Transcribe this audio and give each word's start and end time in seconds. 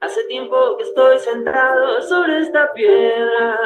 Hace 0.00 0.24
tiempo 0.24 0.76
que 0.76 0.84
estoy 0.84 1.18
sentado 1.18 2.00
sobre 2.02 2.38
esta 2.38 2.72
piedra. 2.72 3.58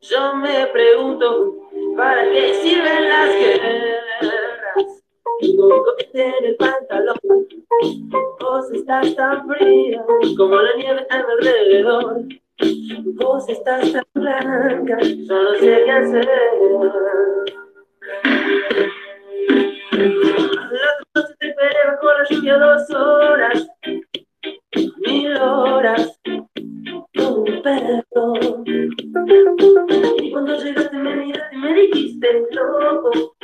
Yo 0.00 0.34
me 0.34 0.66
pregunto, 0.68 1.56
¿para 1.96 2.24
qué 2.24 2.54
sirven 2.54 3.08
las 3.08 3.34
guerras? 3.34 5.02
Tengo 5.40 5.84
en 6.14 6.44
el 6.44 6.56
pantalón. 6.56 7.18
Vos 8.40 8.70
estás 8.72 9.14
tan 9.14 9.48
fría 9.48 10.04
como 10.36 10.56
la 10.56 10.74
nieve 10.76 11.06
a 11.10 11.16
mi 11.18 11.32
alrededor. 11.32 12.22
Vos 13.14 13.48
estás 13.48 13.92
tan 13.92 14.04
blanca, 14.14 14.98
yo 15.00 15.42
no 15.42 15.54
sé 15.54 15.82
qué 15.84 15.90
hacer. 15.90 16.28
La 19.92 20.90
noche 21.14 21.34
te 21.38 21.48
esperé 21.48 21.76
bajo 21.86 22.06
la 22.06 22.24
lluvia 22.28 22.58
dos 22.58 22.90
horas, 22.90 23.68
mil 25.06 25.36
horas, 25.36 26.20
un 26.24 27.62
perro. 27.62 28.32
Y 30.22 30.30
cuando 30.32 30.58
llegaste 30.58 30.96
me 30.96 31.16
miraste 31.16 31.56
y 31.56 31.58
me 31.58 31.74
dijiste, 31.74 32.46
loco, 32.52 33.34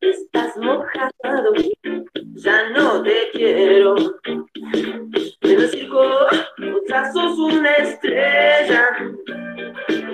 estás 0.00 0.56
mojado, 0.56 1.52
ya 2.34 2.70
no 2.70 3.02
te 3.02 3.30
quiero. 3.32 3.94
En 4.24 5.60
el 5.60 5.68
circo, 5.68 6.02
sos 7.12 7.38
una 7.38 7.74
estrella, 7.74 8.86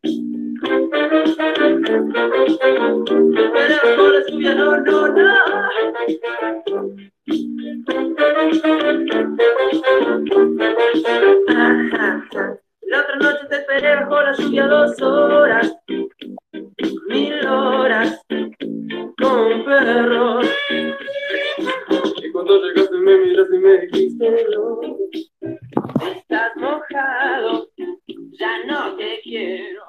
Con 0.00 0.12
la 4.12 4.20
lluvia, 4.28 4.54
no, 4.54 4.76
no, 4.80 5.08
no. 5.08 5.34
Ajá. 11.48 12.58
La 12.82 13.00
otra 13.00 13.16
noche 13.16 13.46
te 13.48 13.56
esperé 13.56 13.96
bajo 13.96 14.22
la 14.22 14.32
lluvia 14.36 14.66
dos 14.66 15.02
horas, 15.02 15.76
mil 17.08 17.46
horas, 17.46 18.24
como 19.18 19.46
un 19.48 19.64
perro. 19.64 20.40
Y 22.22 22.30
cuando 22.30 22.62
llegaste 22.62 22.96
me 22.98 23.18
miraste 23.18 23.56
y 23.56 23.58
me 23.58 23.78
dijiste, 23.78 24.46
estás 26.16 26.56
mojado, 26.56 27.68
ya 28.38 28.64
no 28.66 28.96
te 28.96 29.20
quiero. 29.22 29.87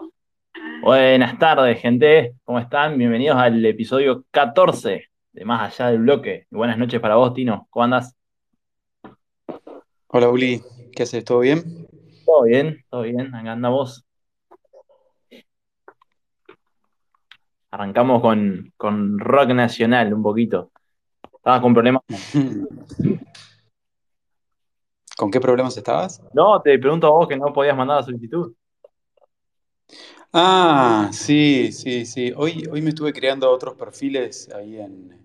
Buenas 0.81 1.37
tardes, 1.37 1.81
gente. 1.81 2.35
¿Cómo 2.45 2.57
están? 2.57 2.97
Bienvenidos 2.97 3.37
al 3.37 3.63
episodio 3.65 4.23
14 4.31 5.09
de 5.33 5.45
Más 5.45 5.61
Allá 5.61 5.91
del 5.91 5.99
Bloque. 5.99 6.47
Buenas 6.49 6.77
noches 6.77 7.01
para 7.01 7.15
vos, 7.15 7.33
Tino. 7.33 7.67
¿Cómo 7.69 7.83
andas? 7.83 8.15
Hola 10.07 10.29
Uli, 10.29 10.61
¿qué 10.95 11.03
haces? 11.03 11.25
¿Todo 11.25 11.39
bien? 11.39 11.87
Todo 12.25 12.43
bien, 12.43 12.85
todo 12.89 13.01
bien. 13.01 13.35
Acá 13.35 13.51
andamos. 13.51 14.05
Arrancamos 17.71 18.21
con, 18.21 18.71
con 18.77 19.19
rock 19.19 19.49
nacional 19.49 20.13
un 20.13 20.23
poquito. 20.23 20.71
Estabas 21.35 21.61
con 21.61 21.73
problemas. 21.73 22.03
¿Con 25.17 25.29
qué 25.29 25.41
problemas 25.41 25.75
estabas? 25.75 26.23
No, 26.33 26.61
te 26.61 26.79
pregunto 26.79 27.07
a 27.07 27.11
vos 27.11 27.27
que 27.27 27.35
no 27.35 27.51
podías 27.51 27.75
mandar 27.75 27.97
la 27.97 28.03
solicitud. 28.03 28.53
Ah, 30.31 31.09
sí, 31.11 31.71
sí, 31.71 32.05
sí. 32.05 32.31
Hoy, 32.35 32.63
hoy 32.71 32.81
me 32.81 32.89
estuve 32.89 33.13
creando 33.13 33.49
otros 33.51 33.75
perfiles 33.75 34.49
ahí 34.53 34.77
en, 34.79 35.17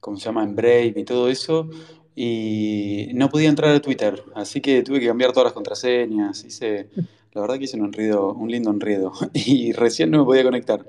¿cómo 0.00 0.16
se 0.16 0.26
llama? 0.26 0.44
En 0.44 0.56
Brave 0.56 0.94
y 0.96 1.04
todo 1.04 1.28
eso. 1.28 1.70
Y 2.16 3.10
no 3.14 3.28
podía 3.30 3.48
entrar 3.50 3.74
a 3.74 3.80
Twitter, 3.80 4.22
así 4.34 4.60
que 4.60 4.82
tuve 4.82 5.00
que 5.00 5.06
cambiar 5.08 5.32
todas 5.32 5.46
las 5.46 5.52
contraseñas. 5.54 6.44
Hice, 6.44 6.90
la 7.32 7.42
verdad 7.42 7.58
que 7.58 7.64
hice 7.64 7.78
un 7.78 7.86
enredo, 7.86 8.32
un 8.34 8.50
lindo 8.50 8.70
enredo. 8.70 9.12
Y 9.34 9.72
recién 9.72 10.10
no 10.10 10.18
me 10.20 10.24
podía 10.24 10.44
conectar. 10.44 10.80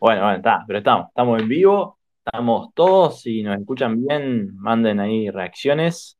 Bueno, 0.00 0.22
bueno, 0.22 0.36
está, 0.36 0.64
pero 0.66 0.78
estamos, 0.80 1.08
estamos 1.08 1.40
en 1.42 1.48
vivo, 1.48 1.98
estamos 2.24 2.70
todos, 2.74 3.22
si 3.22 3.42
nos 3.42 3.58
escuchan 3.60 4.04
bien, 4.06 4.56
manden 4.58 5.00
ahí 5.00 5.30
reacciones. 5.30 6.18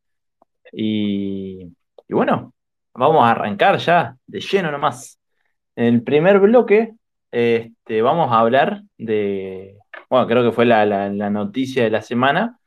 Y, 0.73 1.63
y 2.09 2.15
bueno, 2.15 2.55
vamos 2.95 3.25
a 3.25 3.33
arrancar 3.33 3.79
ya 3.79 4.17
de 4.27 4.41
lleno 4.41 4.71
nomás. 4.73 5.19
En 5.77 5.87
el 5.87 6.03
primer 6.03 6.39
bloque, 6.41 6.95
este, 7.31 8.03
vamos 8.03 8.31
a 8.33 8.41
hablar 8.41 8.83
de, 8.99 9.79
bueno, 10.11 10.27
creo 10.27 10.43
que 10.45 10.53
fue 10.53 10.67
la, 10.67 10.85
la- 10.87 11.09
la 11.11 11.31
noticia 11.31 11.85
de 11.85 11.91
la 11.91 12.03
semana, 12.03 12.59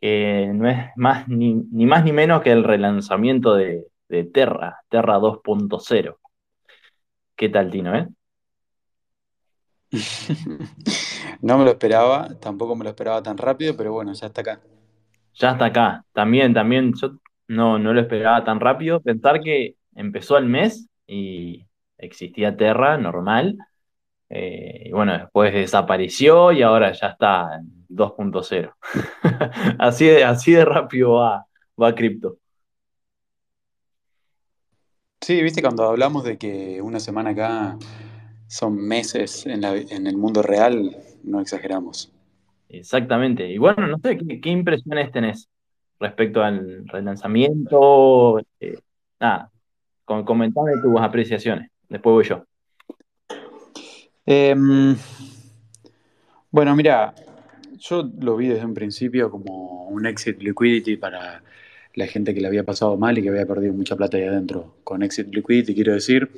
que 0.00 0.50
no 0.54 0.68
es 0.70 0.78
más 0.96 1.28
ni, 1.28 1.54
ni 1.72 1.86
más 1.86 2.04
ni 2.04 2.12
menos 2.12 2.42
que 2.42 2.52
el 2.52 2.64
relanzamiento 2.64 3.54
de, 3.54 3.86
de 4.08 4.24
Terra, 4.24 4.80
Terra 4.90 5.18
2.0. 5.18 6.20
¿Qué 7.36 7.48
tal, 7.50 7.70
Tino, 7.70 7.94
eh? 7.96 8.08
No 11.42 11.58
me 11.58 11.64
lo 11.64 11.70
esperaba, 11.72 12.28
tampoco 12.40 12.76
me 12.76 12.84
lo 12.84 12.90
esperaba 12.90 13.22
tan 13.22 13.36
rápido, 13.38 13.76
pero 13.76 13.92
bueno, 13.92 14.12
ya 14.12 14.26
está 14.26 14.40
acá. 14.42 14.60
Ya 15.34 15.52
está 15.52 15.66
acá. 15.66 16.04
También, 16.12 16.54
también, 16.54 16.94
yo 17.00 17.12
no, 17.48 17.78
no 17.78 17.92
lo 17.94 18.00
esperaba 18.00 18.44
tan 18.44 18.60
rápido. 18.60 19.00
Pensar 19.02 19.40
que 19.42 19.76
empezó 19.94 20.38
el 20.38 20.46
mes 20.46 20.88
y 21.06 21.66
existía 22.02 22.56
Terra 22.56 22.98
normal. 22.98 23.58
eh, 24.30 24.84
y 24.86 24.92
bueno, 24.92 25.14
después 25.18 25.52
desapareció 25.54 26.52
y 26.52 26.62
ahora 26.62 26.92
ya 26.92 27.08
está 27.08 27.56
en 27.56 27.86
2.0. 27.88 28.76
Así 29.78 30.06
de, 30.06 30.24
así 30.24 30.52
de 30.52 30.64
rápido 30.64 31.14
va, 31.14 31.46
va 31.80 31.94
cripto. 31.94 32.38
Sí, 35.20 35.40
viste, 35.42 35.62
cuando 35.62 35.84
hablamos 35.84 36.24
de 36.24 36.36
que 36.36 36.82
una 36.82 36.98
semana 37.00 37.30
acá 37.30 37.78
son 38.48 38.76
meses 38.76 39.46
en 39.46 39.60
la- 39.62 39.76
en 39.76 40.06
el 40.06 40.16
mundo 40.16 40.42
real, 40.42 40.96
no 41.24 41.40
exageramos. 41.40 42.12
Exactamente. 42.68 43.48
Y 43.48 43.58
bueno, 43.58 43.86
no 43.86 43.98
sé, 43.98 44.18
¿qué, 44.18 44.40
qué 44.40 44.50
impresiones 44.50 45.12
tenés 45.12 45.48
respecto 46.00 46.42
al 46.42 46.86
relanzamiento? 46.88 48.38
Eh, 48.60 48.78
nada, 49.20 49.50
com- 50.06 50.24
comentame 50.26 50.72
tus 50.82 51.00
apreciaciones. 51.00 51.71
Después 51.92 52.14
voy 52.14 52.24
yo. 52.24 52.46
Em, 54.24 54.96
bueno, 56.50 56.74
mira, 56.74 57.14
yo 57.76 58.10
lo 58.18 58.34
vi 58.38 58.48
desde 58.48 58.64
un 58.64 58.72
principio 58.72 59.30
como 59.30 59.88
un 59.88 60.06
exit 60.06 60.40
liquidity 60.40 60.96
para 60.96 61.42
la 61.94 62.06
gente 62.06 62.32
que 62.32 62.40
le 62.40 62.46
había 62.46 62.64
pasado 62.64 62.96
mal 62.96 63.18
y 63.18 63.22
que 63.22 63.28
había 63.28 63.44
perdido 63.44 63.74
mucha 63.74 63.94
plata 63.94 64.16
ahí 64.16 64.22
adentro. 64.22 64.76
Con 64.84 65.02
exit 65.02 65.34
liquidity 65.34 65.74
quiero 65.74 65.92
decir 65.92 66.30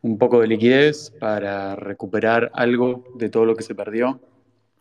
un 0.00 0.16
poco 0.16 0.40
de 0.40 0.46
liquidez 0.46 1.10
para 1.20 1.76
recuperar 1.76 2.50
algo 2.54 3.04
de 3.14 3.28
todo 3.28 3.44
lo 3.44 3.56
que 3.56 3.64
se 3.64 3.74
perdió 3.74 4.20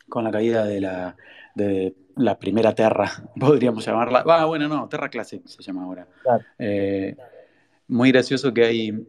con 0.07 0.24
la 0.24 0.31
caída 0.31 0.63
de 0.63 0.79
la, 0.79 1.18
de 1.53 1.95
la 2.16 2.39
primera 2.39 2.74
Terra, 2.74 3.12
podríamos 3.38 3.85
llamarla. 3.85 4.24
Ah, 4.25 4.45
bueno, 4.45 4.69
no, 4.69 4.88
Terra 4.88 5.09
Classic 5.09 5.45
se 5.45 5.62
llama 5.62 5.84
ahora. 5.84 6.07
Claro. 6.24 6.45
Eh, 6.59 7.18
muy 7.89 8.12
gracioso 8.12 8.53
que 8.53 8.63
hay, 8.63 9.07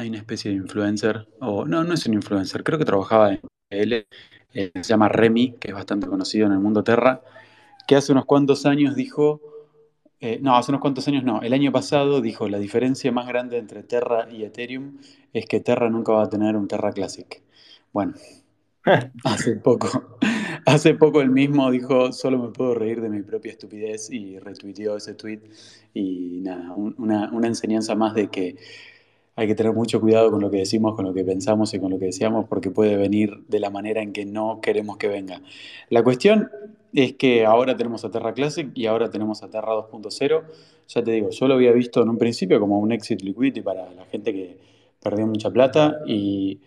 hay 0.00 0.08
una 0.08 0.18
especie 0.18 0.50
de 0.50 0.56
influencer, 0.58 1.28
o 1.40 1.64
no, 1.66 1.84
no 1.84 1.94
es 1.94 2.06
un 2.06 2.14
influencer, 2.14 2.64
creo 2.64 2.78
que 2.78 2.84
trabajaba 2.84 3.32
en 3.32 3.40
PL, 3.68 4.06
eh, 4.54 4.70
se 4.74 4.82
llama 4.82 5.08
Remy, 5.08 5.54
que 5.60 5.68
es 5.68 5.74
bastante 5.74 6.06
conocido 6.06 6.46
en 6.46 6.52
el 6.52 6.58
mundo 6.60 6.84
Terra, 6.84 7.22
que 7.88 7.96
hace 7.96 8.12
unos 8.12 8.26
cuantos 8.26 8.66
años 8.66 8.96
dijo, 8.96 9.40
eh, 10.20 10.38
no, 10.42 10.56
hace 10.56 10.70
unos 10.72 10.80
cuantos 10.82 11.08
años 11.08 11.24
no, 11.24 11.42
el 11.42 11.52
año 11.52 11.72
pasado 11.72 12.20
dijo, 12.20 12.48
la 12.48 12.58
diferencia 12.58 13.12
más 13.12 13.26
grande 13.26 13.58
entre 13.58 13.82
Terra 13.82 14.28
y 14.30 14.44
Ethereum 14.44 14.98
es 15.32 15.46
que 15.46 15.60
Terra 15.60 15.90
nunca 15.90 16.12
va 16.12 16.24
a 16.24 16.28
tener 16.30 16.56
un 16.56 16.68
Terra 16.68 16.92
Classic. 16.92 17.42
Bueno, 17.92 18.14
hace 19.24 19.56
poco, 19.56 20.18
hace 20.66 20.94
poco 20.94 21.20
él 21.20 21.30
mismo 21.30 21.70
dijo, 21.70 22.12
solo 22.12 22.38
me 22.38 22.48
puedo 22.50 22.74
reír 22.74 23.00
de 23.00 23.08
mi 23.08 23.22
propia 23.22 23.52
estupidez 23.52 24.10
y 24.10 24.38
retuiteó 24.38 24.96
ese 24.96 25.14
tweet 25.14 25.40
y 25.94 26.40
nada, 26.42 26.72
un- 26.74 26.94
una, 26.98 27.30
una 27.32 27.46
enseñanza 27.48 27.94
más 27.94 28.14
de 28.14 28.28
que 28.28 28.56
hay 29.40 29.46
que 29.46 29.54
tener 29.54 29.72
mucho 29.72 30.02
cuidado 30.02 30.30
con 30.30 30.42
lo 30.42 30.50
que 30.50 30.58
decimos, 30.58 30.94
con 30.94 31.06
lo 31.06 31.14
que 31.14 31.24
pensamos 31.24 31.72
y 31.72 31.80
con 31.80 31.90
lo 31.90 31.98
que 31.98 32.04
deseamos, 32.04 32.46
porque 32.46 32.70
puede 32.70 32.98
venir 32.98 33.42
de 33.48 33.58
la 33.58 33.70
manera 33.70 34.02
en 34.02 34.12
que 34.12 34.26
no 34.26 34.60
queremos 34.60 34.98
que 34.98 35.08
venga. 35.08 35.40
La 35.88 36.02
cuestión 36.02 36.50
es 36.92 37.14
que 37.14 37.46
ahora 37.46 37.74
tenemos 37.74 38.04
a 38.04 38.10
Terra 38.10 38.34
Classic 38.34 38.70
y 38.74 38.84
ahora 38.84 39.08
tenemos 39.08 39.42
a 39.42 39.48
Terra 39.48 39.72
2.0. 39.72 40.42
Ya 40.88 41.02
te 41.02 41.10
digo, 41.12 41.30
yo 41.30 41.48
lo 41.48 41.54
había 41.54 41.72
visto 41.72 42.02
en 42.02 42.10
un 42.10 42.18
principio 42.18 42.60
como 42.60 42.80
un 42.80 42.92
exit 42.92 43.22
liquidity 43.22 43.62
para 43.62 43.90
la 43.94 44.04
gente 44.04 44.34
que 44.34 44.58
perdió 45.02 45.26
mucha 45.26 45.50
plata 45.50 46.00
y, 46.06 46.60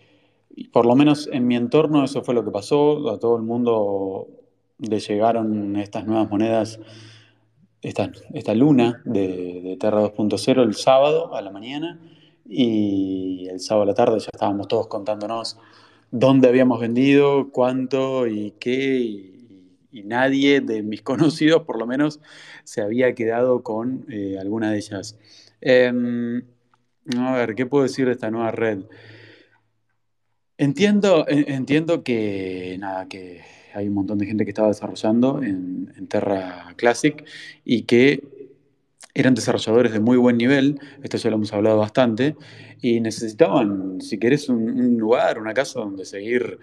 por 0.72 0.84
lo 0.84 0.96
menos 0.96 1.28
en 1.32 1.46
mi 1.46 1.54
entorno 1.54 2.02
eso 2.02 2.24
fue 2.24 2.34
lo 2.34 2.44
que 2.44 2.50
pasó. 2.50 3.08
A 3.08 3.20
todo 3.20 3.36
el 3.36 3.44
mundo 3.44 4.26
le 4.78 4.98
llegaron 4.98 5.76
estas 5.76 6.06
nuevas 6.06 6.28
monedas, 6.28 6.80
esta, 7.82 8.10
esta 8.32 8.52
luna 8.52 9.00
de, 9.04 9.60
de 9.62 9.76
Terra 9.76 10.02
2.0 10.02 10.60
el 10.60 10.74
sábado 10.74 11.36
a 11.36 11.40
la 11.40 11.52
mañana 11.52 12.00
y 12.46 13.48
el 13.48 13.60
sábado 13.60 13.84
a 13.84 13.86
la 13.86 13.94
tarde 13.94 14.18
ya 14.18 14.30
estábamos 14.32 14.68
todos 14.68 14.86
contándonos 14.86 15.58
dónde 16.10 16.48
habíamos 16.48 16.80
vendido, 16.80 17.50
cuánto 17.50 18.26
y 18.26 18.52
qué, 18.60 18.98
y, 19.00 19.30
nadie 20.04 20.60
de 20.60 20.82
mis 20.82 21.02
conocidos 21.02 21.62
por 21.62 21.78
lo 21.78 21.86
menos 21.86 22.20
se 22.64 22.82
había 22.82 23.14
quedado 23.14 23.62
con 23.62 24.04
eh, 24.08 24.36
alguna 24.40 24.70
de 24.70 24.78
ellas. 24.78 25.18
Eh, 25.60 26.42
a 27.16 27.34
ver, 27.34 27.54
¿qué 27.54 27.66
puedo 27.66 27.84
decir 27.84 28.06
de 28.06 28.12
esta 28.12 28.30
nueva 28.30 28.50
red? 28.50 28.80
Entiendo, 30.56 31.24
entiendo 31.28 32.04
que, 32.04 32.76
nada, 32.78 33.08
que 33.08 33.42
hay 33.74 33.88
un 33.88 33.94
montón 33.94 34.18
de 34.18 34.26
gente 34.26 34.44
que 34.44 34.50
estaba 34.50 34.68
desarrollando 34.68 35.42
en, 35.42 35.92
en 35.96 36.06
Terra 36.06 36.74
Classic 36.76 37.24
y 37.64 37.82
que 37.82 38.22
eran 39.14 39.34
desarrolladores 39.34 39.92
de 39.92 40.00
muy 40.00 40.16
buen 40.16 40.36
nivel, 40.36 40.80
esto 41.02 41.16
ya 41.16 41.30
lo 41.30 41.36
hemos 41.36 41.52
hablado 41.52 41.78
bastante, 41.78 42.36
y 42.82 43.00
necesitaban, 43.00 44.00
si 44.00 44.18
querés, 44.18 44.48
un, 44.48 44.98
lugar, 44.98 45.38
una 45.38 45.54
casa 45.54 45.80
donde 45.80 46.04
seguir, 46.04 46.58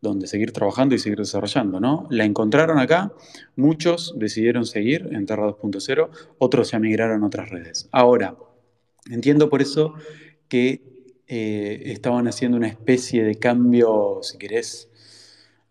donde 0.00 0.28
seguir 0.28 0.52
trabajando 0.52 0.94
y 0.94 0.98
seguir 1.00 1.18
desarrollando, 1.18 1.80
¿no? 1.80 2.06
La 2.10 2.24
encontraron 2.24 2.78
acá, 2.78 3.12
muchos 3.56 4.14
decidieron 4.16 4.64
seguir 4.64 5.08
en 5.10 5.26
Terra 5.26 5.48
2.0, 5.48 6.08
otros 6.38 6.70
ya 6.70 6.78
migraron 6.78 7.24
a 7.24 7.26
otras 7.26 7.50
redes. 7.50 7.88
Ahora, 7.90 8.36
entiendo 9.10 9.50
por 9.50 9.60
eso 9.60 9.94
que 10.48 10.82
eh, 11.26 11.82
estaban 11.86 12.28
haciendo 12.28 12.56
una 12.56 12.68
especie 12.68 13.24
de 13.24 13.34
cambio, 13.34 14.20
si 14.22 14.38
querés, 14.38 14.88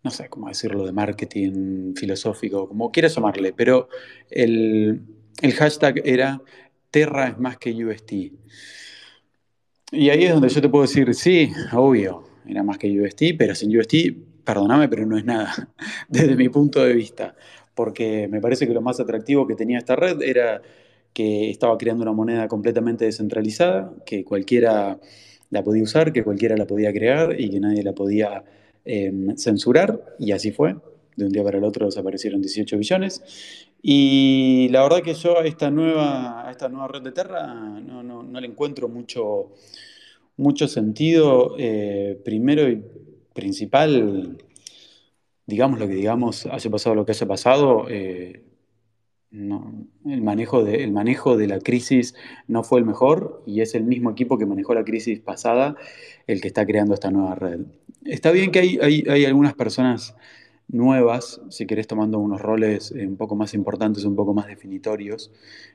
no 0.04 0.10
sé 0.10 0.28
cómo 0.28 0.48
decirlo, 0.48 0.84
de 0.84 0.92
marketing 0.92 1.94
filosófico, 1.94 2.68
como 2.68 2.92
quieras 2.92 3.14
llamarle, 3.14 3.54
pero 3.54 3.88
el, 4.30 5.02
el 5.42 5.52
hashtag 5.54 6.02
era 6.04 6.40
Terra 6.90 7.28
es 7.28 7.38
más 7.38 7.58
que 7.58 7.72
UST. 7.72 8.12
Y 9.90 10.10
ahí 10.10 10.24
es 10.24 10.32
donde 10.32 10.48
yo 10.48 10.60
te 10.60 10.68
puedo 10.68 10.82
decir, 10.82 11.14
sí, 11.14 11.50
obvio, 11.72 12.24
era 12.46 12.62
más 12.62 12.78
que 12.78 13.00
UST, 13.00 13.36
pero 13.38 13.54
sin 13.54 13.76
UST, 13.76 13.94
perdóname, 14.44 14.88
pero 14.88 15.06
no 15.06 15.16
es 15.16 15.24
nada, 15.24 15.70
desde 16.08 16.36
mi 16.36 16.48
punto 16.48 16.84
de 16.84 16.92
vista, 16.92 17.34
porque 17.74 18.28
me 18.28 18.40
parece 18.40 18.66
que 18.66 18.74
lo 18.74 18.82
más 18.82 19.00
atractivo 19.00 19.46
que 19.46 19.54
tenía 19.54 19.78
esta 19.78 19.96
red 19.96 20.20
era 20.22 20.60
que 21.12 21.50
estaba 21.50 21.76
creando 21.78 22.02
una 22.02 22.12
moneda 22.12 22.48
completamente 22.48 23.06
descentralizada, 23.06 23.92
que 24.04 24.24
cualquiera 24.24 24.98
la 25.50 25.64
podía 25.64 25.82
usar, 25.82 26.12
que 26.12 26.22
cualquiera 26.22 26.56
la 26.56 26.66
podía 26.66 26.92
crear 26.92 27.40
y 27.40 27.50
que 27.50 27.60
nadie 27.60 27.82
la 27.82 27.92
podía 27.92 28.44
eh, 28.84 29.12
censurar, 29.36 30.16
y 30.18 30.32
así 30.32 30.52
fue. 30.52 30.76
De 31.18 31.24
un 31.24 31.32
día 31.32 31.42
para 31.42 31.58
el 31.58 31.64
otro 31.64 31.86
desaparecieron 31.86 32.40
18 32.40 32.78
billones. 32.78 33.24
Y 33.82 34.68
la 34.70 34.84
verdad 34.84 35.02
que 35.02 35.14
yo 35.14 35.36
a 35.36 35.44
esta 35.46 35.68
nueva, 35.68 36.46
a 36.46 36.52
esta 36.52 36.68
nueva 36.68 36.86
red 36.86 37.02
de 37.02 37.10
Terra 37.10 37.44
no, 37.44 38.04
no, 38.04 38.22
no 38.22 38.40
le 38.40 38.46
encuentro 38.46 38.88
mucho, 38.88 39.52
mucho 40.36 40.68
sentido. 40.68 41.56
Eh, 41.58 42.20
primero 42.24 42.70
y 42.70 42.84
principal, 43.34 44.38
digamos 45.44 45.80
lo 45.80 45.88
que 45.88 45.94
digamos, 45.94 46.46
haya 46.46 46.70
pasado 46.70 46.94
lo 46.94 47.04
que 47.04 47.10
haya 47.10 47.26
pasado, 47.26 47.86
eh, 47.88 48.44
el, 49.32 50.22
manejo 50.22 50.62
de, 50.62 50.84
el 50.84 50.92
manejo 50.92 51.36
de 51.36 51.48
la 51.48 51.58
crisis 51.58 52.14
no 52.46 52.62
fue 52.62 52.78
el 52.78 52.86
mejor 52.86 53.42
y 53.44 53.60
es 53.60 53.74
el 53.74 53.82
mismo 53.82 54.12
equipo 54.12 54.38
que 54.38 54.46
manejó 54.46 54.72
la 54.72 54.84
crisis 54.84 55.18
pasada 55.18 55.74
el 56.28 56.40
que 56.40 56.46
está 56.46 56.64
creando 56.64 56.94
esta 56.94 57.10
nueva 57.10 57.34
red. 57.34 57.62
Está 58.04 58.30
bien 58.30 58.52
que 58.52 58.60
hay, 58.60 58.78
hay, 58.80 59.04
hay 59.08 59.24
algunas 59.24 59.54
personas 59.54 60.14
nuevas, 60.68 61.40
si 61.48 61.66
querés 61.66 61.86
tomando 61.86 62.18
unos 62.18 62.40
roles 62.40 62.90
un 62.90 63.16
poco 63.16 63.34
más 63.34 63.54
importantes, 63.54 64.04
un 64.04 64.16
poco 64.16 64.34
más 64.34 64.46
definitorios 64.46 65.32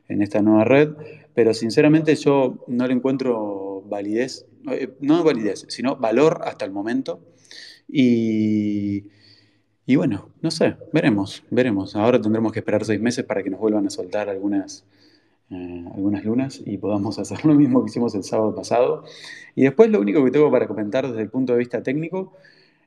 en 0.07 0.21
esta 0.21 0.41
nueva 0.41 0.63
red, 0.63 0.89
pero 1.33 1.53
sinceramente 1.53 2.15
yo 2.15 2.63
no 2.67 2.87
le 2.87 2.93
encuentro 2.93 3.83
validez, 3.87 4.45
eh, 4.71 4.93
no 5.01 5.23
validez, 5.23 5.65
sino 5.69 5.95
valor 5.95 6.41
hasta 6.43 6.65
el 6.65 6.71
momento. 6.71 7.19
Y, 7.87 9.05
y 9.85 9.95
bueno, 9.95 10.29
no 10.41 10.51
sé, 10.51 10.75
veremos, 10.93 11.43
veremos. 11.49 11.95
Ahora 11.95 12.21
tendremos 12.21 12.51
que 12.51 12.59
esperar 12.59 12.85
seis 12.85 13.01
meses 13.01 13.25
para 13.25 13.43
que 13.43 13.49
nos 13.49 13.59
vuelvan 13.59 13.87
a 13.87 13.89
soltar 13.89 14.29
algunas, 14.29 14.85
eh, 15.49 15.85
algunas 15.93 16.23
lunas 16.23 16.61
y 16.65 16.77
podamos 16.77 17.19
hacer 17.19 17.43
lo 17.45 17.55
mismo 17.55 17.83
que 17.83 17.89
hicimos 17.89 18.15
el 18.15 18.23
sábado 18.23 18.55
pasado. 18.55 19.03
Y 19.55 19.63
después 19.63 19.89
lo 19.89 19.99
único 19.99 20.23
que 20.23 20.31
tengo 20.31 20.51
para 20.51 20.67
comentar 20.67 21.07
desde 21.07 21.21
el 21.21 21.29
punto 21.29 21.53
de 21.53 21.59
vista 21.59 21.83
técnico 21.83 22.33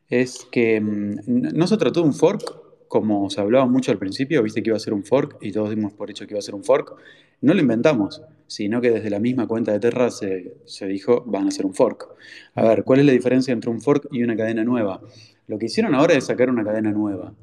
es 0.08 0.46
que 0.50 0.80
mm, 0.80 1.54
no 1.54 1.66
se 1.66 1.76
trató 1.76 2.00
de 2.00 2.06
un 2.06 2.14
fork, 2.14 2.66
como 2.88 3.28
se 3.30 3.40
hablaba 3.40 3.66
mucho 3.66 3.90
al 3.92 3.98
principio, 3.98 4.42
viste 4.42 4.62
que 4.62 4.70
iba 4.70 4.76
a 4.76 4.80
ser 4.80 4.94
un 4.94 5.04
fork 5.04 5.38
y 5.40 5.52
todos 5.52 5.70
dimos 5.70 5.92
por 5.92 6.10
hecho 6.10 6.26
que 6.26 6.34
iba 6.34 6.38
a 6.38 6.42
ser 6.42 6.54
un 6.54 6.64
fork. 6.64 6.94
No 7.40 7.52
lo 7.52 7.60
inventamos, 7.60 8.22
sino 8.46 8.80
que 8.80 8.90
desde 8.90 9.10
la 9.10 9.18
misma 9.18 9.46
cuenta 9.46 9.72
de 9.72 9.80
Terra 9.80 10.10
se, 10.10 10.54
se 10.64 10.86
dijo 10.86 11.24
van 11.26 11.48
a 11.48 11.50
ser 11.50 11.66
un 11.66 11.74
fork. 11.74 12.08
A 12.54 12.62
ver, 12.62 12.84
¿cuál 12.84 13.00
es 13.00 13.06
la 13.06 13.12
diferencia 13.12 13.52
entre 13.52 13.70
un 13.70 13.80
fork 13.80 14.08
y 14.10 14.22
una 14.22 14.36
cadena 14.36 14.64
nueva? 14.64 15.00
Lo 15.46 15.58
que 15.58 15.66
hicieron 15.66 15.94
ahora 15.94 16.14
es 16.14 16.24
sacar 16.24 16.48
una 16.48 16.64
cadena 16.64 16.92
nueva. 16.92 17.34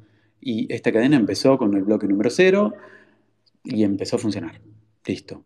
Y 0.42 0.72
esta 0.74 0.92
cadena 0.92 1.16
empezó 1.16 1.58
con 1.58 1.74
el 1.76 1.84
bloque 1.84 2.08
número 2.08 2.30
0 2.30 2.74
y 3.64 3.84
empezó 3.84 4.18
a 4.18 4.20
funcionar. 4.20 4.60
Listo. 5.06 5.44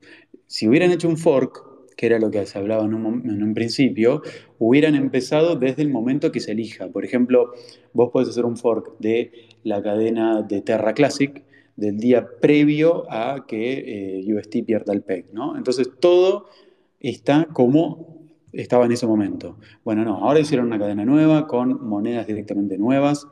Si 0.47 0.67
hubieran 0.67 0.91
hecho 0.91 1.07
un 1.07 1.17
fork, 1.17 1.66
que 1.97 2.05
era 2.05 2.19
lo 2.19 2.29
que 2.29 2.45
se 2.45 2.57
hablaba 2.57 2.85
en 2.85 2.93
un, 2.93 3.29
en 3.29 3.43
un, 3.43 3.53
principio, 3.55 4.21
hubieran 4.59 4.95
empezado 4.95 5.55
desde 5.55 5.81
el 5.81 5.89
momento 5.89 6.31
que 6.31 6.39
se 6.39 6.51
elija. 6.51 6.87
Por 6.89 7.03
ejemplo, 7.03 7.53
vos 7.91 8.11
podés 8.11 8.29
hacer 8.29 8.45
un 8.45 8.55
fork 8.55 8.99
de 8.99 9.31
la 9.63 9.81
cadena 9.81 10.43
de 10.43 10.61
Terra 10.61 10.93
Classic 10.93 11.43
del 11.75 11.97
día 11.97 12.27
previo 12.39 13.11
a 13.11 13.45
que 13.47 14.19
eh, 14.19 14.33
UST 14.33 14.63
pierda 14.65 14.93
el 14.93 15.01
PEG, 15.01 15.33
¿no? 15.33 15.57
Entonces 15.57 15.89
todo 15.99 16.45
está 16.99 17.47
como 17.51 18.15
estaba 18.53 18.85
en 18.85 18.91
ese 18.91 19.07
momento. 19.07 19.57
Bueno, 19.83 20.05
no, 20.05 20.17
ahora 20.17 20.39
hicieron 20.39 20.67
una 20.67 20.79
cadena 20.79 21.03
nueva 21.03 21.47
con 21.47 21.87
monedas 21.87 22.27
directamente 22.27 22.77
nuevas. 22.77 23.27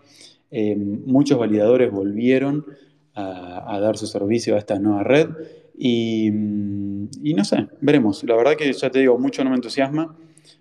Eh, 0.50 0.76
muchos 0.76 1.38
validadores 1.38 1.92
volvieron 1.92 2.66
a, 3.14 3.76
a 3.76 3.80
dar 3.80 3.98
su 3.98 4.08
servicio 4.08 4.56
a 4.56 4.58
esta 4.58 4.80
nueva 4.80 5.04
red 5.04 5.30
y, 5.78 6.30
no 6.32 7.44
sé, 7.44 7.68
veremos. 7.82 8.24
La 8.24 8.36
verdad 8.36 8.56
que 8.56 8.72
ya 8.72 8.90
te 8.90 9.00
digo, 9.00 9.18
mucho 9.18 9.44
no 9.44 9.50
me 9.50 9.56
entusiasma 9.56 10.16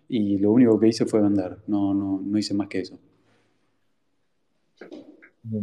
y 0.08 0.38
lo 0.38 0.52
único 0.52 0.78
que 0.78 0.88
hice 0.88 1.06
fue 1.06 1.22
vender, 1.22 1.58
no, 1.66 1.94
no, 1.94 2.20
no 2.22 2.38
hice 2.38 2.54
más 2.54 2.68
que 2.68 2.80
eso. 2.80 2.98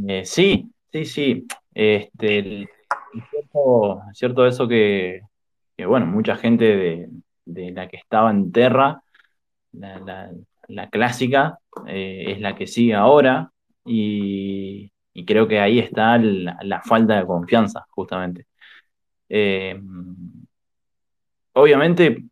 Eh, 0.08 0.24
sí, 0.26 0.72
sí, 0.92 1.06
sí. 1.06 1.48
Este, 1.74 2.40
el, 2.40 2.70
cierto, 3.30 4.02
cierto, 4.14 4.46
eso 4.46 4.68
que, 4.68 5.22
que, 5.76 5.86
bueno, 5.86 6.06
mucha 6.06 6.36
gente 6.36 6.66
de, 6.66 7.10
de, 7.46 7.72
la 7.72 7.88
que 7.88 7.98
estaba 7.98 8.32
en 8.32 8.52
Terra, 8.52 9.04
la, 9.74 10.32
la, 10.68 10.90
clásica, 10.90 11.60
eh, 11.88 12.26
es 12.28 12.42
la 12.42 12.56
que 12.56 12.68
sigue 12.68 12.94
ahora 12.94 13.52
y, 13.86 14.92
y 15.14 15.26
creo 15.26 15.48
que 15.48 15.60
ahí 15.60 15.80
está 15.80 16.18
la 16.18 16.82
falta 16.82 17.18
de 17.18 17.26
confianza, 17.26 17.86
justamente. 17.90 18.46
Eh, 19.34 19.80
obviamente, 21.54 22.26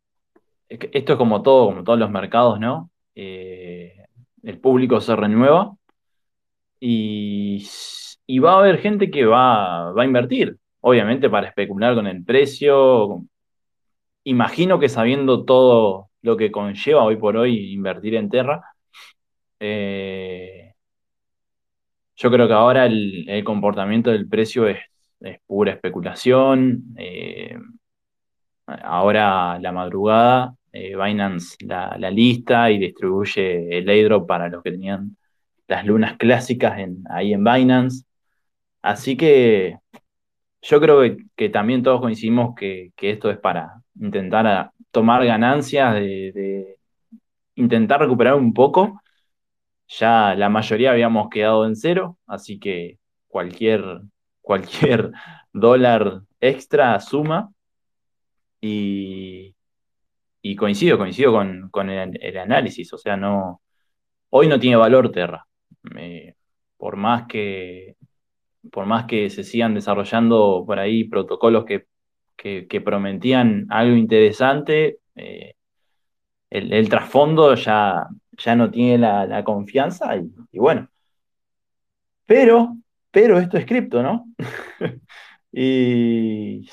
esto 0.68 1.14
es 1.14 1.18
como 1.18 1.42
todo, 1.42 1.68
como 1.68 1.84
todos 1.84 1.98
los 2.00 2.12
mercados, 2.12 2.60
¿no? 2.60 2.92
Eh, 3.16 3.96
el 4.44 4.60
público 4.60 5.00
se 5.02 5.16
renueva 5.16 5.76
y, 6.80 7.66
va 8.44 8.54
a 8.54 8.60
haber 8.60 8.80
gente 8.80 9.10
que 9.12 9.26
va, 9.26 9.92
va 9.94 10.04
a 10.04 10.06
invertir, 10.06 10.58
obviamente 10.82 11.30
para 11.30 11.48
especular 11.48 11.96
con 11.96 12.08
el 12.08 12.24
precio. 12.26 13.24
Imagino 14.26 14.80
que 14.80 14.90
sabiendo 14.90 15.46
todo 15.46 16.10
lo 16.22 16.38
que 16.38 16.52
conlleva 16.52 17.04
hoy 17.04 17.18
por 17.18 17.38
hoy 17.38 17.74
invertir 17.74 18.16
en 18.16 18.30
Terra, 18.30 18.62
eh, 19.60 20.74
yo 22.16 22.32
creo 22.32 22.48
que 22.48 22.54
ahora 22.54 22.86
el 22.86 23.44
comportamiento 23.46 24.12
del 24.12 24.28
precio 24.28 24.68
es 24.68 24.80
es 25.22 25.40
pura 25.46 25.74
especulación. 25.74 26.96
Eh, 26.98 27.58
ahora 28.68 29.60
la 29.60 29.72
madrugada, 29.72 30.56
eh, 30.72 30.96
Binance 30.96 31.58
la, 31.66 31.96
la, 31.98 32.12
lista 32.12 32.72
y 32.72 32.78
distribuye 32.80 33.78
el 33.78 33.90
airdrop 33.90 34.28
para 34.28 34.50
los 34.50 34.64
que 34.64 34.72
tenían 34.72 35.18
las 35.68 35.86
lunas 35.86 36.18
clásicas 36.18 36.80
en, 36.80 37.04
ahí 37.10 37.34
en 37.34 37.44
Binance. 37.44 38.06
Así 38.82 39.18
que 39.18 39.78
yo 40.62 40.80
creo 40.82 41.02
que, 41.02 41.18
que 41.36 41.50
también 41.50 41.84
todos 41.84 42.02
coincidimos 42.02 42.56
que, 42.56 42.92
que, 42.96 43.12
esto 43.12 43.30
es 43.32 43.38
para 43.38 43.82
intentar 44.00 44.72
tomar 44.92 45.26
ganancias, 45.26 45.96
de, 45.96 46.32
de 46.34 46.78
intentar 47.56 48.00
recuperar 48.02 48.36
un 48.36 48.54
poco. 48.54 49.02
Ya 49.88 50.36
la 50.36 50.50
mayoría 50.50 50.92
habíamos 50.92 51.30
quedado 51.30 51.66
en 51.66 51.76
cero, 51.76 52.18
así 52.28 52.60
que 52.60 53.00
cualquier 53.28 54.02
cualquier 54.50 55.12
dólar 55.54 56.24
extra 56.40 57.00
suma 57.00 57.52
y, 58.60 59.56
y 60.42 60.56
coincido, 60.56 60.98
coincido 60.98 61.32
con, 61.34 61.70
con 61.70 61.92
el, 61.92 62.38
análisis, 62.38 62.92
o 62.94 62.98
sea, 62.98 63.16
no, 63.16 63.62
hoy 64.32 64.48
no 64.48 64.60
tiene 64.60 64.76
valor 64.76 65.12
Terra. 65.12 65.46
Por 66.78 66.96
más 66.96 67.28
que 67.28 67.96
por 68.72 68.86
más 68.88 69.06
que 69.06 69.30
se 69.30 69.44
sigan 69.44 69.76
desarrollando 69.76 70.64
por 70.66 70.80
ahí 70.80 71.04
protocolos 71.04 71.66
que, 71.66 71.86
que, 72.36 72.82
prometían 72.82 73.68
algo 73.70 73.96
interesante, 73.96 75.00
eh, 75.16 75.54
el, 76.50 76.90
trasfondo 76.90 77.54
ya, 77.56 78.08
ya 78.32 78.56
no 78.56 78.72
tiene 78.72 78.98
la, 78.98 79.44
confianza 79.44 80.18
y, 80.18 80.58
bueno. 80.60 80.90
Pero, 82.26 82.78
pero 83.12 83.40
esto 83.40 83.58
es 83.58 83.66
cripto, 83.66 84.04
¿no? 84.04 84.26
y 85.52 86.68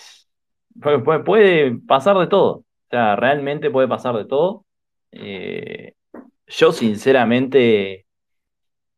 puede, 0.80 1.20
puede, 1.20 1.78
pasar 1.86 2.18
de 2.18 2.26
todo. 2.26 2.52
O 2.58 2.64
sea, 2.90 3.16
realmente 3.16 3.70
puede 3.70 3.88
pasar 3.88 4.16
de 4.16 4.26
todo. 4.26 4.64
Eh, 5.12 5.94
yo 6.46 6.72
sinceramente 6.72 8.06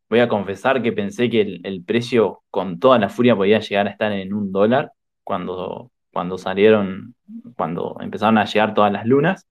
voy 0.09 0.21
a 0.21 0.29
confesar 0.29 0.83
que 0.83 0.93
pensé 0.93 1.31
que 1.31 1.41
el, 1.43 1.61
el, 1.65 1.85
precio 1.85 2.43
con 2.51 2.79
toda 2.79 2.99
la 2.99 3.09
furia 3.09 3.37
podía 3.37 3.61
llegar 3.61 3.87
a 3.89 3.91
estar 3.91 4.13
en 4.13 4.33
un 4.33 4.53
dólar 4.53 4.93
cuando, 5.25 5.93
cuando 6.13 6.39
salieron, 6.39 7.15
cuando 7.57 7.97
empezaron 8.01 8.39
a 8.39 8.45
llegar 8.47 8.75
todas 8.75 8.93
las 8.93 9.07
lunas. 9.07 9.47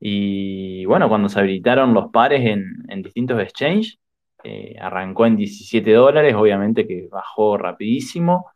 Y 0.00 0.84
bueno, 0.86 1.08
cuando 1.08 1.28
se 1.28 1.38
habilitaron 1.40 1.94
los 1.94 2.10
pares 2.10 2.44
en, 2.44 2.84
en 2.88 3.02
distintos 3.02 3.40
exchanges, 3.40 3.98
eh, 4.44 4.76
arrancó 4.80 5.26
en 5.26 5.36
17 5.36 5.92
dólares, 5.92 6.34
obviamente 6.34 6.86
que 6.86 7.08
bajó 7.10 7.56
rapidísimo. 7.58 8.46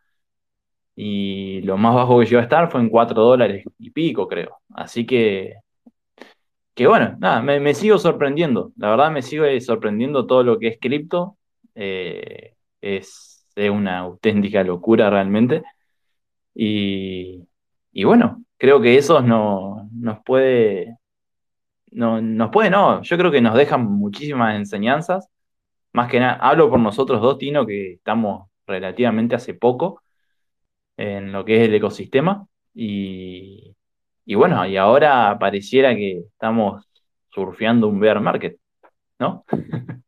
Y 0.95 1.61
lo 1.63 1.77
más 1.77 1.95
bajo 1.95 2.21
que 2.21 2.27
llegó 2.27 2.41
a 2.41 2.45
estar 2.45 2.71
fue 2.71 2.81
en 2.81 2.89
4 2.89 3.23
dólares 3.23 3.65
y 3.79 3.91
pico, 3.91 4.27
creo. 4.29 4.59
Así 4.75 5.07
que 5.07 5.57
que 6.77 6.87
bueno, 6.87 7.17
nada, 7.21 7.41
me, 7.43 7.59
me, 7.59 7.75
sigo 7.75 7.99
sorprendiendo. 7.99 8.73
La 8.77 8.91
verdad 8.91 9.11
me 9.11 9.23
sigue 9.23 9.61
sorprendiendo 9.63 10.27
todo 10.27 10.43
lo 10.45 10.59
que 10.59 10.69
es 10.69 10.79
cripto. 10.81 11.39
Eh, 11.75 12.55
es, 12.81 13.33
una 13.71 13.99
auténtica 14.01 14.63
locura 14.63 15.09
realmente. 15.11 15.63
Y, 16.55 17.49
y 17.93 18.05
bueno, 18.05 18.45
creo 18.59 18.81
que 18.83 18.99
eso 18.99 19.23
no, 19.23 19.89
nos 19.93 20.19
puede, 20.25 20.99
no, 21.93 22.21
nos 22.21 22.51
puede, 22.51 22.71
no, 22.71 23.03
yo 23.03 23.17
creo 23.19 23.31
que 23.31 23.41
nos 23.41 23.55
dejan 23.57 23.87
muchísimas 23.87 24.57
enseñanzas. 24.57 25.31
Más 25.97 26.11
que 26.11 26.21
nada, 26.21 26.35
hablo 26.35 26.69
por 26.69 26.79
nosotros 26.79 27.23
dos, 27.23 27.39
Tino, 27.39 27.65
que 27.65 27.95
estamos 27.95 28.51
relativamente 28.67 29.35
hace 29.35 29.55
poco 29.55 30.03
en 30.99 31.33
lo 31.33 31.43
que 31.43 31.57
es 31.57 31.69
el 31.71 31.75
ecosistema. 31.75 32.47
Y, 32.75 33.75
y 34.27 34.35
bueno, 34.35 34.67
y 34.67 34.77
ahora 34.77 35.39
pareciera 35.41 35.97
que 35.97 36.19
estamos 36.19 36.87
surfeando 37.31 37.89
un 37.89 37.99
bear 37.99 38.21
market, 38.21 38.59
¿no? 39.19 39.47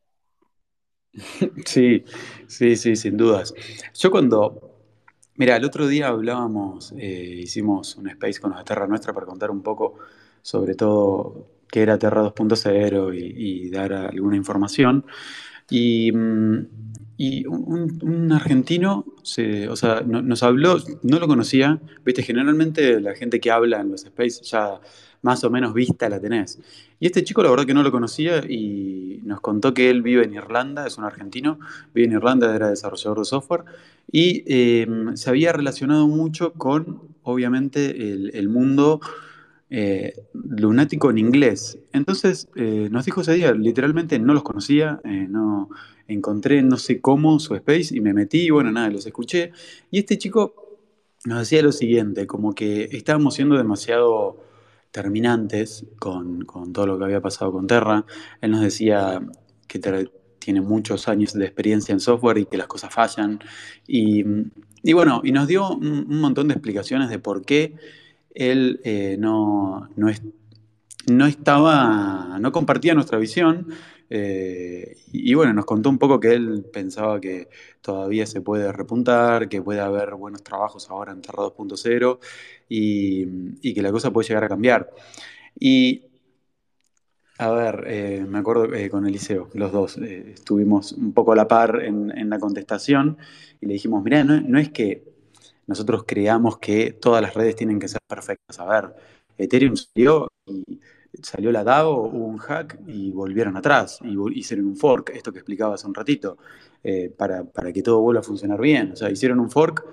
Sí, 1.64 2.04
sí, 2.47 2.76
sí, 2.76 2.95
sin 2.95 3.16
dudas. 3.16 3.54
Yo 3.95 4.11
cuando, 4.11 4.76
mira, 5.37 5.57
el 5.57 5.64
otro 5.64 5.88
día 5.88 6.09
hablábamos, 6.09 6.92
eh, 6.99 7.40
hicimos 7.42 7.97
un 7.97 8.09
space 8.11 8.40
con 8.40 8.50
los 8.50 8.59
de 8.59 8.64
Terra 8.66 8.87
Nuestra 8.87 9.14
para 9.14 9.25
contar 9.26 9.50
un 9.50 9.62
poco 9.62 9.95
sobre 10.42 10.75
todo 10.75 11.47
qué 11.66 11.80
era 11.83 11.99
Terra 11.99 12.23
2.0 12.23 13.14
y, 13.14 13.64
y, 13.66 13.71
dar 13.71 13.92
alguna 13.95 14.37
información. 14.37 15.07
Y, 15.71 16.13
y 17.17 17.47
un, 17.47 17.99
un, 18.03 18.33
argentino, 18.33 19.05
o 19.69 19.77
sea, 19.77 20.03
no, 20.07 20.23
nos 20.23 20.43
habló, 20.43 20.79
no 21.03 21.19
lo 21.19 21.27
conocía, 21.27 21.81
viste, 22.05 22.23
generalmente 22.23 23.01
la 23.01 23.15
gente 23.15 23.41
que 23.41 23.51
habla 23.51 23.81
en 23.81 23.91
los 23.91 24.05
space 24.05 24.43
ya 24.45 24.81
más 25.23 25.43
o 25.43 25.51
menos 25.51 25.75
vista 25.75 26.09
la 26.09 26.21
tenés. 26.21 26.61
Y 27.01 27.07
este 27.07 27.25
chico 27.25 27.43
la 27.43 27.51
verdad 27.51 27.67
que 27.67 27.75
no 27.75 27.83
lo 27.83 27.91
conocía 27.91 28.39
y 28.49 29.21
nos 29.25 29.41
contó 29.41 29.75
que 29.75 29.91
él 29.91 30.03
vive 30.03 30.25
en 30.25 30.35
Irlanda, 30.35 30.87
es 30.87 30.97
un 30.97 31.05
argentino, 31.05 31.59
vive 31.93 32.07
en 32.07 32.13
Irlanda, 32.13 32.55
era 32.55 32.71
desarrollador 32.71 33.19
de 33.19 33.25
software 33.25 33.65
y 34.11 34.45
eh, 34.47 34.87
se 35.15 35.29
había 35.29 35.53
relacionado 35.53 36.07
mucho 36.07 36.53
con, 36.53 37.03
obviamente, 37.23 38.13
el 38.39 38.49
mundo 38.49 39.01
eh, 39.71 40.15
lunático 40.33 41.11
en 41.11 41.19
inglés. 41.19 41.79
Entonces 41.93 42.49
eh, 42.57 42.89
nos 42.91 43.05
dijo 43.05 43.21
ese 43.21 43.35
día, 43.35 43.53
literalmente 43.53 44.19
no 44.19 44.33
los 44.33 44.43
conocía, 44.43 45.01
eh, 45.05 45.27
no 45.29 45.69
encontré 46.07 46.63
no 46.63 46.79
sé 46.79 47.01
cómo 47.03 47.39
su 47.39 47.55
space 47.55 47.95
y 47.95 48.01
me 48.01 48.15
metí 48.15 48.47
y 48.47 48.51
bueno, 48.51 48.73
nada, 48.73 48.89
los 48.91 49.07
escuché. 49.07 49.53
Y 49.91 49.99
este 49.99 50.17
chico 50.17 50.55
nos 51.25 51.41
decía 51.41 51.63
lo 51.63 51.73
siguiente, 51.73 52.27
como 52.27 52.55
que 52.55 52.85
estábamos 52.93 53.35
siendo 53.35 53.57
demasiado 53.57 54.43
terminantes 54.91 55.85
con, 55.99 56.45
con 56.47 56.73
todo 56.73 56.87
lo 56.87 56.99
que 56.99 57.05
había 57.05 57.21
pasado 57.21 57.53
con 57.53 57.67
Terra. 57.67 58.07
Él 58.41 58.53
nos 58.53 58.63
decía 58.63 59.21
que 59.67 59.79
tiene 60.39 60.61
muchos 60.63 61.09
años 61.09 61.35
de 61.35 61.45
experiencia 61.45 61.93
en 61.93 62.01
software 62.01 62.39
y 62.39 62.47
que 62.47 62.57
las 62.57 62.69
cosas 62.69 62.93
fallan. 62.95 63.39
Y, 63.87 64.25
bueno, 64.95 65.21
y 65.23 65.33
nos 65.33 65.47
dio 65.47 65.69
un 65.69 66.21
montón 66.21 66.49
de 66.49 66.55
explicaciones 66.55 67.11
de 67.11 67.19
por 67.19 67.45
qué 67.45 67.75
él 68.38 68.80
eh, 68.85 69.16
no, 69.18 69.88
no, 69.97 70.09
no, 71.09 71.26
estaba, 71.26 72.38
no 72.40 72.52
compartía 72.52 72.95
nuestra 72.95 73.18
visión. 73.18 73.66
Eh, 74.11 74.97
y, 75.12 75.35
bueno, 75.35 75.52
nos 75.52 75.66
contó 75.66 75.90
un 75.90 75.99
poco 75.99 76.21
que 76.21 76.33
él 76.33 76.64
pensaba 76.73 77.21
que 77.21 77.49
todavía 77.83 78.26
se 78.26 78.40
puede 78.40 78.73
repuntar, 78.73 79.49
que 79.49 79.61
puede 79.61 79.80
haber 79.80 80.14
buenos 80.14 80.45
trabajos 80.45 80.88
ahora 80.88 81.12
en 81.12 81.21
Terra 81.21 81.42
2.0 81.42 82.18
y, 82.68 83.26
y, 83.61 83.75
que 83.75 83.83
la 83.83 83.90
cosa 83.90 84.12
puede 84.12 84.28
llegar 84.28 84.45
a 84.45 84.49
cambiar. 84.49 84.88
Y 85.59 86.04
a 87.38 87.50
ver, 87.50 87.85
eh, 87.88 88.25
me 88.26 88.38
acuerdo 88.38 88.73
eh, 88.73 88.88
con 88.88 89.07
Eliseo, 89.07 89.49
los 89.54 89.73
dos, 89.73 89.99
estuvimos 89.99 90.92
un 90.92 91.12
poco 91.12 91.33
a 91.33 91.37
la 91.37 91.49
par 91.49 91.83
en, 91.85 92.30
la 92.30 92.38
contestación 92.38 93.18
y 93.61 93.66
le 93.66 93.75
dijimos, 93.75 94.02
mirá, 94.02 94.25
no 94.25 94.59
es 94.59 94.71
que 94.71 95.08
nosotros 95.69 96.05
creamos 96.07 96.59
que 96.59 96.93
todas 96.93 97.23
las 97.23 97.35
redes 97.35 97.55
tienen 97.55 97.79
que 97.79 97.89
ser 97.89 98.01
perfectas. 98.09 98.59
A 98.59 98.65
ver, 98.65 98.95
Ethereum 99.37 99.77
salió 99.77 100.29
y 100.47 100.81
salió 101.23 101.53
la 101.53 101.63
DAO, 101.63 102.07
hubo 102.07 102.27
un 102.27 102.39
hack 102.39 102.81
y 102.87 103.11
volvieron 103.13 103.57
atrás 103.57 104.01
y 104.03 104.17
hicieron 104.39 104.67
un 104.67 104.77
fork, 104.77 105.11
esto 105.11 105.33
que 105.33 105.39
explicaba 105.39 105.75
hace 105.75 105.87
un 105.87 105.95
ratito, 105.95 106.39
eh, 106.83 107.11
para, 107.17 107.45
que 107.73 107.83
todo 107.83 108.01
vuelva 108.01 108.21
a 108.21 108.25
funcionar 108.25 108.61
bien. 108.61 108.93
O 108.93 108.97
sea, 108.97 109.11
hicieron 109.11 109.41
un 109.41 109.51
fork 109.51 109.85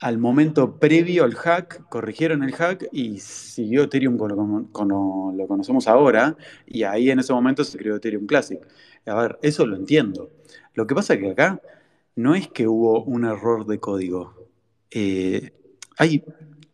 al 0.00 0.18
momento 0.18 0.78
previo 0.78 1.24
al 1.24 1.34
hack, 1.34 1.88
corrigieron 1.88 2.42
el 2.44 2.52
hack 2.54 2.88
y 2.92 3.18
siguió 3.18 3.84
Ethereum 3.84 4.16
como, 4.16 4.70
como 4.72 5.32
lo 5.36 5.46
conocemos 5.48 5.88
ahora 5.88 6.36
y 6.66 6.84
ahí 6.84 7.10
en 7.10 7.20
ese 7.20 7.32
momento 7.32 7.64
se 7.64 7.78
creó 7.78 7.96
Ethereum 7.96 8.26
Classic. 8.26 8.60
A 9.06 9.14
ver, 9.14 9.38
eso 9.42 9.66
lo 9.66 9.76
entiendo. 9.76 10.30
Lo 10.74 10.86
que 10.86 10.94
pasa 10.94 11.14
es 11.14 11.20
que 11.20 11.30
acá 11.30 11.60
no 12.16 12.34
es 12.34 12.48
que 12.48 12.68
hubo 12.68 13.02
un 13.04 13.24
error 13.24 13.66
de 13.66 13.78
código, 13.80 14.41
eh, 14.94 15.52
hay, 15.96 16.24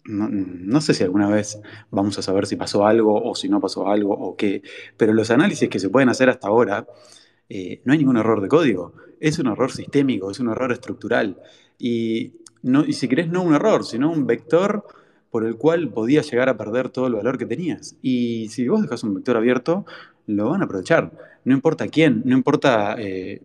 no, 0.04 0.80
sé 0.80 0.94
si 0.94 1.04
alguna 1.04 1.28
vez 1.28 1.60
vamos 1.90 2.18
a 2.18 2.22
saber 2.22 2.46
si 2.46 2.56
pasó 2.56 2.86
algo 2.86 3.22
o 3.22 3.34
si 3.34 3.48
no 3.48 3.60
pasó 3.60 3.88
algo 3.88 4.14
o 4.14 4.36
qué, 4.36 4.62
pero 4.96 5.12
los 5.12 5.30
análisis 5.30 5.68
que 5.68 5.78
se 5.78 5.90
pueden 5.90 6.08
hacer 6.08 6.28
hasta 6.28 6.48
ahora, 6.48 6.86
eh, 7.48 7.80
no 7.84 7.92
hay 7.92 7.98
ningún 7.98 8.16
error 8.16 8.40
de 8.40 8.48
código, 8.48 8.94
es 9.20 9.38
un 9.38 9.48
error 9.48 9.70
sistémico, 9.70 10.30
es 10.30 10.40
un 10.40 10.48
error 10.48 10.72
estructural. 10.72 11.38
Y 11.78 12.34
si 12.90 13.08
querés, 13.08 13.28
no 13.28 13.42
un 13.42 13.54
error, 13.54 13.84
sino 13.84 14.10
un 14.10 14.26
vector 14.26 14.84
por 15.30 15.44
el 15.44 15.56
cual 15.56 15.90
podías 15.90 16.30
llegar 16.30 16.48
a 16.48 16.56
perder 16.56 16.88
todo 16.88 17.06
el 17.06 17.14
valor 17.14 17.38
que 17.38 17.46
tenías. 17.46 17.96
Y 18.02 18.48
si 18.48 18.66
vos 18.68 18.82
dejas 18.82 19.02
un 19.04 19.14
vector 19.14 19.36
abierto, 19.36 19.84
lo 20.26 20.50
van 20.50 20.62
a 20.62 20.64
aprovechar. 20.64 21.12
No 21.44 21.54
importa 21.54 21.88
quién, 21.88 22.22
no 22.24 22.36
importa 22.36 22.96
eh, 22.98 23.42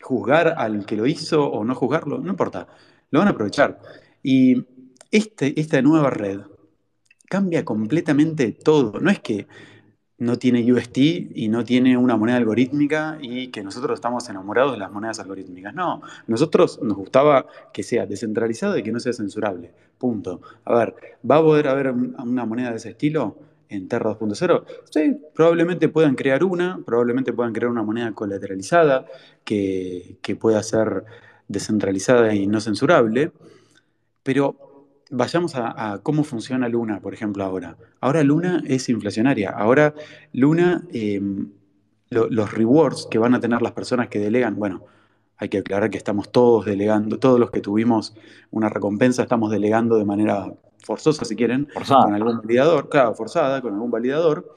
juzgar 0.00 0.54
al 0.56 0.86
que 0.86 0.96
lo 0.96 1.06
hizo 1.06 1.46
o 1.46 1.64
no 1.64 1.74
juzgarlo, 1.74 2.18
no 2.18 2.30
importa 2.30 2.68
lo 3.10 3.20
van 3.20 3.28
a 3.28 3.32
aprovechar. 3.32 3.80
Y 4.22 4.64
este, 5.10 5.58
esta 5.60 5.80
nueva 5.82 6.10
red 6.10 6.40
cambia 7.28 7.64
completamente 7.64 8.52
todo. 8.52 9.00
No 9.00 9.10
es 9.10 9.20
que 9.20 9.46
no 10.18 10.38
tiene 10.38 10.72
UST 10.72 10.96
y 10.96 11.48
no 11.48 11.64
tiene 11.64 11.96
una 11.96 12.16
moneda 12.16 12.38
algorítmica 12.38 13.18
y 13.20 13.48
que 13.48 13.62
nosotros 13.62 13.96
estamos 13.98 14.28
enamorados 14.28 14.72
de 14.72 14.78
las 14.78 14.90
monedas 14.90 15.20
algorítmicas. 15.20 15.74
No, 15.74 16.00
nosotros 16.26 16.80
nos 16.82 16.96
gustaba 16.96 17.46
que 17.72 17.82
sea 17.82 18.06
descentralizado 18.06 18.78
y 18.78 18.82
que 18.82 18.92
no 18.92 19.00
sea 19.00 19.12
censurable. 19.12 19.72
Punto. 19.98 20.40
A 20.64 20.74
ver, 20.74 20.94
¿va 21.28 21.36
a 21.36 21.42
poder 21.42 21.68
haber 21.68 21.90
una 21.90 22.46
moneda 22.46 22.70
de 22.70 22.76
ese 22.76 22.90
estilo 22.90 23.36
en 23.68 23.88
Terra 23.88 24.16
2.0? 24.18 24.64
Sí, 24.90 25.16
probablemente 25.34 25.88
puedan 25.88 26.14
crear 26.14 26.44
una, 26.44 26.80
probablemente 26.84 27.32
puedan 27.32 27.52
crear 27.52 27.70
una 27.70 27.82
moneda 27.82 28.12
colateralizada 28.12 29.06
que, 29.44 30.18
que 30.22 30.34
pueda 30.36 30.62
ser 30.62 31.04
descentralizada 31.48 32.34
y 32.34 32.46
no 32.46 32.60
censurable, 32.60 33.32
pero 34.22 34.56
vayamos 35.10 35.54
a, 35.54 35.92
a, 35.92 35.98
cómo 35.98 36.24
funciona 36.24 36.68
Luna, 36.68 37.00
por 37.00 37.14
ejemplo, 37.14 37.44
ahora. 37.44 37.76
Ahora 38.00 38.22
Luna 38.24 38.62
es 38.66 38.88
inflacionaria, 38.88 39.50
ahora 39.50 39.94
Luna, 40.32 40.84
eh, 40.92 41.20
lo, 42.10 42.28
los 42.28 42.52
rewards 42.52 43.06
que 43.10 43.18
van 43.18 43.34
a 43.34 43.40
tener 43.40 43.62
las 43.62 43.72
personas 43.72 44.08
que 44.08 44.18
delegan, 44.18 44.56
bueno, 44.56 44.84
Hay 45.38 45.50
que 45.50 45.58
aclarar 45.58 45.90
que 45.90 45.98
estamos 45.98 46.32
todos 46.32 46.64
delegando, 46.64 47.18
todos 47.18 47.38
los 47.38 47.50
que 47.50 47.60
tuvimos 47.60 48.14
una 48.50 48.70
recompensa 48.70 49.22
estamos 49.22 49.50
delegando 49.50 49.98
de 49.98 50.04
manera 50.04 50.50
forzosa, 50.78 51.24
si 51.24 51.36
quieren, 51.36 51.68
Forzada. 51.74 52.04
con 52.04 52.14
algún 52.14 52.38
validador, 52.38 52.88
claro, 52.88 53.14
forzada, 53.14 53.60
con 53.60 53.74
algún 53.74 53.90
validador. 53.90 54.54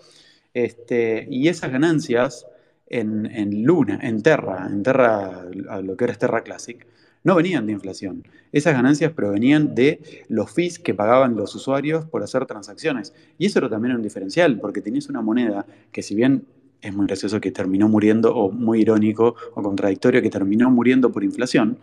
Este, 0.53 1.27
y 1.29 1.47
esas 1.47 1.71
ganancias 1.71 2.45
en, 2.89 3.63
Luna, 3.63 3.99
en 4.01 4.21
Terra, 4.21 4.67
en 4.69 4.83
Terra, 4.83 5.45
a 5.69 5.81
lo 5.81 5.95
que 5.95 6.05
era 6.05 6.13
Terra 6.15 6.43
Classic, 6.43 6.85
no 7.23 7.35
venían 7.35 7.65
de 7.65 7.73
inflación. 7.73 8.23
Esas 8.51 8.73
ganancias 8.73 9.11
provenían 9.11 9.75
de 9.75 10.25
los 10.29 10.51
fees 10.51 10.79
que 10.79 10.93
pagaban 10.93 11.35
los 11.35 11.53
usuarios 11.53 12.05
por 12.05 12.23
hacer 12.23 12.45
transacciones. 12.45 13.13
Y 13.37 13.45
eso 13.45 13.59
era 13.59 13.69
también 13.69 13.95
un 13.95 14.01
diferencial, 14.01 14.59
porque 14.59 14.81
tenías 14.81 15.09
una 15.09 15.21
moneda 15.21 15.65
que 15.91 16.01
si 16.01 16.15
bien 16.15 16.45
es 16.81 16.93
muy 16.93 17.07
gracioso 17.07 17.41
que 17.41 17.51
terminó 17.51 17.89
muriendo, 17.89 18.35
o 18.35 18.51
muy 18.51 18.81
irónico 18.81 19.35
o 19.53 19.61
contradictorio 19.61 20.21
que 20.21 20.29
terminó 20.29 20.71
muriendo 20.71 21.11
por 21.11 21.23
inflación, 21.23 21.77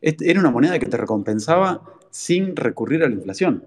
era 0.00 0.38
una 0.38 0.50
moneda 0.50 0.78
que 0.78 0.86
te 0.86 0.98
recompensaba 0.98 1.80
sin 2.10 2.54
recurrir 2.54 3.02
a 3.02 3.08
la 3.08 3.14
inflación. 3.14 3.64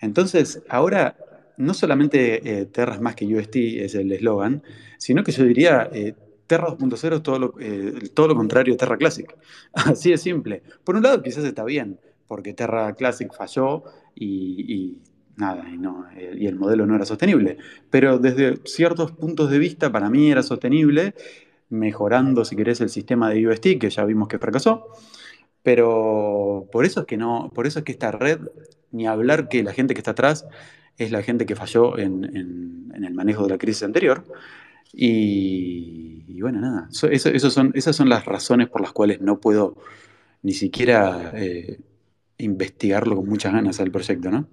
Entonces, 0.00 0.62
ahora 0.68 1.16
no 1.56 1.74
solamente 1.74 2.60
eh, 2.60 2.66
Terra 2.66 2.94
es 2.94 3.00
más 3.00 3.14
que 3.14 3.26
UST 3.26 3.56
es 3.56 3.94
el 3.94 4.10
eslogan, 4.12 4.62
sino 4.98 5.22
que 5.22 5.32
yo 5.32 5.44
diría 5.44 5.88
eh, 5.92 6.14
Terra 6.46 6.68
2.0 6.68 7.16
es 7.16 7.22
todo 7.22 7.38
lo, 7.38 7.54
eh, 7.58 8.10
todo 8.12 8.28
lo 8.28 8.34
contrario 8.34 8.74
a 8.74 8.76
Terra 8.76 8.96
Classic. 8.96 9.34
Así 9.72 10.10
de 10.10 10.18
simple. 10.18 10.62
Por 10.84 10.96
un 10.96 11.02
lado, 11.02 11.22
quizás 11.22 11.44
está 11.44 11.64
bien, 11.64 11.98
porque 12.26 12.52
Terra 12.54 12.94
Classic 12.94 13.32
falló 13.34 13.84
y, 14.14 14.72
y 14.72 14.98
nada, 15.36 15.66
y, 15.72 15.78
no, 15.78 16.06
eh, 16.16 16.36
y 16.38 16.46
el 16.46 16.56
modelo 16.56 16.86
no 16.86 16.94
era 16.94 17.04
sostenible. 17.04 17.58
Pero 17.90 18.18
desde 18.18 18.58
ciertos 18.64 19.12
puntos 19.12 19.50
de 19.50 19.58
vista, 19.58 19.90
para 19.90 20.10
mí 20.10 20.30
era 20.30 20.42
sostenible, 20.42 21.14
mejorando, 21.70 22.44
si 22.44 22.56
querés, 22.56 22.80
el 22.80 22.90
sistema 22.90 23.30
de 23.30 23.46
UST, 23.46 23.78
que 23.80 23.90
ya 23.90 24.04
vimos 24.04 24.28
que 24.28 24.38
fracasó. 24.38 24.88
Pero 25.62 26.68
por 26.70 26.84
eso 26.84 27.00
es 27.00 27.06
que 27.06 27.16
no, 27.16 27.50
por 27.54 27.66
eso 27.66 27.78
es 27.78 27.84
que 27.86 27.92
esta 27.92 28.12
red, 28.12 28.38
ni 28.90 29.06
hablar 29.06 29.48
que 29.48 29.62
la 29.62 29.72
gente 29.72 29.94
que 29.94 30.00
está 30.00 30.10
atrás 30.10 30.46
es 30.98 31.10
la 31.10 31.22
gente 31.22 31.46
que 31.46 31.56
falló 31.56 31.98
en, 31.98 32.24
en- 32.36 33.04
el 33.04 33.12
manejo 33.14 33.42
de 33.44 33.50
la 33.50 33.58
crisis 33.58 33.82
anterior. 33.82 34.24
Y, 34.92 36.40
bueno, 36.40 36.60
nada, 36.60 36.86
so- 36.90 37.08
eso- 37.08 37.50
son, 37.50 37.72
esas 37.74 37.96
son 37.96 38.08
las 38.08 38.24
razones 38.24 38.68
por 38.68 38.80
las 38.80 38.92
cuales 38.92 39.20
no 39.20 39.40
puedo 39.40 39.76
ni 40.42 40.52
siquiera 40.52 41.32
eh, 41.34 41.80
investigarlo 42.38 43.16
con 43.16 43.28
muchas 43.28 43.52
ganas 43.54 43.80
al 43.80 43.90
proyecto, 43.90 44.30
¿no? 44.30 44.48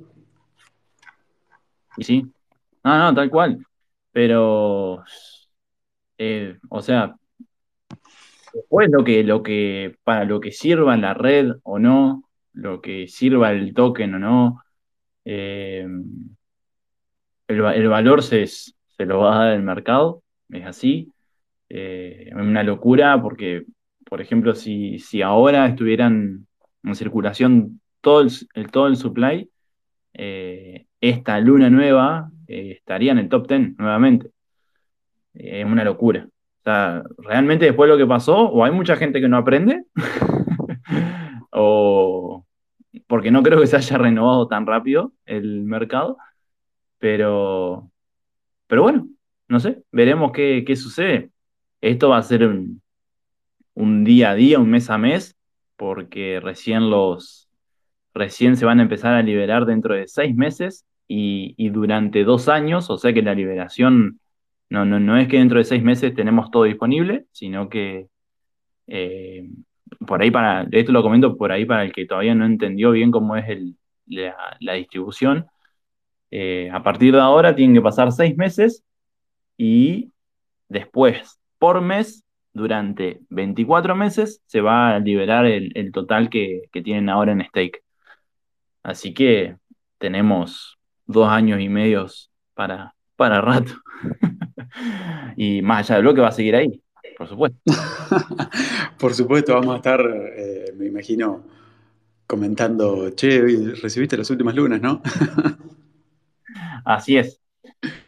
Y 1.98 2.04
sí. 2.04 2.24
No, 2.84 2.98
no, 3.00 3.14
tal 3.16 3.30
cual. 3.30 3.66
Pero, 4.12 5.04
eh, 6.18 6.58
o 6.70 6.82
sea, 6.82 7.16
después 8.54 8.90
lo 8.92 9.04
que, 9.04 9.24
lo 9.24 9.44
que, 9.44 9.96
para 10.04 10.26
lo 10.26 10.40
que 10.42 10.52
sirva 10.52 10.98
la 10.98 11.14
red 11.14 11.52
o 11.64 11.80
no, 11.80 12.24
lo 12.54 12.82
que 12.82 13.08
sirva 13.08 13.52
el 13.52 13.74
token 13.74 14.16
o 14.16 14.20
no, 14.20 14.64
eh, 15.26 15.86
el, 17.48 17.66
el 17.66 17.88
valor 17.88 18.24
se, 18.24 18.48
se 18.48 19.06
lo 19.06 19.20
va 19.20 19.36
a 19.36 19.46
dar 19.46 19.54
el 19.54 19.64
mercado, 19.64 20.24
es 20.50 20.66
así. 20.66 21.12
Eh, 21.70 22.26
es 22.28 22.34
una 22.34 22.64
locura 22.64 23.22
porque, 23.22 23.64
por 24.06 24.22
ejemplo, 24.22 24.56
si, 24.56 25.00
si 25.00 25.22
ahora 25.22 25.66
estuvieran 25.68 26.48
en 26.84 26.96
circulación 26.96 27.82
todo 28.02 28.22
el, 28.22 28.72
todo 28.72 28.88
el 28.88 28.98
supply, 28.98 29.50
eh, 30.14 30.86
esta 31.00 31.40
luna 31.40 31.70
nueva 31.70 32.30
estaría 32.48 33.14
en 33.14 33.20
el 33.20 33.30
top 33.30 33.48
10 33.48 33.78
nuevamente. 33.78 34.30
Es 35.34 35.66
una 35.66 35.84
locura. 35.86 36.28
O 36.28 36.64
sea, 36.64 37.04
realmente 37.18 37.66
después 37.66 37.90
de 37.90 37.96
lo 37.96 37.98
que 37.98 38.08
pasó, 38.08 38.38
o 38.38 38.64
hay 38.64 38.72
mucha 38.72 38.96
gente 38.96 39.20
que 39.20 39.28
no 39.28 39.38
aprende, 39.38 39.86
o 41.52 42.31
porque 43.12 43.30
no 43.30 43.44
creo 43.44 43.60
que 43.60 43.68
se 43.68 43.76
haya 43.76 43.98
renovado 43.98 44.48
tan 44.48 44.66
rápido 44.66 45.12
el 45.26 45.64
mercado, 45.64 46.16
pero, 46.98 47.92
pero 48.68 48.84
bueno, 48.84 49.10
no 49.50 49.60
sé, 49.60 49.84
veremos 49.92 50.32
qué, 50.32 50.64
qué 50.66 50.78
sucede. 50.78 51.30
Esto 51.82 52.08
va 52.08 52.20
a 52.20 52.24
ser 52.24 52.48
un, 52.48 52.82
un 53.74 54.06
día 54.06 54.30
a 54.30 54.36
día, 54.36 54.60
un 54.60 54.70
mes 54.70 54.90
a 54.90 54.98
mes, 54.98 55.36
porque 55.76 56.40
recién 56.42 56.90
los, 56.90 57.50
recién 58.14 58.56
se 58.56 58.64
van 58.64 58.80
a 58.80 58.84
empezar 58.84 59.14
a 59.14 59.24
liberar 59.24 59.66
dentro 59.66 59.94
de 59.94 60.08
seis 60.08 60.34
meses 60.34 60.86
y, 61.06 61.54
y 61.58 61.68
durante 61.68 62.24
dos 62.24 62.48
años, 62.48 62.90
o 62.90 62.98
sea 62.98 63.12
que 63.12 63.24
la 63.24 63.36
liberación 63.36 64.22
no, 64.70 64.86
no, 64.86 65.02
no 65.02 65.18
es 65.18 65.28
que 65.28 65.40
dentro 65.40 65.58
de 65.58 65.66
seis 65.66 65.84
meses 65.84 66.16
tenemos 66.16 66.50
todo 66.50 66.64
disponible, 66.64 67.26
sino 67.34 67.68
que 67.68 68.08
eh, 68.88 69.50
por 70.08 70.22
ahí 70.22 70.32
para, 70.32 70.68
esto 70.72 70.92
lo 70.92 71.04
comento 71.04 71.38
por 71.38 71.52
ahí 71.52 71.66
para 71.66 71.84
el 71.84 71.92
que 71.92 72.06
todavía 72.06 72.36
no 72.36 72.46
entendió 72.46 72.92
bien 72.92 73.12
cómo 73.12 73.36
es 73.36 73.46
la, 74.08 74.74
distribución. 74.74 75.48
Eh, 76.32 76.70
a 76.72 76.82
partir 76.84 77.14
de 77.14 77.20
ahora 77.20 77.56
tienen 77.56 77.76
que 77.76 77.82
pasar 77.82 78.12
seis 78.12 78.38
meses 78.38 78.84
y 79.58 80.12
después, 80.70 81.40
por 81.60 81.82
mes, 81.82 82.24
durante 82.54 83.22
24 83.30 83.96
meses, 83.96 84.42
se 84.46 84.62
va 84.62 84.96
a 84.96 85.00
liberar 85.00 85.46
el, 85.46 85.72
el 85.76 85.92
total 85.92 86.30
que, 86.30 86.64
que 86.72 86.82
tienen 86.82 87.10
ahora 87.10 87.32
en 87.32 87.46
stake. 87.46 87.84
Así 88.84 89.14
que 89.14 89.58
tenemos 89.98 90.78
dos 91.06 91.30
años 91.30 91.60
y 91.62 91.70
medios 91.70 92.32
para, 92.54 92.96
para 93.16 93.42
rato. 93.42 93.74
y 95.38 95.62
más 95.62 95.90
allá 95.90 95.96
del 95.96 96.04
bloque 96.04 96.22
va 96.22 96.30
a 96.30 96.32
seguir 96.32 96.56
ahí, 96.56 96.82
por 97.22 97.28
supuesto. 97.28 97.60
Por 98.98 99.14
supuesto, 99.14 99.54
vamos 99.54 99.74
a 99.76 99.78
estar, 99.78 100.02
eh, 100.36 100.74
me 100.76 100.88
imagino, 100.88 101.44
comentando, 102.26 103.12
che, 103.16 103.42
recibiste 103.82 104.18
las 104.18 104.30
últimas 104.32 104.56
lunas, 104.56 104.82
¿no? 104.82 105.02
Así 106.86 107.18
es. 107.18 107.40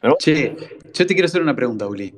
Pero 0.02 0.18
Che, 0.20 0.56
yo 0.94 1.06
te 1.06 1.14
quiero 1.14 1.28
hacer 1.28 1.42
una 1.44 1.56
pregunta, 1.56 1.88
Uli. 1.88 2.14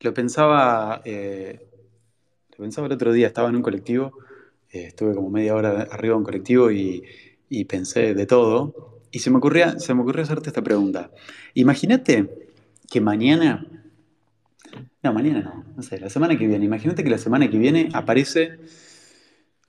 Lo 0.00 0.12
pensaba, 0.12 1.00
eh, 1.04 1.60
lo 2.50 2.56
pensaba 2.58 2.86
el 2.88 2.92
otro 2.92 3.12
día, 3.12 3.28
estaba 3.28 3.48
en 3.48 3.56
un 3.56 3.62
colectivo, 3.62 4.12
eh, 4.70 4.86
estuve 4.86 5.14
como 5.14 5.30
media 5.30 5.54
hora 5.54 5.82
arriba 5.90 6.14
de 6.14 6.18
un 6.18 6.24
colectivo 6.24 6.70
y, 6.70 7.04
y 7.48 7.64
pensé 7.66 8.14
de 8.14 8.26
todo, 8.26 9.02
y 9.12 9.20
se 9.20 9.30
me 9.30 9.38
ocurría, 9.38 9.78
se 9.78 9.94
me 9.94 10.02
ocurrió 10.02 10.24
hacerte 10.24 10.48
esta 10.48 10.62
pregunta. 10.62 11.10
Imagínate 11.54 12.48
que 12.90 13.00
mañana, 13.00 13.83
no, 15.02 15.12
mañana 15.12 15.42
no, 15.42 15.64
no 15.76 15.82
sé, 15.82 15.98
la 16.00 16.10
semana 16.10 16.36
que 16.38 16.46
viene, 16.46 16.64
imagínate 16.64 17.04
que 17.04 17.10
la 17.10 17.18
semana 17.18 17.48
que 17.48 17.58
viene 17.58 17.88
aparece 17.92 18.58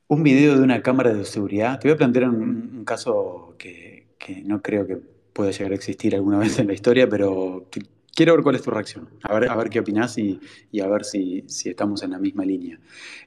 un 0.07 0.23
video 0.23 0.55
de 0.55 0.61
una 0.61 0.81
cámara 0.81 1.13
de 1.13 1.25
seguridad. 1.25 1.79
Te 1.79 1.87
voy 1.87 1.95
a 1.95 1.97
plantear 1.97 2.29
un, 2.29 2.83
caso 2.85 3.55
que, 3.57 4.05
no 4.43 4.61
creo 4.61 4.85
que 4.85 4.97
pueda 5.33 5.51
llegar 5.51 5.71
a 5.71 5.75
existir 5.75 6.15
alguna 6.15 6.37
vez 6.39 6.59
en 6.59 6.67
la 6.67 6.73
historia, 6.73 7.09
pero 7.09 7.67
quiero 8.13 8.33
ver 8.33 8.43
cuál 8.43 8.55
es 8.55 8.61
tu 8.61 8.71
reacción. 8.71 9.09
A 9.23 9.33
ver, 9.33 9.49
a 9.49 9.55
ver 9.55 9.69
qué 9.69 9.79
opinás 9.79 10.17
y, 10.17 10.39
a 10.81 10.87
ver 10.87 11.03
si, 11.03 11.43
si 11.47 11.69
estamos 11.69 12.03
en 12.03 12.11
la 12.11 12.19
misma 12.19 12.45
línea. 12.45 12.79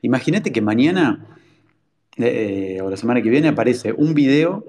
Imagínate 0.02 0.52
que 0.52 0.60
mañana 0.60 1.26
eh, 2.16 2.80
o 2.82 2.90
la 2.90 2.96
semana 2.96 3.22
que 3.22 3.30
viene 3.30 3.48
aparece 3.48 3.92
un 3.92 4.14
video 4.14 4.64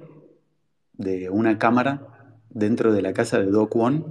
de 0.94 1.30
una 1.30 1.58
cámara 1.58 2.40
dentro 2.50 2.92
de 2.92 3.02
la 3.02 3.14
casa 3.14 3.40
de 3.40 3.46
Doc 3.46 3.76
One 3.76 4.04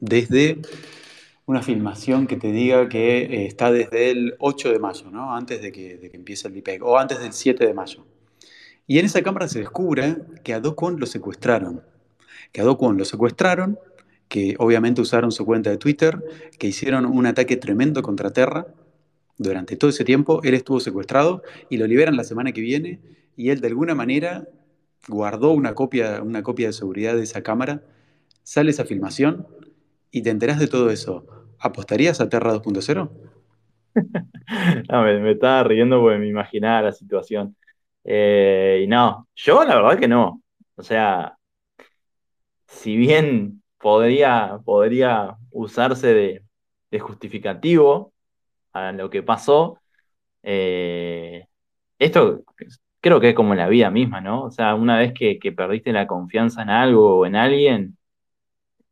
desde 0.00 0.60
una 1.52 1.62
filmación 1.62 2.26
que 2.26 2.36
te 2.36 2.50
diga 2.50 2.88
que 2.88 3.18
eh, 3.18 3.46
está 3.46 3.70
desde 3.70 4.10
el 4.10 4.34
8 4.38 4.72
de 4.72 4.78
mayo, 4.78 5.10
¿no? 5.10 5.34
Antes 5.36 5.60
de 5.60 5.70
que, 5.70 5.98
de 5.98 6.10
que 6.10 6.16
empiece 6.16 6.48
el 6.48 6.54
DPEG, 6.54 6.82
o 6.82 6.98
antes 6.98 7.20
del 7.20 7.32
7 7.32 7.66
de 7.66 7.74
mayo. 7.74 8.06
Y 8.86 8.98
en 8.98 9.04
esa 9.04 9.22
cámara 9.22 9.48
se 9.48 9.58
descubre 9.58 10.16
que 10.42 10.54
a 10.54 10.60
Do 10.60 10.74
Kwon 10.74 10.98
lo 10.98 11.06
secuestraron. 11.06 11.82
Que 12.52 12.62
a 12.62 12.64
Do 12.64 12.78
Kwon 12.78 12.96
lo 12.96 13.04
secuestraron, 13.04 13.78
que 14.28 14.56
obviamente 14.58 15.02
usaron 15.02 15.30
su 15.30 15.44
cuenta 15.44 15.68
de 15.68 15.76
Twitter, 15.76 16.24
que 16.58 16.68
hicieron 16.68 17.04
un 17.04 17.26
ataque 17.26 17.58
tremendo 17.58 18.00
contra 18.00 18.30
Terra. 18.30 18.66
Durante 19.36 19.76
todo 19.76 19.90
ese 19.90 20.04
tiempo 20.04 20.40
él 20.42 20.54
estuvo 20.54 20.80
secuestrado 20.80 21.42
y 21.68 21.76
lo 21.76 21.86
liberan 21.86 22.16
la 22.16 22.24
semana 22.24 22.52
que 22.52 22.62
viene 22.62 23.00
y 23.36 23.50
él 23.50 23.60
de 23.60 23.68
alguna 23.68 23.94
manera 23.94 24.48
guardó 25.06 25.52
una 25.52 25.74
copia, 25.74 26.22
una 26.22 26.42
copia 26.42 26.68
de 26.68 26.72
seguridad 26.72 27.14
de 27.14 27.24
esa 27.24 27.42
cámara, 27.42 27.82
sale 28.42 28.70
esa 28.70 28.84
filmación 28.84 29.46
y 30.10 30.22
te 30.22 30.30
enterás 30.30 30.58
de 30.58 30.68
todo 30.68 30.90
eso. 30.90 31.41
¿Apostarías 31.62 32.20
a 32.20 32.28
Terra 32.28 32.52
2.0? 32.52 33.10
No, 34.90 35.02
me, 35.02 35.18
me 35.20 35.32
estaba 35.32 35.64
riendo 35.64 36.00
porque 36.00 36.18
me 36.18 36.28
imaginaba 36.28 36.82
la 36.82 36.92
situación. 36.92 37.56
Eh, 38.04 38.82
y 38.84 38.86
no, 38.86 39.28
yo 39.34 39.64
la 39.64 39.76
verdad 39.76 39.98
que 39.98 40.08
no. 40.08 40.42
O 40.76 40.82
sea, 40.82 41.38
si 42.66 42.96
bien 42.96 43.62
podría, 43.78 44.58
podría 44.64 45.36
usarse 45.50 46.14
de, 46.14 47.00
justificativo 47.00 48.12
a 48.72 48.92
lo 48.92 49.10
que 49.10 49.22
pasó, 49.22 49.80
eh, 50.42 51.46
esto 51.98 52.44
creo 53.00 53.20
que 53.20 53.30
es 53.30 53.34
como 53.36 53.54
la 53.54 53.68
vida 53.68 53.90
misma, 53.90 54.20
¿no? 54.20 54.44
O 54.44 54.50
sea, 54.50 54.74
una 54.74 54.98
vez 54.98 55.14
que 55.14 55.52
perdiste 55.52 55.92
la 55.92 56.06
confianza 56.06 56.62
en 56.62 56.70
algo 56.70 57.20
o 57.20 57.26
en 57.26 57.36
alguien, 57.36 57.98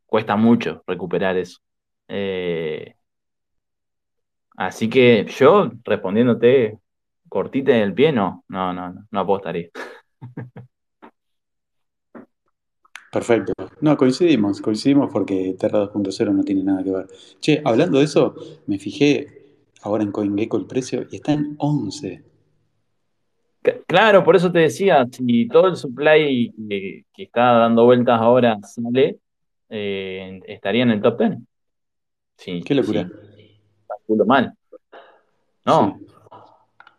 cuesta 0.05 0.35
mucho 0.35 0.83
recuperar 0.87 1.37
eso. 1.37 1.59
Eh, 2.13 2.95
Así 4.57 4.89
que 4.89 5.25
yo, 5.25 5.71
respondiéndote 5.83 6.77
cortita 7.29 7.71
en 7.75 7.81
el 7.83 7.93
pie, 7.93 8.11
no, 8.11 8.43
no, 8.49 8.73
no, 8.73 8.93
no, 9.09 9.19
apostaría. 9.19 9.69
Perfecto. 13.11 13.53
No, 13.81 13.97
coincidimos, 13.97 14.61
coincidimos 14.61 15.09
porque 15.11 15.55
Terra 15.59 15.79
2.0 15.79 16.33
no 16.33 16.43
tiene 16.43 16.63
nada 16.63 16.83
que 16.83 16.91
ver. 16.91 17.07
Che, 17.39 17.61
hablando 17.65 17.99
de 17.99 18.05
eso, 18.05 18.35
me 18.67 18.77
fijé 18.79 19.27
ahora 19.81 20.03
en 20.03 20.11
CoinGecko 20.11 20.57
el 20.57 20.67
precio 20.67 21.05
y 21.09 21.15
está 21.17 21.33
en 21.33 21.55
11. 21.57 22.23
C- 23.63 23.83
Claro, 23.87 24.23
por 24.23 24.35
eso 24.35 24.51
te 24.51 24.59
decía, 24.59 25.05
si 25.11 25.47
todo 25.47 25.67
el 25.67 25.75
supply 25.75 26.53
que, 26.69 27.05
que 27.13 27.23
está 27.23 27.53
dando 27.53 27.85
vueltas 27.85 28.19
ahora 28.19 28.57
sale, 28.63 29.17
eh, 29.69 30.39
estaría 30.47 30.83
en 30.83 30.91
el 30.91 31.01
top 31.01 31.19
10. 31.19 31.37
Sí, 32.41 32.63
Qué 32.65 32.73
locura. 32.73 33.07
sí, 33.35 33.61
calculo 33.87 34.25
mal. 34.25 34.53
No, 35.63 35.99
Sí, 35.99 36.05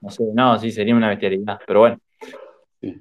no 0.01 0.11
sé, 0.11 0.25
no, 0.33 0.59
sí, 0.59 0.71
sería 0.71 0.95
una 0.95 1.09
bestialidad. 1.09 1.59
Pero 1.67 1.81
bueno, 1.81 1.99
sí. 2.81 2.97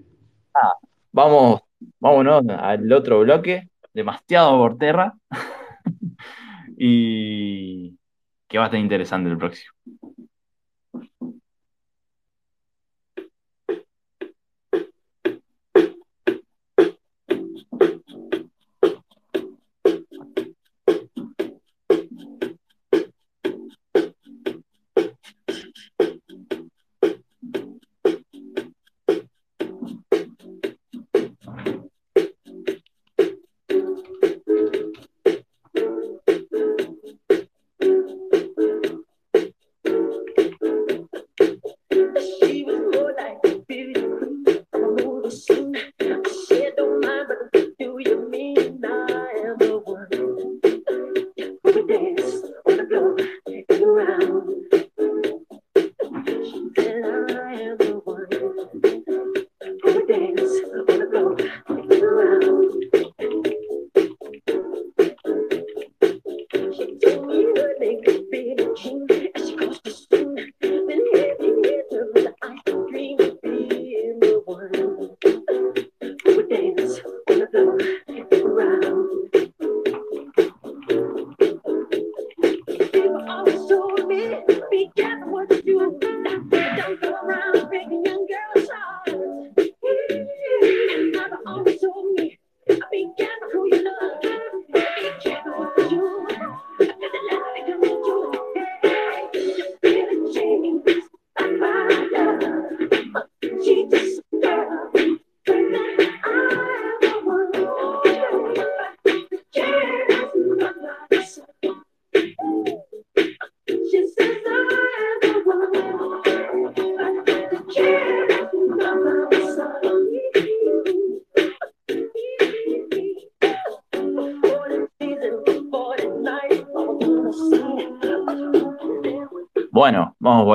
vamos, 1.12 1.62
vámonos 2.00 2.44
al 2.50 2.92
otro 2.92 3.20
bloque, 3.20 3.70
demasiado 3.94 4.58
por 4.58 4.78
Terra, 4.80 5.14
y 6.78 7.96
que 8.48 8.58
va 8.58 8.64
a 8.66 8.68
estar 8.68 8.80
interesante 8.80 9.30
el 9.30 9.38
próximo. 9.38 9.72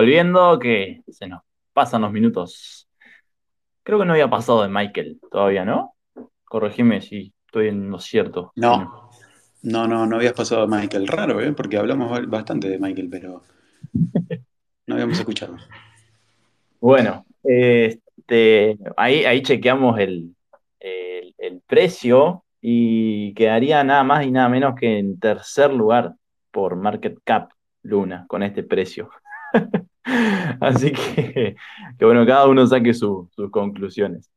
Volviendo, 0.07 0.57
que 0.61 1.03
se 1.09 1.27
nos 1.27 1.43
pasan 1.73 2.03
los 2.03 2.13
minutos. 2.13 2.89
Creo 3.83 3.99
que 3.99 4.05
no 4.05 4.13
había 4.13 4.31
pasado 4.31 4.63
de 4.63 4.69
Michael 4.69 5.19
todavía, 5.33 5.65
¿no? 5.65 5.97
Corregime 6.45 7.01
si 7.01 7.33
estoy 7.47 7.69
en 7.69 7.91
lo 7.91 7.99
cierto. 7.99 8.53
No, 8.55 9.11
no, 9.63 9.89
no, 9.89 10.07
no 10.07 10.17
habías 10.17 10.33
pasado 10.33 10.63
a 10.63 10.67
Michael. 10.69 11.09
Raro, 11.09 11.41
¿eh? 11.41 11.53
Porque 11.53 11.77
hablamos 11.77 12.09
ba- 12.09 12.23
bastante 12.25 12.69
de 12.69 12.79
Michael, 12.79 13.09
pero 13.11 13.43
no 14.87 14.95
habíamos 14.95 15.19
escuchado. 15.19 15.57
Bueno, 16.79 17.27
este, 17.43 18.79
ahí, 18.97 19.25
ahí 19.25 19.43
chequeamos 19.43 19.99
el, 19.99 20.37
el- 20.79 21.35
el 21.37 21.61
precio 21.67 22.45
y 22.61 23.35
quedaría 23.35 23.83
nada 23.83 24.05
más 24.05 24.25
y 24.25 24.31
nada 24.31 24.49
menos 24.49 24.77
que 24.79 24.99
en 25.01 25.19
tercer 25.19 25.73
lugar 25.73 26.15
por 26.53 26.77
market 26.77 27.19
cap 27.25 27.51
Luna 27.83 28.25
con 28.29 28.45
este 28.45 28.63
precio. 28.63 29.11
Así 30.61 30.93
que, 30.93 31.57
que 31.99 32.05
bueno, 32.05 32.25
cada 32.27 32.47
uno 32.49 32.67
saque 32.67 32.95
su- 32.95 33.29
sus 33.35 33.51
conclusiones. 33.51 34.31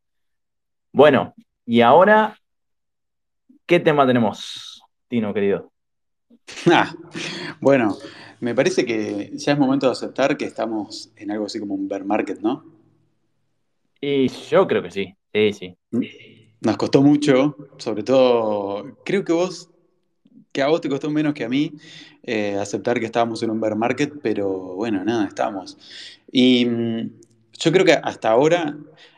Bueno, 0.91 1.34
y 1.65 1.82
ahora, 1.82 2.36
¿qué 3.65 3.79
tema 3.79 4.05
tenemos, 4.08 4.82
Tino, 5.08 5.34
querido? 5.34 5.71
Ah, 6.71 6.93
bueno, 7.62 7.97
me 8.41 8.55
parece 8.55 8.86
que 8.86 9.32
ya 9.34 9.53
es 9.53 9.60
momento 9.60 9.86
de 9.88 9.93
aceptar 9.93 10.38
que 10.38 10.45
estamos 10.45 11.12
en 11.15 11.32
algo 11.32 11.45
así 11.45 11.60
como 11.60 11.75
un 11.75 11.88
bear 11.88 12.05
market, 12.05 12.39
¿no? 12.41 12.63
Y 14.01 14.27
yo 14.49 14.67
creo 14.67 14.82
que 14.82 14.91
sí, 14.91 15.13
sí, 15.34 15.53
sí. 15.53 15.77
Nos 16.62 16.77
costó 16.77 17.01
mucho, 17.01 17.55
sobre 17.77 18.03
todo, 18.03 18.97
creo 19.05 19.23
que 19.23 19.34
vos, 19.34 19.69
que 20.51 20.62
a 20.62 20.67
vos 20.67 20.81
te 20.81 20.89
costó 20.89 21.09
menos 21.09 21.33
que 21.33 21.43
a 21.43 21.49
mí 21.49 21.73
eh, 22.23 22.55
aceptar 22.55 22.99
que 22.99 23.05
estábamos 23.05 23.41
en 23.43 23.51
un 23.51 23.59
bear 23.59 23.75
market, 23.75 24.13
pero 24.21 24.49
bueno, 24.75 25.03
nada, 25.03 25.25
estamos. 25.27 25.77
Y 26.31 26.65
mm, 26.65 27.12
yo 27.59 27.71
creo 27.71 27.85
que 27.85 27.93
hasta 27.93 28.29
ahora, 28.29 28.77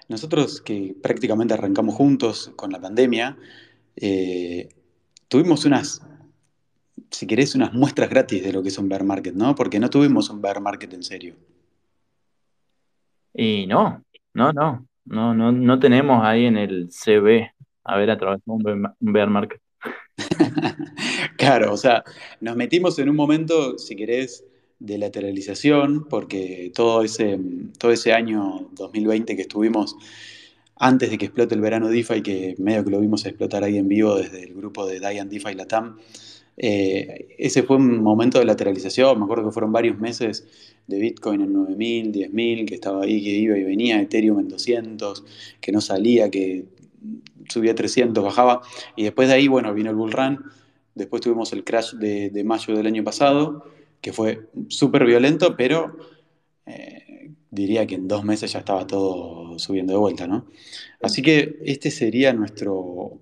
nosotros 0.09 0.61
que 0.61 0.95
prácticamente 1.01 1.53
arrancamos 1.53 1.95
juntos 1.95 2.51
con 2.55 2.71
la 2.71 2.79
pandemia, 2.81 3.37
eh, 3.95 4.69
tuvimos 5.27 5.65
unas, 5.65 6.01
si 7.09 7.27
querés, 7.27 7.55
unas 7.55 7.73
muestras 7.73 8.09
gratis 8.09 8.43
de 8.43 8.53
lo 8.53 8.61
que 8.61 8.69
es 8.69 8.77
un 8.77 8.89
bear 8.89 9.03
market, 9.03 9.33
¿no? 9.33 9.55
Porque 9.55 9.79
no 9.79 9.89
tuvimos 9.89 10.29
un 10.29 10.41
bear 10.41 10.61
market 10.61 10.93
en 10.93 11.03
serio. 11.03 11.35
Y 13.33 13.65
no, 13.67 14.03
no, 14.33 14.51
no, 14.51 14.85
no, 15.05 15.33
no, 15.33 15.51
no 15.51 15.79
tenemos 15.79 16.23
ahí 16.23 16.45
en 16.45 16.57
el 16.57 16.89
CV 16.91 17.53
haber 17.83 18.11
atravesado 18.11 18.53
un 18.53 18.63
bear 18.63 18.95
un 18.99 19.13
bear 19.13 19.29
market. 19.29 19.61
Claro, 21.37 21.73
o 21.73 21.77
sea, 21.77 22.03
nos 22.39 22.55
metimos 22.55 22.99
en 22.99 23.09
un 23.09 23.15
momento, 23.15 23.77
si 23.79 23.95
querés, 23.95 24.43
de 24.79 24.97
lateralización, 24.97 26.07
porque 26.09 26.71
todo 26.73 27.03
ese, 27.03 27.39
todo 27.77 27.91
ese 27.91 28.13
año 28.13 28.69
2020 28.73 29.35
que 29.35 29.41
estuvimos 29.43 29.95
antes 30.75 31.11
de 31.11 31.17
que 31.17 31.25
explote 31.25 31.53
el 31.53 31.61
verano 31.61 31.89
DeFi, 31.89 32.21
que 32.23 32.55
medio 32.57 32.83
que 32.83 32.89
lo 32.89 32.99
vimos 32.99 33.25
explotar 33.25 33.63
ahí 33.63 33.77
en 33.77 33.87
vivo 33.87 34.15
desde 34.15 34.43
el 34.43 34.53
grupo 34.55 34.87
de 34.87 34.99
Diane 34.99 35.29
DeFi 35.29 35.53
Latam, 35.53 35.97
eh, 36.57 37.35
ese 37.37 37.63
fue 37.63 37.77
un 37.77 38.01
momento 38.01 38.39
de 38.39 38.45
lateralización, 38.45 39.17
me 39.19 39.25
acuerdo 39.25 39.45
que 39.45 39.51
fueron 39.51 39.71
varios 39.71 39.99
meses 39.99 40.47
de 40.87 40.99
Bitcoin 40.99 41.41
en 41.41 41.53
9.000, 41.53 42.11
10.000, 42.11 42.65
que 42.65 42.75
estaba 42.75 43.03
ahí, 43.03 43.23
que 43.23 43.29
iba 43.29 43.57
y 43.57 43.63
venía, 43.63 44.01
Ethereum 44.01 44.39
en 44.39 44.47
200, 44.47 45.23
que 45.61 45.71
no 45.71 45.81
salía, 45.81 46.29
que 46.29 46.65
subía 47.51 47.75
300, 47.75 48.23
bajaba, 48.23 48.61
y 48.95 49.03
después 49.03 49.27
de 49.27 49.35
ahí, 49.35 49.47
bueno, 49.47 49.73
vino 49.73 49.89
el 49.89 49.95
bull 49.95 50.11
run, 50.11 50.45
después 50.95 51.21
tuvimos 51.21 51.53
el 51.53 51.63
crash 51.63 51.93
de, 51.93 52.43
mayo 52.43 52.75
del 52.75 52.87
año 52.87 53.03
pasado, 53.03 53.65
que 54.01 54.13
fue 54.13 54.49
súper 54.69 55.05
violento, 55.05 55.55
pero 55.55 55.95
eh, 56.65 57.31
diría 57.49 57.85
que 57.85 57.95
en 57.95 58.07
dos 58.07 58.23
meses 58.23 58.51
ya 58.53 58.59
estaba 58.59 58.87
todo 58.87 59.57
subiendo 59.59 59.93
de 59.93 59.99
vuelta, 59.99 60.27
¿no? 60.27 60.47
Así 61.01 61.21
que 61.21 61.59
este 61.65 61.91
sería 61.91 62.33
nuestro, 62.33 63.19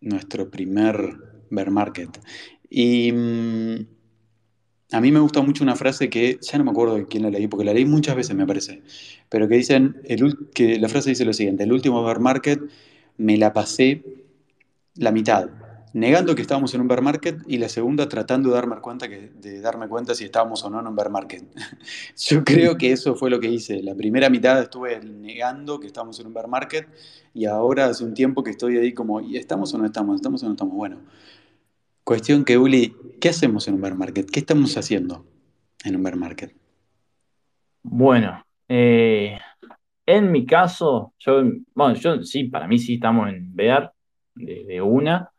nuestro 0.00 0.50
primer 0.50 0.96
bear 1.50 1.70
market. 1.70 2.18
Y 2.68 3.12
mm, 3.12 3.86
a 4.92 5.00
mí 5.00 5.12
me 5.12 5.20
gusta 5.20 5.42
mucho 5.42 5.62
una 5.62 5.76
frase 5.76 6.10
que 6.10 6.38
ya 6.40 6.58
no 6.58 6.64
me 6.64 6.70
acuerdo 6.70 6.96
de 6.96 7.06
quién 7.06 7.22
la 7.22 7.30
leí, 7.30 7.46
porque 7.46 7.64
la 7.64 7.72
leí 7.72 7.84
muchas 7.84 8.16
veces, 8.16 8.34
me 8.34 8.46
parece, 8.46 8.82
pero 9.28 9.46
que 9.48 9.56
dicen, 9.56 10.02
que 10.54 10.78
la 10.78 10.88
frase 10.88 11.10
dice 11.10 11.24
lo 11.24 11.32
siguiente, 11.32 11.64
el 11.64 11.72
último 11.72 12.02
bear 12.02 12.20
market 12.20 12.60
me 13.20 13.36
la 13.36 13.52
pasé 13.52 14.02
la 14.94 15.12
mitad, 15.12 15.50
negando 15.92 16.34
que 16.34 16.42
estábamos 16.42 16.74
en 16.74 16.80
un 16.80 16.88
bear 16.88 17.02
market 17.02 17.38
y 17.46 17.58
la 17.58 17.68
segunda 17.68 18.08
tratando 18.08 18.48
de 18.48 18.54
darme 18.54 18.76
cuenta, 18.80 19.06
de 19.08 19.60
darme 19.60 19.88
cuenta 19.88 20.14
si 20.14 20.24
estábamos 20.24 20.64
o 20.64 20.70
no 20.70 20.80
en 20.80 20.86
un 20.86 20.96
bear 20.96 21.10
market. 21.10 21.44
Yo 22.16 22.44
creo 22.44 22.76
que 22.76 22.92
eso 22.92 23.14
fue 23.14 23.30
lo 23.30 23.40
que 23.40 23.48
hice. 23.48 23.82
La 23.82 23.94
primera 23.94 24.28
mitad 24.30 24.60
estuve 24.60 25.00
negando 25.00 25.78
que 25.80 25.86
estábamos 25.86 26.18
en 26.20 26.26
un 26.26 26.34
bear 26.34 26.48
market 26.48 26.88
y 27.34 27.44
ahora 27.44 27.86
hace 27.86 28.04
un 28.04 28.14
tiempo 28.14 28.42
que 28.42 28.50
estoy 28.50 28.78
ahí 28.78 28.92
como, 28.92 29.20
¿y 29.20 29.36
estamos 29.36 29.72
o 29.74 29.78
no 29.78 29.86
estamos? 29.86 30.16
¿Estamos 30.16 30.42
o 30.42 30.46
no 30.46 30.52
estamos? 30.52 30.74
Bueno, 30.74 31.00
Cuestión 32.10 32.44
que, 32.44 32.58
Uli, 32.58 32.96
¿qué 33.20 33.28
hacemos 33.28 33.68
en 33.68 33.74
un 33.74 33.82
bear 33.82 33.94
market? 33.94 34.28
¿Qué 34.28 34.40
estamos 34.40 34.76
haciendo 34.76 35.24
en 35.84 35.94
un 35.94 36.02
bear 36.02 36.16
market? 36.16 36.52
Bueno, 37.84 38.44
eh, 38.68 39.38
en 40.16 40.32
mi 40.32 40.46
caso, 40.46 41.14
yo, 41.18 41.42
bueno, 41.74 41.94
yo 41.94 42.22
sí, 42.22 42.44
para 42.44 42.66
mí 42.68 42.78
sí 42.78 42.94
estamos 42.94 43.28
en 43.28 43.54
bear 43.54 43.92
de, 44.34 44.80
una. 44.82 45.30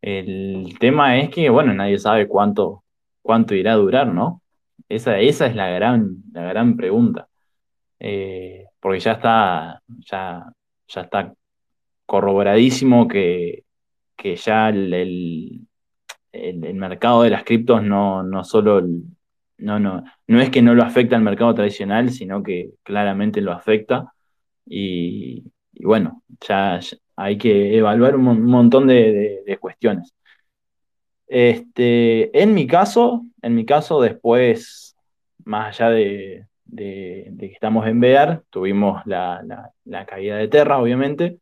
El 0.00 0.76
tema 0.80 1.18
es 1.18 1.30
que, 1.30 1.50
bueno, 1.50 1.74
nadie 1.74 1.98
sabe 1.98 2.28
cuánto, 2.28 2.84
cuánto 3.22 3.54
irá 3.54 3.72
a 3.72 3.76
durar, 3.76 4.08
¿no? 4.08 4.42
Esa, 4.88 5.18
esa 5.20 5.46
es 5.46 5.56
la 5.56 5.68
gran, 5.70 6.22
la 6.32 6.42
gran 6.42 6.76
pregunta. 6.76 7.28
Eh, 7.98 8.66
porque 8.80 9.00
ya 9.00 9.12
está, 9.12 9.82
ya, 10.10 10.52
ya 10.88 11.00
está 11.02 11.34
corroboradísimo 12.06 13.08
que, 13.08 13.64
que 14.16 14.36
ya 14.36 14.68
el, 14.70 14.94
el, 16.32 16.74
mercado 16.74 17.22
de 17.22 17.30
las 17.30 17.44
criptos 17.44 17.82
no, 17.82 18.22
no 18.22 18.44
solo, 18.44 18.82
no, 19.58 19.78
no, 19.80 20.04
no 20.26 20.40
es 20.40 20.50
que 20.50 20.62
no 20.62 20.74
lo 20.74 20.82
afecta 20.82 21.16
al 21.16 21.22
mercado 21.22 21.54
tradicional, 21.54 22.10
sino 22.10 22.42
que 22.42 22.70
claramente 22.82 23.40
lo 23.40 23.52
afecta. 23.52 24.12
Y, 24.66 25.44
bueno, 25.80 26.22
ya, 26.46 26.80
hay 27.16 27.38
que 27.38 27.76
evaluar 27.76 28.16
un, 28.16 28.42
montón 28.44 28.86
de, 28.86 29.58
cuestiones. 29.60 30.14
Este, 31.26 32.40
en 32.40 32.54
mi 32.54 32.66
caso, 32.66 33.24
en 33.42 33.54
mi 33.54 33.64
caso, 33.66 34.00
después, 34.00 34.96
más 35.44 35.68
allá 35.80 35.90
de, 35.90 36.46
que 36.76 37.46
estamos 37.52 37.86
en 37.86 38.00
Bear, 38.00 38.42
tuvimos 38.50 39.02
la, 39.06 39.72
caída 40.06 40.36
de 40.36 40.48
Terra, 40.48 40.78
obviamente. 40.78 41.38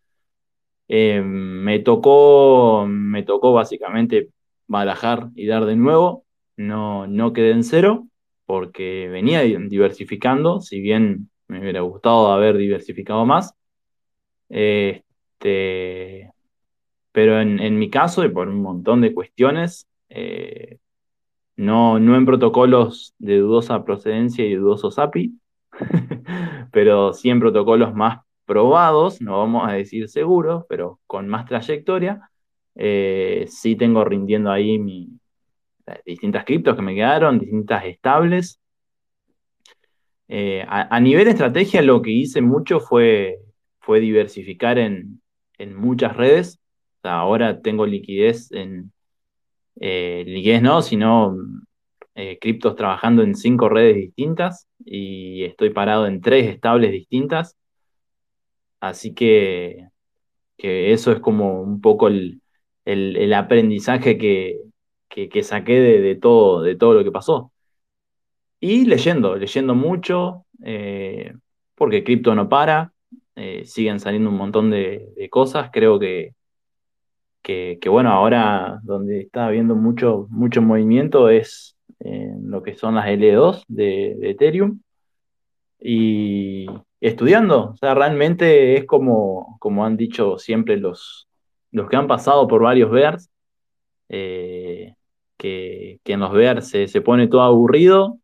Eh, 0.88 1.22
me 1.22 1.78
tocó, 1.80 2.86
me 2.86 3.22
tocó 3.22 3.52
básicamente 3.54 4.28
barajar 4.66 5.30
y 5.34 5.46
dar 5.46 5.64
de 5.64 5.76
nuevo. 5.76 6.23
No, 6.56 7.06
no 7.06 7.32
quedé 7.32 7.50
en 7.50 7.64
cero 7.64 8.06
porque 8.46 9.08
venía 9.08 9.42
diversificando, 9.42 10.60
si 10.60 10.80
bien 10.80 11.30
me 11.48 11.60
hubiera 11.60 11.80
gustado 11.80 12.32
haber 12.32 12.56
diversificado 12.56 13.24
más. 13.24 13.54
Este, 14.48 16.32
pero 17.12 17.40
en, 17.40 17.78
mi 17.78 17.90
caso, 17.90 18.24
y 18.24 18.28
por 18.28 18.48
un 18.48 18.62
montón 18.62 19.00
de 19.00 19.14
cuestiones, 19.14 19.88
eh, 20.08 20.78
no, 21.56 21.98
no 21.98 22.16
en 22.16 22.26
protocolos 22.26 23.14
de 23.18 23.38
dudosa 23.38 23.84
procedencia 23.84 24.44
y 24.44 24.54
dudosos 24.54 24.98
API, 24.98 25.38
pero 26.72 27.12
sí 27.12 27.30
en 27.30 27.40
protocolos 27.40 27.94
más 27.94 28.20
probados, 28.44 29.20
no 29.20 29.38
vamos 29.38 29.68
a 29.68 29.72
decir 29.72 30.08
seguros, 30.08 30.64
pero 30.68 31.00
con 31.06 31.28
más 31.28 31.46
trayectoria, 31.46 32.30
eh, 32.74 33.46
sí 33.48 33.76
tengo 33.76 34.04
rindiendo 34.04 34.50
ahí 34.50 34.78
mi, 34.78 35.08
distintas 36.04 36.44
criptos 36.44 36.76
que 36.76 36.82
me 36.82 36.94
quedaron, 36.94 37.38
distintas 37.38 37.84
estables. 37.84 38.60
Eh, 40.28 40.64
a, 40.66 40.98
nivel 41.00 41.28
estrategia, 41.28 41.82
lo 41.82 42.02
que 42.02 42.10
hice 42.10 42.40
mucho 42.40 42.80
fue, 42.80 43.38
fue 43.80 44.00
diversificar 44.00 44.78
en, 44.78 45.20
muchas 45.76 46.16
redes. 46.16 46.60
ahora 47.02 47.60
tengo 47.60 47.86
liquidez 47.86 48.50
en. 48.52 48.92
Eh, 49.80 50.24
liquidez 50.26 50.62
no, 50.62 50.82
sino 50.82 51.36
criptos 52.40 52.76
trabajando 52.76 53.22
en 53.22 53.34
cinco 53.34 53.68
redes 53.68 53.96
distintas 53.96 54.68
y 54.84 55.42
estoy 55.44 55.70
parado 55.70 56.06
en 56.06 56.20
tres 56.20 56.46
estables 56.46 56.92
distintas. 56.92 57.56
Así 58.80 59.14
que, 59.14 59.88
que 60.58 60.92
eso 60.92 61.12
es 61.12 61.20
como 61.20 61.62
un 61.62 61.80
poco 61.80 62.08
el, 62.08 62.42
el, 62.84 63.32
aprendizaje 63.32 64.18
que, 64.18 64.60
saqué 65.42 65.80
de, 65.80 66.14
todo, 66.16 66.62
de 66.62 66.76
todo 66.76 66.94
lo 66.94 67.04
que 67.04 67.12
pasó. 67.12 67.52
Y 68.60 68.86
leyendo, 68.86 69.36
leyendo 69.36 69.74
mucho, 69.74 70.46
eh, 70.64 71.34
porque 71.74 72.04
cripto 72.04 72.34
no 72.34 72.48
para, 72.48 72.92
eh, 73.36 73.64
siguen 73.64 74.00
saliendo 74.00 74.30
un 74.30 74.36
montón 74.36 74.70
de, 74.70 75.28
cosas, 75.30 75.70
creo 75.72 75.98
que, 75.98 76.34
que, 77.42 77.78
bueno, 77.88 78.10
ahora 78.10 78.80
donde 78.82 79.20
está 79.20 79.46
habiendo 79.46 79.74
mucho, 79.74 80.26
mucho 80.30 80.62
movimiento 80.62 81.28
es 81.28 81.76
en 82.00 82.50
lo 82.50 82.62
que 82.62 82.74
son 82.74 82.94
las 82.94 83.06
L2 83.06 83.64
de, 83.68 84.30
Ethereum. 84.30 84.80
Y 85.80 86.66
estudiando, 87.00 87.70
o 87.72 87.76
sea, 87.76 87.94
realmente 87.94 88.76
es 88.78 88.86
como, 88.86 89.58
como 89.60 89.84
han 89.84 89.96
dicho 89.96 90.38
siempre 90.38 90.78
los, 90.78 91.28
los 91.70 91.88
que 91.88 91.96
han 91.96 92.06
pasado 92.06 92.48
por 92.48 92.62
varios 92.62 92.90
Bears, 92.90 93.30
eh, 94.08 94.94
que, 95.36 96.00
en 96.04 96.20
los 96.20 96.68
se, 96.68 97.00
pone 97.00 97.28
todo 97.28 97.42
aburrido, 97.42 98.18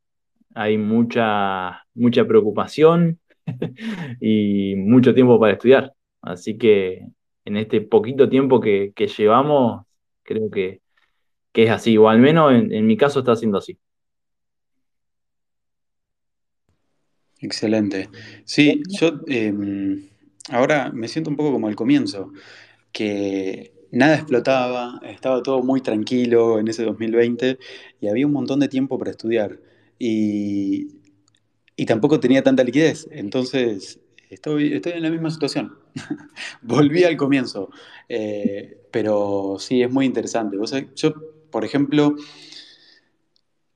hay 0.55 0.79
mucha, 0.79 1.85
mucha 1.94 2.27
preocupación 2.27 3.20
y 4.20 4.75
mucho 4.77 5.14
tiempo 5.14 5.38
para 5.38 5.55
estudiar. 5.55 5.92
Así 6.23 6.59
que 6.59 7.07
en 7.44 7.57
este 7.57 7.81
poquito 7.81 8.29
tiempo 8.29 8.61
que, 8.61 8.92
llevamos, 9.18 9.85
creo 10.23 10.51
que, 10.51 10.81
es 11.55 11.70
así, 11.70 11.96
o 11.99 12.09
al 12.09 12.18
menos 12.18 12.53
en, 12.53 12.87
mi 12.87 12.96
caso 12.96 13.20
está 13.20 13.37
siendo 13.37 13.59
así. 13.59 13.79
Excelente. 17.40 18.09
Sí, 18.44 18.83
yo 18.88 19.20
em, 19.27 20.09
ahora 20.51 20.90
me 20.92 21.09
siento 21.09 21.31
un 21.31 21.37
poco 21.37 21.53
como 21.53 21.68
al 21.68 21.77
comienzo 21.77 22.33
que 22.92 23.73
nada 23.90 24.16
explotaba, 24.16 25.00
estaba 25.05 25.42
todo 25.42 25.62
muy 25.62 25.81
tranquilo 25.81 26.59
en 26.59 26.68
ese 26.68 26.85
2020 26.85 27.59
y 28.00 28.09
había 28.09 28.26
un 28.26 28.33
montón 28.33 28.61
de 28.61 28.68
tiempo 28.68 28.98
para 28.98 29.11
estudiar. 29.11 29.59
Y, 29.98 30.98
tampoco 31.87 32.20
tenía 32.20 32.42
tanta 32.42 32.62
liquidez. 32.62 33.09
Entonces, 33.11 34.00
estoy, 34.29 34.74
estoy 34.74 34.92
en 34.92 35.03
la 35.03 35.11
misma 35.11 35.31
situación. 35.31 35.76
Volví 36.62 37.05
al 37.05 37.16
comienzo. 37.16 37.70
Eh, 38.09 38.79
pero 38.90 39.57
sí, 39.59 39.83
es 39.83 39.90
muy 39.90 40.07
interesante. 40.07 40.57
yo, 40.94 41.14
por 41.50 41.64
ejemplo, 41.64 42.16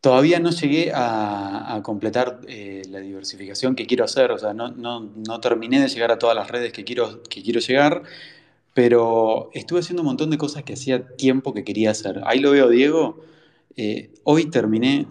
todavía 0.00 0.38
no 0.38 0.50
llegué 0.50 0.92
a, 0.94 1.80
completar 1.82 2.40
eh, 2.46 2.82
la 2.90 3.00
diversificación 3.00 3.74
que 3.74 3.86
quiero 3.86 4.04
hacer. 4.04 4.30
O 4.32 4.38
sea, 4.38 4.52
no, 4.52 4.68
no, 4.68 5.40
terminé 5.40 5.80
de 5.80 5.88
llegar 5.88 6.12
a 6.12 6.18
todas 6.18 6.36
las 6.36 6.50
redes 6.50 6.72
que 6.72 6.84
quiero, 6.84 7.22
que 7.22 7.42
quiero 7.42 7.60
llegar 7.60 8.02
pero 8.74 9.50
estuve 9.54 9.80
haciendo 9.80 10.02
un 10.02 10.06
montón 10.06 10.30
de 10.30 10.36
cosas 10.36 10.64
que 10.64 10.74
hacía 10.74 11.06
tiempo 11.16 11.54
que 11.54 11.64
quería 11.64 11.92
hacer. 11.92 12.20
Ahí 12.24 12.40
lo 12.40 12.50
veo, 12.50 12.68
Diego. 12.68 13.20
Eh, 13.76 14.10
hoy 14.24 14.46
terminé, 14.46 15.06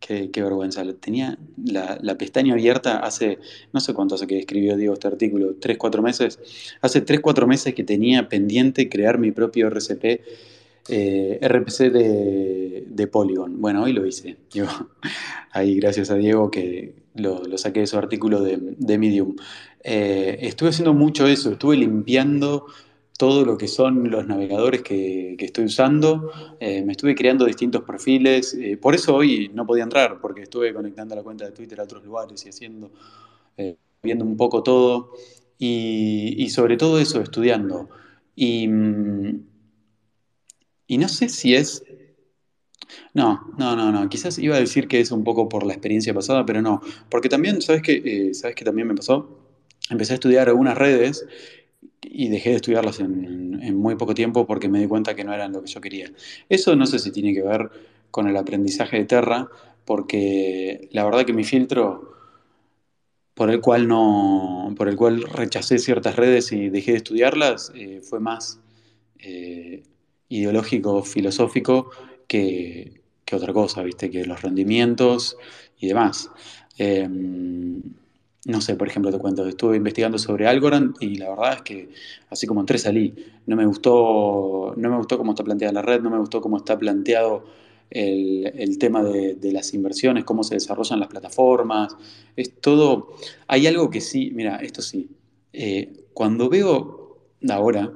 qué, 0.00 0.30
vergüenza, 0.34 0.82
tenía 1.00 1.38
la, 1.64 2.18
pestaña 2.18 2.54
abierta 2.54 2.98
hace, 2.98 3.38
no 3.72 3.80
sé 3.80 3.94
cuánto 3.94 4.16
hace 4.16 4.26
que 4.26 4.38
escribió 4.40 4.76
Diego 4.76 4.94
este 4.94 5.06
artículo, 5.06 5.54
tres, 5.60 5.78
cuatro 5.78 6.02
meses. 6.02 6.40
Hace 6.80 7.00
tres, 7.00 7.20
cuatro 7.20 7.46
meses 7.46 7.72
que 7.72 7.84
tenía 7.84 8.28
pendiente 8.28 8.88
crear 8.88 9.18
mi 9.18 9.30
propio 9.30 9.68
RCP, 9.68 10.20
eh, 10.88 11.38
RPC 11.40 11.90
de, 11.90 13.08
Polygon. 13.10 13.60
Bueno, 13.60 13.84
hoy 13.84 13.92
lo 13.92 14.04
hice. 14.04 14.36
ahí 15.52 15.76
gracias 15.76 16.10
a 16.10 16.16
Diego 16.16 16.50
que 16.50 16.94
lo, 17.14 17.56
saqué 17.58 17.80
de 17.80 17.86
su 17.86 17.96
artículo 17.96 18.42
de, 18.42 18.98
Medium. 18.98 19.36
Eh, 19.84 20.38
estuve 20.40 20.70
haciendo 20.70 20.94
mucho 20.94 21.28
eso, 21.28 21.52
estuve 21.52 21.76
limpiando 21.76 22.66
todo 23.16 23.44
lo 23.44 23.56
que 23.56 23.68
son 23.68 24.10
los 24.10 24.26
navegadores 24.26 24.82
que, 24.82 25.36
estoy 25.38 25.66
usando. 25.66 26.32
Eh, 26.58 26.82
me 26.82 26.92
estuve 26.92 27.14
creando 27.14 27.44
distintos 27.44 27.82
perfiles. 27.82 28.54
Eh, 28.54 28.76
por 28.76 28.94
eso 28.94 29.14
hoy 29.14 29.50
no 29.54 29.66
podía 29.66 29.84
entrar, 29.84 30.20
porque 30.20 30.42
estuve 30.42 30.74
conectando 30.74 31.14
la 31.14 31.22
cuenta 31.22 31.44
de 31.44 31.52
Twitter 31.52 31.80
a 31.80 31.84
otros 31.84 32.04
lugares 32.04 32.44
y 32.44 32.48
haciendo, 32.48 32.90
eh, 33.56 33.76
viendo 34.02 34.24
un 34.24 34.36
poco 34.36 34.62
todo. 34.62 35.12
Y, 35.58 36.48
sobre 36.50 36.76
todo 36.76 36.98
eso, 36.98 37.20
estudiando. 37.20 37.88
Y, 38.34 38.66
mm, 38.68 39.46
y 40.88 40.98
no 40.98 41.08
sé 41.08 41.28
si 41.28 41.54
es... 41.54 41.84
No, 43.14 43.54
no, 43.56 43.76
no, 43.76 43.92
no. 43.92 44.08
Quizás 44.08 44.38
iba 44.38 44.56
a 44.56 44.60
decir 44.60 44.88
que 44.88 45.00
es 45.00 45.10
un 45.12 45.24
poco 45.24 45.48
por 45.48 45.64
la 45.64 45.72
experiencia 45.72 46.12
pasada, 46.12 46.44
pero 46.44 46.60
no. 46.60 46.82
Porque 47.08 47.28
también, 47.28 47.62
¿sabes 47.62 47.82
qué, 47.82 48.32
¿sabes 48.34 48.56
qué 48.56 48.64
también 48.64 48.88
me 48.88 48.94
pasó? 48.94 49.38
Empecé 49.88 50.12
a 50.12 50.14
estudiar 50.14 50.48
algunas 50.48 50.76
redes 50.76 51.24
y 52.04 52.28
dejé 52.28 52.50
de 52.50 52.56
estudiarlas 52.56 53.00
en, 53.00 53.76
muy 53.76 53.96
poco 53.96 54.14
tiempo 54.14 54.46
porque 54.46 54.68
me 54.68 54.80
di 54.80 54.86
cuenta 54.86 55.14
que 55.14 55.24
no 55.24 55.32
eran 55.32 55.52
lo 55.52 55.62
que 55.62 55.70
yo 55.70 55.80
quería. 55.80 56.10
Eso 56.48 56.76
no 56.76 56.86
sé 56.86 56.98
si 56.98 57.10
tiene 57.10 57.34
que 57.34 57.42
ver 57.42 57.70
con 58.10 58.28
el 58.28 58.36
aprendizaje 58.36 58.98
de 58.98 59.04
Terra, 59.04 59.48
porque 59.84 60.88
la 60.92 61.04
verdad 61.04 61.24
que 61.24 61.32
mi 61.32 61.44
filtro 61.44 62.14
por 63.34 63.50
el 63.50 63.60
cual 63.60 63.88
no, 63.88 64.72
por 64.76 64.88
el 64.88 64.96
cual 64.96 65.22
rechacé 65.22 65.78
ciertas 65.78 66.14
redes 66.14 66.52
y 66.52 66.68
dejé 66.68 66.92
de 66.92 66.98
estudiarlas, 66.98 67.72
eh, 67.74 68.00
fue 68.00 68.20
más 68.20 68.60
eh, 69.18 69.82
ideológico, 70.28 71.02
filosófico 71.02 71.90
que, 72.28 73.00
que, 73.24 73.36
otra 73.36 73.52
cosa, 73.52 73.82
viste, 73.82 74.08
que 74.08 74.24
los 74.24 74.40
rendimientos 74.40 75.36
y 75.80 75.88
demás. 75.88 76.30
Eh, 76.78 77.08
no 78.46 78.60
sé, 78.60 78.76
por 78.76 78.88
ejemplo, 78.88 79.10
te 79.10 79.18
cuento, 79.18 79.46
estuve 79.46 79.76
investigando 79.76 80.18
sobre 80.18 80.46
Algorand 80.46 80.96
y 81.00 81.16
la 81.16 81.30
verdad 81.30 81.54
es 81.54 81.62
que 81.62 81.88
así 82.28 82.46
como 82.46 82.60
entré 82.60 82.78
salí. 82.78 83.14
No 83.46 83.56
me 83.56 83.64
gustó, 83.64 84.74
no 84.76 84.90
me 84.90 84.96
gustó 84.96 85.16
cómo 85.16 85.32
está 85.32 85.44
planteada 85.44 85.72
la 85.72 85.82
red, 85.82 86.02
no 86.02 86.10
me 86.10 86.18
gustó 86.18 86.40
cómo 86.40 86.58
está 86.58 86.78
planteado 86.78 87.44
el, 87.90 88.78
tema 88.78 89.02
de, 89.02 89.52
las 89.52 89.72
inversiones, 89.72 90.24
cómo 90.24 90.44
se 90.44 90.54
desarrollan 90.54 91.00
las 91.00 91.08
plataformas. 91.08 91.96
Es 92.36 92.60
todo. 92.60 93.14
Hay 93.46 93.66
algo 93.66 93.88
que 93.88 94.00
sí, 94.00 94.30
mira, 94.34 94.56
esto 94.56 94.82
sí. 94.82 95.08
Eh, 95.52 96.04
cuando 96.12 96.50
veo 96.50 97.18
ahora, 97.48 97.92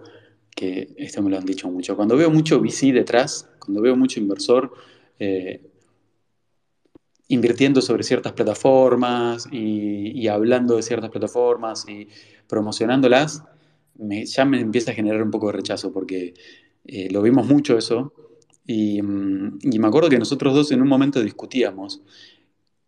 que 0.55 0.95
esto 0.97 1.23
me 1.23 1.31
lo 1.31 1.39
han 1.39 1.45
dicho 1.45 1.71
mucho, 1.71 1.95
cuando 1.95 2.17
veo 2.17 2.31
mucho 2.31 2.59
VC 2.59 2.93
detrás, 2.93 3.49
cuando 3.59 3.83
veo 3.83 3.97
mucho 3.97 4.19
inversor. 4.19 4.73
Eh, 5.19 5.61
invirtiendo 7.29 7.83
sobre 7.83 8.03
ciertas 8.03 8.33
plataformas 8.33 9.49
y, 9.53 10.27
hablando 10.29 10.77
de 10.77 10.83
ciertas 10.83 11.11
plataformas 11.11 11.87
y 11.89 12.09
promocionándolas, 12.49 13.45
ya 13.97 14.45
me 14.45 14.61
empieza 14.61 14.93
a 14.93 14.95
generar 14.95 15.23
un 15.23 15.31
poco 15.31 15.49
de 15.49 15.53
rechazo 15.53 15.93
porque 15.93 16.35
eh, 16.85 17.09
lo 17.11 17.21
vimos 17.21 17.47
mucho 17.47 17.77
eso 17.77 18.13
mm, 18.67 19.59
y, 19.63 19.79
me 19.79 19.87
acuerdo 19.87 20.09
que 20.09 20.19
nosotros 20.19 20.55
dos 20.55 20.73
en 20.73 20.81
un 20.81 20.89
momento 20.89 21.23
discutíamos 21.23 22.01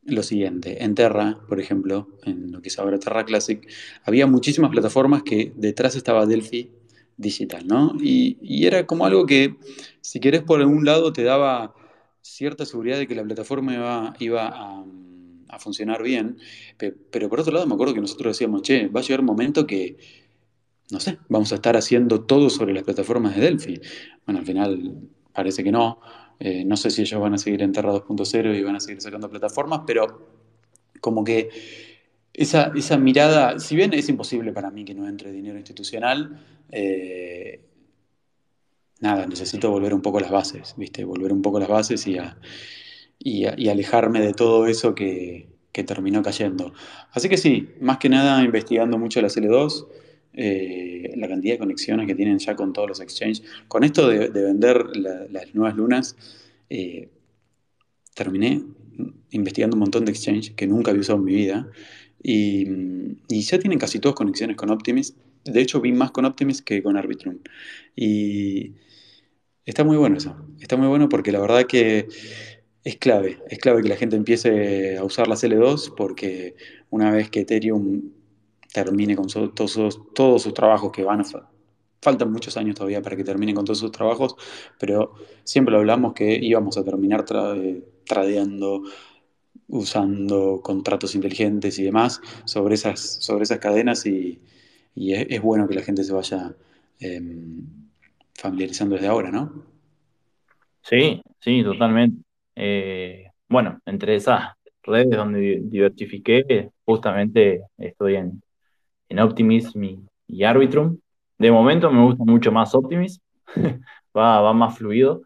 lo 0.05 0.23
siguiente, 0.23 0.83
en 0.83 0.95
Terra, 0.95 1.39
por 1.47 1.61
ejemplo, 1.61 2.09
en 2.25 2.51
lo 2.53 2.63
que 2.63 2.69
es 2.69 2.79
ahora 2.79 2.99
Terra 2.99 3.27
Classic, 3.27 3.61
había 4.05 4.27
muchísimas 4.27 4.71
plataformas 4.71 5.23
que 5.23 5.53
detrás 5.57 5.95
estaba 5.95 6.25
Delphi 6.25 6.71
Digital, 7.19 7.67
¿no? 7.67 7.95
Y, 8.01 8.39
y 8.41 8.67
era 8.67 8.87
como 8.87 9.05
algo 9.05 9.27
que, 9.27 9.57
si 10.01 10.19
querés 10.19 10.43
por 10.43 10.61
algún 10.61 10.87
lado, 10.87 11.13
te 11.13 11.23
daba 11.23 11.75
cierta 12.23 12.65
seguridad 12.67 12.99
de 12.99 13.07
que 13.07 13.15
la 13.15 13.25
plataforma 13.25 13.75
iba, 13.75 14.15
iba 14.19 14.49
a, 14.49 14.85
funcionar 15.59 16.03
bien, 16.03 16.39
pero 16.79 17.29
por 17.29 17.41
otro 17.41 17.53
lado 17.53 17.67
me 17.67 17.75
acuerdo 17.75 17.93
que 17.93 18.01
nosotros 18.01 18.37
decíamos, 18.37 18.63
che, 18.63 18.87
va 18.87 19.01
a 19.01 19.03
llegar 19.03 19.21
un 19.21 19.27
momento 19.27 19.67
que, 19.67 19.97
no 20.91 21.01
sé, 21.01 21.19
vamos 21.29 21.51
a 21.53 21.57
estar 21.57 21.77
haciendo 21.77 22.23
todo 22.23 22.49
sobre 22.51 22.73
las 22.73 22.85
plataformas 22.85 23.35
de 23.35 23.43
Delphi. 23.43 23.81
Bueno, 24.25 24.41
al 24.41 24.47
final 24.47 25.09
parece 25.33 25.65
que 25.65 25.73
no. 25.73 26.01
Eh, 26.39 26.65
no 26.65 26.77
sé 26.77 26.91
si 26.91 27.03
ellos 27.03 27.21
van 27.21 27.35
a 27.35 27.39
seguir 27.39 27.63
en 27.63 27.73
Terra 27.73 27.93
2.0 27.93 28.59
y 28.59 28.63
van 28.63 28.77
a 28.77 28.81
seguir 28.81 29.03
sacando 29.03 29.29
plataformas, 29.29 29.83
pero 29.87 30.29
como 31.01 31.25
que 31.25 31.51
esa, 32.33 32.73
esa, 32.75 32.97
mirada, 32.97 33.59
si 33.59 33.77
bien 33.77 33.93
es 33.93 34.09
imposible 34.09 34.53
para 34.53 34.71
mí 34.71 34.85
que 34.85 34.95
no 34.95 35.09
entre 35.09 35.33
dinero 35.33 35.59
institucional, 35.59 36.41
eh, 36.71 37.61
nada, 39.01 39.27
necesito 39.27 39.71
volver 39.71 39.95
un 39.95 40.03
poco 40.03 40.19
a 40.19 40.21
las 40.21 40.31
bases, 40.31 40.75
¿viste? 40.77 41.05
Volver 41.05 41.33
un 41.33 41.43
poco 41.43 41.57
a 41.57 41.61
las 41.61 41.69
bases 41.69 42.07
y, 42.07 42.17
y, 43.19 43.45
alejarme 43.69 44.21
de 44.21 44.35
todo 44.35 44.67
eso 44.67 44.95
que, 44.95 45.49
terminó 45.87 46.23
cayendo. 46.23 46.75
Así 47.13 47.31
que 47.31 47.39
sí, 47.39 47.71
más 47.81 47.97
que 47.97 48.11
nada 48.11 48.45
investigando 48.45 48.99
mucho 48.99 49.23
la 49.23 49.29
L2, 49.29 49.87
eh, 50.35 51.15
la 51.17 51.27
cantidad 51.27 51.55
de 51.55 51.59
conexiones 51.59 52.07
que 52.07 52.15
tienen 52.15 52.39
ya 52.39 52.55
con 52.55 52.75
todos 52.75 52.87
los 52.87 53.01
exchanges. 53.01 53.43
Con 53.67 53.83
esto 53.83 54.07
de, 54.07 54.29
vender 54.29 54.85
las 54.95 55.55
nuevas 55.55 55.75
lunas, 55.77 56.17
eh, 56.69 57.09
terminé 58.15 58.63
investigando 59.31 59.75
un 59.77 59.81
montón 59.81 60.05
de 60.05 60.13
exchanges 60.13 60.51
que 60.51 60.67
nunca 60.67 60.91
había 60.91 61.01
usado 61.01 61.19
en 61.19 61.25
mi 61.25 61.35
vida. 61.35 61.67
Y, 62.23 62.69
y, 63.29 63.41
ya 63.41 63.59
tienen 63.59 63.79
casi 63.79 64.01
todas 64.01 64.17
conexiones 64.17 64.59
con 64.59 64.69
Optimism. 64.69 65.17
De 65.45 65.63
hecho, 65.63 65.81
vi 65.81 65.93
más 65.93 66.11
con 66.11 66.27
Optimism 66.27 66.63
que 66.63 66.83
con 66.83 66.99
Arbitrum. 66.99 67.39
Y, 67.97 68.75
Está 69.71 69.85
muy 69.85 69.97
bueno 69.97 70.17
eso. 70.17 70.35
Está 70.59 70.77
muy 70.77 70.89
bueno 70.89 71.09
porque 71.09 71.31
la 71.31 71.39
verdad 71.39 71.65
que 71.65 72.09
es 72.83 72.97
clave. 72.97 73.39
Es 73.49 73.61
clave 73.61 73.83
que 73.83 73.89
la 73.89 73.95
gente 73.95 74.17
empiece 74.17 74.99
a 74.99 75.05
usar 75.05 75.29
las 75.29 75.45
L2 75.45 75.95
porque 75.97 76.57
una 76.91 77.13
vez 77.13 77.31
que 77.31 77.43
Ethereum 77.43 78.03
termine 78.75 79.15
con 79.15 79.29
todos, 79.29 80.43
sus 80.43 80.55
trabajos 80.55 80.91
que 80.91 81.05
van 81.05 81.21
a... 81.21 81.25
Faltan 82.03 82.33
muchos 82.33 82.57
años 82.57 82.75
todavía 82.75 83.01
para 83.01 83.15
que 83.15 83.23
termine 83.23 83.55
con 83.55 83.65
todos 83.65 83.79
sus 83.79 83.93
trabajos, 83.93 84.35
pero 84.81 85.13
siempre 85.45 85.71
lo 85.71 85.79
hablamos 85.79 86.15
que 86.15 86.35
íbamos 86.35 86.77
a 86.77 86.83
terminar 86.83 87.25
tradeando, 87.25 88.83
usando 89.69 90.63
contratos 90.65 91.15
inteligentes 91.15 91.79
y 91.79 91.85
demás 91.85 92.21
sobre 92.45 92.75
esas, 92.75 93.19
sobre 93.21 93.45
esas 93.45 93.61
cadenas 93.61 94.05
y, 94.05 94.41
es, 94.97 95.41
bueno 95.41 95.69
que 95.69 95.77
la 95.77 95.83
gente 95.83 96.03
se 96.03 96.13
vaya... 96.13 96.57
Em, 96.99 97.80
familiarizando 98.41 98.95
desde 98.95 99.09
ahora, 99.09 99.31
¿no? 99.31 99.67
Sí, 100.83 101.23
sí, 101.39 101.63
totalmente. 101.63 102.23
Eh, 102.57 103.27
bueno, 103.49 103.81
entre 103.85 104.17
esas 104.17 104.53
redes 104.83 105.11
donde 105.11 105.61
diversifiqué, 105.63 106.71
justamente 106.85 107.63
estoy 107.77 108.17
en, 108.17 108.43
en 109.09 109.19
Optimism 109.19 109.85
y, 110.27 110.45
Arbitrum. 110.45 110.99
De 111.39 111.51
momento 111.51 111.91
me 111.91 112.03
gusta 112.03 112.25
mucho 112.25 112.51
más 112.51 112.75
Optimism, 112.75 113.21
va, 114.17 114.41
va 114.41 114.53
más 114.53 114.77
fluido 114.79 115.23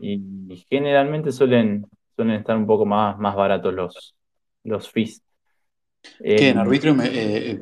y, 0.00 0.64
generalmente 0.70 1.32
suelen, 1.32 1.86
suelen 2.16 2.36
estar 2.36 2.56
un 2.56 2.66
poco 2.66 2.86
más, 2.86 3.18
más 3.18 3.36
baratos 3.36 3.74
los, 3.74 4.14
los 4.64 4.90
fees. 4.90 5.22
¿Qué, 6.18 6.50
en 6.50 6.58
Arbitrum 6.58 7.00
eh, 7.00 7.10
eh, 7.12 7.60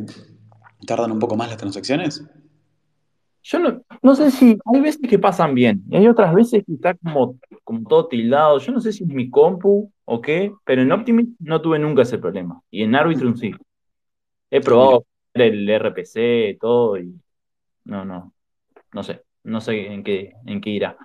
tardan 0.87 1.13
un 1.13 1.19
poco 1.19 1.37
más 1.37 1.49
las 1.49 1.59
transacciones? 1.59 2.25
Yo 3.45 3.59
no, 4.03 4.15
sé 4.15 4.31
si 4.31 4.57
hay 4.65 4.81
veces 4.81 5.01
que 5.09 5.19
pasan 5.19 5.55
bien 5.55 5.83
y 5.91 5.97
hay 5.97 6.07
otras 6.07 6.33
veces 6.33 6.63
que 6.65 6.75
está 6.75 6.95
como, 6.95 7.39
como 7.65 7.89
todo 7.89 8.07
tildado. 8.07 8.59
Yo 8.59 8.73
no 8.73 8.81
sé 8.81 8.93
si 8.93 9.03
es 9.03 9.11
mi 9.11 9.31
compu 9.31 9.91
o 10.05 10.21
qué, 10.21 10.53
pero 10.65 10.83
en 10.83 10.93
Optimus 10.93 11.27
no 11.41 11.61
tuve 11.61 11.79
nunca 11.79 12.03
ese 12.03 12.19
problema. 12.19 12.61
Y 12.71 12.83
en 12.83 12.95
Arbitrum 12.95 13.37
sí. 13.37 13.53
He 14.51 14.61
probado 14.61 15.07
el 15.35 15.69
RPC, 15.69 16.59
todo 16.61 16.99
y 16.99 17.15
no, 17.85 18.05
no, 18.05 18.33
no 18.93 19.03
sé, 19.03 19.23
no 19.45 19.61
sé 19.61 19.87
en 19.87 20.05
qué, 20.05 20.35
en 20.47 20.61
qué 20.61 20.71
irá. 20.71 20.97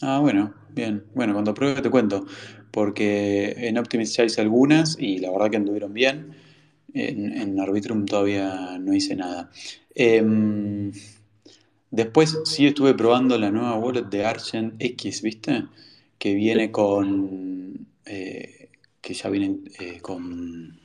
Ah, 0.00 0.20
bueno, 0.20 0.54
bien. 0.70 1.04
Bueno, 1.14 1.34
cuando 1.34 1.52
pruebe 1.52 1.82
te 1.82 1.90
cuento, 1.90 2.24
porque 2.70 3.52
en 3.68 3.76
Optimus 3.76 4.16
ya 4.16 4.24
hice 4.24 4.40
algunas 4.40 4.96
y 4.98 5.18
la 5.18 5.30
verdad 5.30 5.50
que 5.50 5.56
anduvieron 5.56 5.92
bien. 5.92 6.34
En, 6.94 7.32
en 7.32 7.60
Arbitrum 7.60 8.06
todavía 8.06 8.78
no 8.78 8.94
hice 8.94 9.16
nada. 9.16 9.50
Em, 9.94 10.92
después 11.90 12.38
sí 12.44 12.66
estuve 12.66 12.94
probando 12.94 13.38
la 13.38 13.50
nueva 13.50 13.76
wallet 13.76 14.04
de 14.04 14.24
Argent 14.24 14.74
X, 14.78 15.22
¿viste? 15.22 15.64
Que 16.18 16.34
viene 16.34 16.70
con. 16.70 17.86
Eh, 18.06 18.70
que 19.00 19.14
ya 19.14 19.28
viene 19.30 19.60
eh, 19.78 20.00
con. 20.00 20.80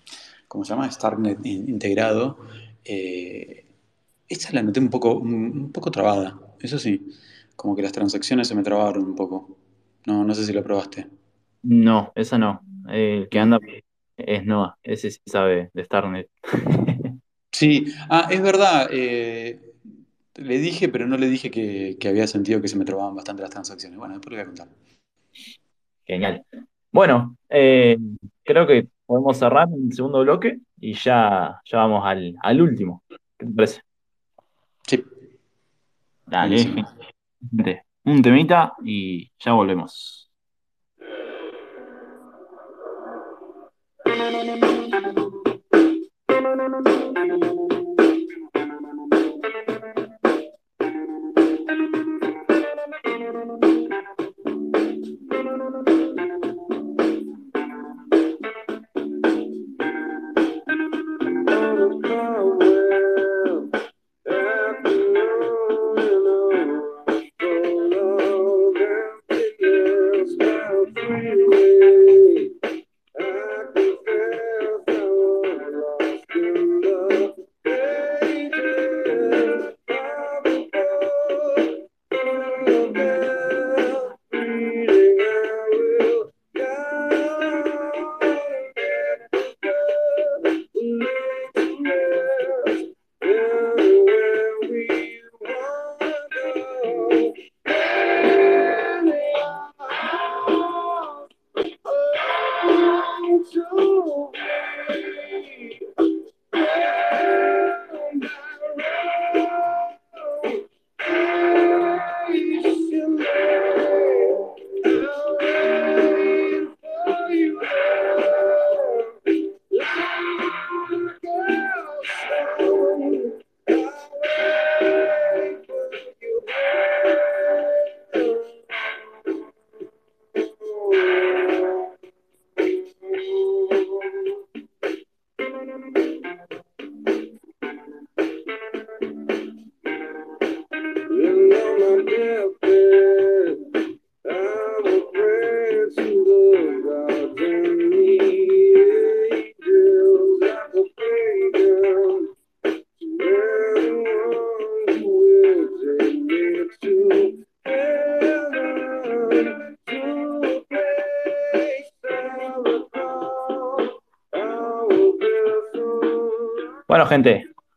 ¿Cómo 0.47 0.63
se 0.63 0.73
llama? 0.73 0.89
Starknet 0.89 1.45
integrado. 1.45 2.37
Eh, 2.83 3.65
esta 4.27 4.51
la 4.53 4.63
noté 4.63 4.79
un 4.79 4.89
poco, 4.89 5.15
un, 5.15 5.71
poco 5.71 5.91
trabada, 5.91 6.39
eso 6.59 6.79
sí. 6.79 7.07
Como 7.55 7.75
que 7.75 7.81
las 7.81 7.91
transacciones 7.91 8.47
se 8.47 8.55
me 8.55 8.63
trabaron 8.63 9.03
un 9.03 9.15
poco. 9.15 9.57
No, 10.05 10.23
no 10.23 10.35
sé 10.35 10.45
si 10.45 10.53
lo 10.53 10.63
probaste. 10.63 11.07
No, 11.63 12.11
esa 12.15 12.37
no. 12.37 12.61
El 12.89 13.27
que 13.29 13.39
anda 13.39 13.59
es 14.25 14.45
Noah, 14.45 14.77
ese 14.83 15.11
sí 15.11 15.19
sabe 15.25 15.69
de 15.73 15.85
Starknet. 15.85 16.29
Sí, 17.51 17.85
ah, 18.09 18.27
es 18.29 18.41
verdad. 18.41 18.89
Eh, 18.91 19.73
le 20.35 20.57
dije, 20.59 20.89
pero 20.89 21.07
no 21.07 21.15
le 21.15 21.29
dije 21.29 21.49
que, 21.49 21.97
había 22.05 22.27
sentido 22.27 22.61
que 22.61 22.67
se 22.67 22.77
me 22.77 22.83
trababan 22.83 23.15
bastante 23.15 23.43
las 23.43 23.51
transacciones. 23.51 23.97
Bueno, 23.97 24.15
después 24.15 24.31
lo 24.31 24.35
voy 24.35 24.43
a 24.43 24.45
contar. 24.45 24.67
Genial. 26.05 26.43
Bueno, 26.91 27.37
eh, 27.49 27.97
creo 28.43 28.67
que 28.67 28.87
podemos 29.05 29.37
cerrar 29.37 29.69
el 29.73 29.93
segundo 29.93 30.21
bloque 30.21 30.59
y 30.81 30.93
ya, 30.95 31.61
ya 31.63 31.77
vamos 31.77 32.03
al, 32.05 32.61
último. 32.61 33.03
¿Qué 33.07 33.45
te 33.45 33.53
parece? 33.53 33.81
Sí. 34.85 35.03
Dale, 36.25 36.89
un 38.03 38.21
temita 38.21 38.73
y 38.83 39.31
ya 39.39 39.53
volvemos. 39.53 40.24
no, 46.67 46.79
no, 46.81 47.37
no. 47.37 47.74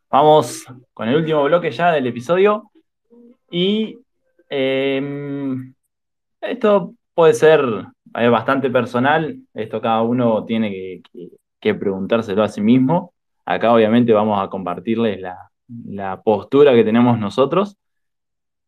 Vamos 0.09 0.65
con 0.93 1.07
el 1.09 1.15
último 1.15 1.43
bloque 1.43 1.71
ya 1.71 1.91
del 1.91 2.07
episodio. 2.07 2.71
Y 3.51 3.97
em, 4.49 5.73
esto 6.41 6.93
puede 7.13 7.33
ser 7.33 7.61
eh, 8.15 8.27
bastante 8.29 8.69
personal. 8.69 9.37
Esto 9.53 9.81
cada 9.81 10.01
uno 10.01 10.45
tiene 10.45 11.01
que, 11.59 11.75
preguntárselo 11.75 12.43
a 12.43 12.49
sí 12.49 12.61
mismo. 12.61 13.13
Acá 13.45 13.73
obviamente 13.73 14.13
vamos 14.13 14.41
a 14.41 14.49
compartirles 14.49 15.19
la, 15.21 15.49
la 15.85 16.21
postura 16.21 16.73
que 16.73 16.83
tenemos 16.83 17.19
nosotros, 17.19 17.77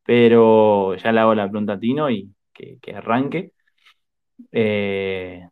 pero 0.06 0.96
ya 0.96 1.12
le 1.12 1.20
hago 1.20 1.36
la 1.36 1.50
pregunta 1.50 1.74
a 1.74 1.80
Tino 1.80 2.10
y 2.10 2.30
que, 2.54 2.96
arranque. 2.96 3.52
Eh, 4.52 5.48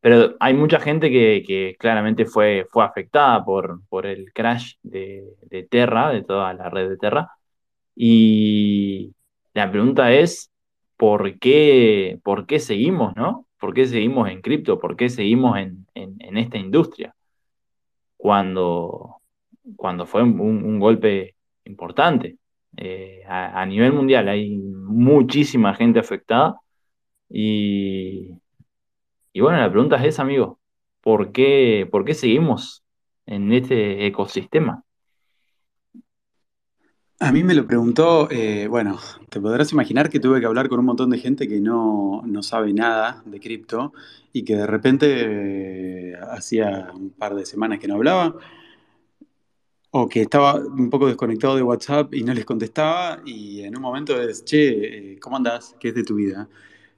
pero 0.00 0.36
hay 0.40 0.54
mucha 0.54 0.80
gente 0.80 1.10
que, 1.10 1.76
claramente 1.78 2.24
fue, 2.26 2.66
fue 2.70 2.84
afectada 2.84 3.44
por, 3.44 3.82
por 3.88 4.06
el 4.06 4.32
crash 4.32 4.76
de, 4.82 5.24
de, 5.42 5.64
Terra, 5.64 6.10
de 6.10 6.22
toda 6.24 6.54
la 6.54 6.70
red 6.70 6.88
de 6.88 6.96
Terra. 6.96 7.30
Y 7.94 9.14
la 9.54 9.70
pregunta 9.70 10.12
es, 10.12 10.50
¿por 10.96 11.38
qué, 11.38 12.18
por 12.22 12.46
qué 12.46 12.60
seguimos, 12.60 13.14
no? 13.16 13.46
¿Por 13.58 13.74
qué 13.74 13.86
seguimos 13.86 14.30
en 14.30 14.40
cripto? 14.42 14.78
¿Por 14.80 14.96
qué 14.96 15.10
seguimos 15.10 15.58
en, 15.58 15.86
en, 15.94 16.36
esta 16.38 16.56
industria? 16.58 17.14
Cuando, 18.16 19.16
cuando 19.76 20.06
fue 20.06 20.22
un, 20.22 20.78
golpe 20.78 21.36
importante. 21.64 22.36
Eh, 22.76 23.22
a, 23.28 23.66
nivel 23.66 23.92
mundial 23.92 24.28
hay 24.28 24.56
muchísima 24.56 25.74
gente 25.74 25.98
afectada 25.98 26.60
y, 27.28 28.30
y 29.32 29.40
bueno, 29.40 29.58
la 29.58 29.70
pregunta 29.70 29.96
es 29.96 30.14
esa, 30.14 30.22
amigo. 30.22 30.60
¿Por 31.00 31.32
qué, 31.32 31.88
por 31.90 32.04
qué 32.04 32.14
seguimos 32.14 32.84
en 33.26 33.52
este 33.52 34.06
ecosistema? 34.06 34.84
A 37.22 37.32
mí 37.32 37.44
me 37.44 37.54
lo 37.54 37.66
preguntó, 37.66 38.30
eh, 38.30 38.66
bueno, 38.66 38.98
te 39.28 39.40
podrás 39.42 39.72
imaginar 39.72 40.08
que 40.08 40.20
tuve 40.20 40.40
que 40.40 40.46
hablar 40.46 40.70
con 40.70 40.78
un 40.80 40.86
montón 40.86 41.10
de 41.10 41.18
gente 41.18 41.46
que 41.46 41.60
no, 41.60 42.22
sabe 42.40 42.72
nada 42.72 43.22
de 43.26 43.38
cripto 43.38 43.92
y 44.32 44.42
que 44.42 44.56
de 44.56 44.66
repente 44.66 46.12
eh, 46.12 46.16
hacía 46.30 46.90
un 46.94 47.10
par 47.10 47.34
de 47.34 47.44
semanas 47.44 47.78
que 47.78 47.88
no 47.88 47.96
hablaba 47.96 48.36
o 49.90 50.08
que 50.08 50.22
estaba 50.22 50.54
un 50.54 50.88
poco 50.88 51.08
desconectado 51.08 51.56
de 51.56 51.62
WhatsApp 51.62 52.14
y 52.14 52.22
no 52.22 52.32
les 52.32 52.46
contestaba 52.46 53.20
y 53.26 53.62
en 53.64 53.76
un 53.76 53.82
momento 53.82 54.18
es, 54.20 54.42
che, 54.44 55.12
eh, 55.12 55.18
¿cómo 55.20 55.36
andás? 55.36 55.76
¿Qué 55.78 55.88
es 55.88 55.94
de 55.94 56.04
tu 56.04 56.14
vida? 56.14 56.48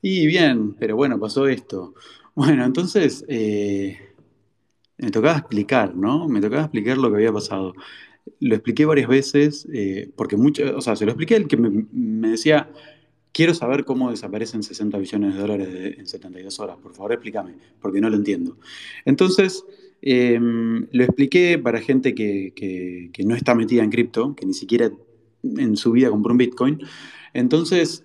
Y 0.02 0.26
bien, 0.26 0.74
pero 0.74 0.94
bueno, 0.94 1.18
pasó 1.18 1.48
esto. 1.48 1.94
Bueno, 2.34 2.64
entonces 2.64 3.24
me 3.28 5.10
tocaba 5.10 5.38
explicar, 5.38 5.94
¿no? 5.94 6.28
Me 6.28 6.40
tocaba 6.40 6.62
explicar 6.62 6.96
lo 6.96 7.10
que 7.10 7.16
había 7.16 7.32
pasado 7.32 7.74
lo 8.40 8.54
expliqué 8.54 8.84
varias 8.84 9.08
veces, 9.08 9.66
eh, 9.72 10.10
porque 10.16 10.36
mucho, 10.36 10.76
o 10.76 10.80
sea, 10.80 10.96
se 10.96 11.04
lo 11.04 11.12
expliqué 11.12 11.36
al 11.36 11.48
que 11.48 11.56
me, 11.56 12.28
decía, 12.28 12.70
quiero 13.32 13.54
saber 13.54 13.84
cómo 13.84 14.10
desaparecen 14.10 14.62
60 14.62 14.98
billones 14.98 15.34
de 15.34 15.40
dólares 15.40 15.98
en 15.98 16.06
72 16.06 16.60
horas, 16.60 16.76
por 16.78 16.94
favor 16.94 17.12
explícame, 17.12 17.54
porque 17.80 18.00
no 18.00 18.10
lo 18.10 18.16
entiendo. 18.16 18.58
Entonces, 19.04 19.64
em, 20.00 20.86
lo 20.92 21.04
expliqué 21.04 21.58
para 21.58 21.80
gente 21.80 22.14
que, 22.14 23.10
no 23.24 23.34
está 23.34 23.54
metida 23.54 23.82
en 23.82 23.90
cripto, 23.90 24.34
que 24.34 24.46
ni 24.46 24.54
siquiera 24.54 24.90
en 25.42 25.76
su 25.76 25.92
vida 25.92 26.10
compró 26.10 26.32
un 26.32 26.38
Bitcoin. 26.38 26.80
Entonces, 27.34 28.04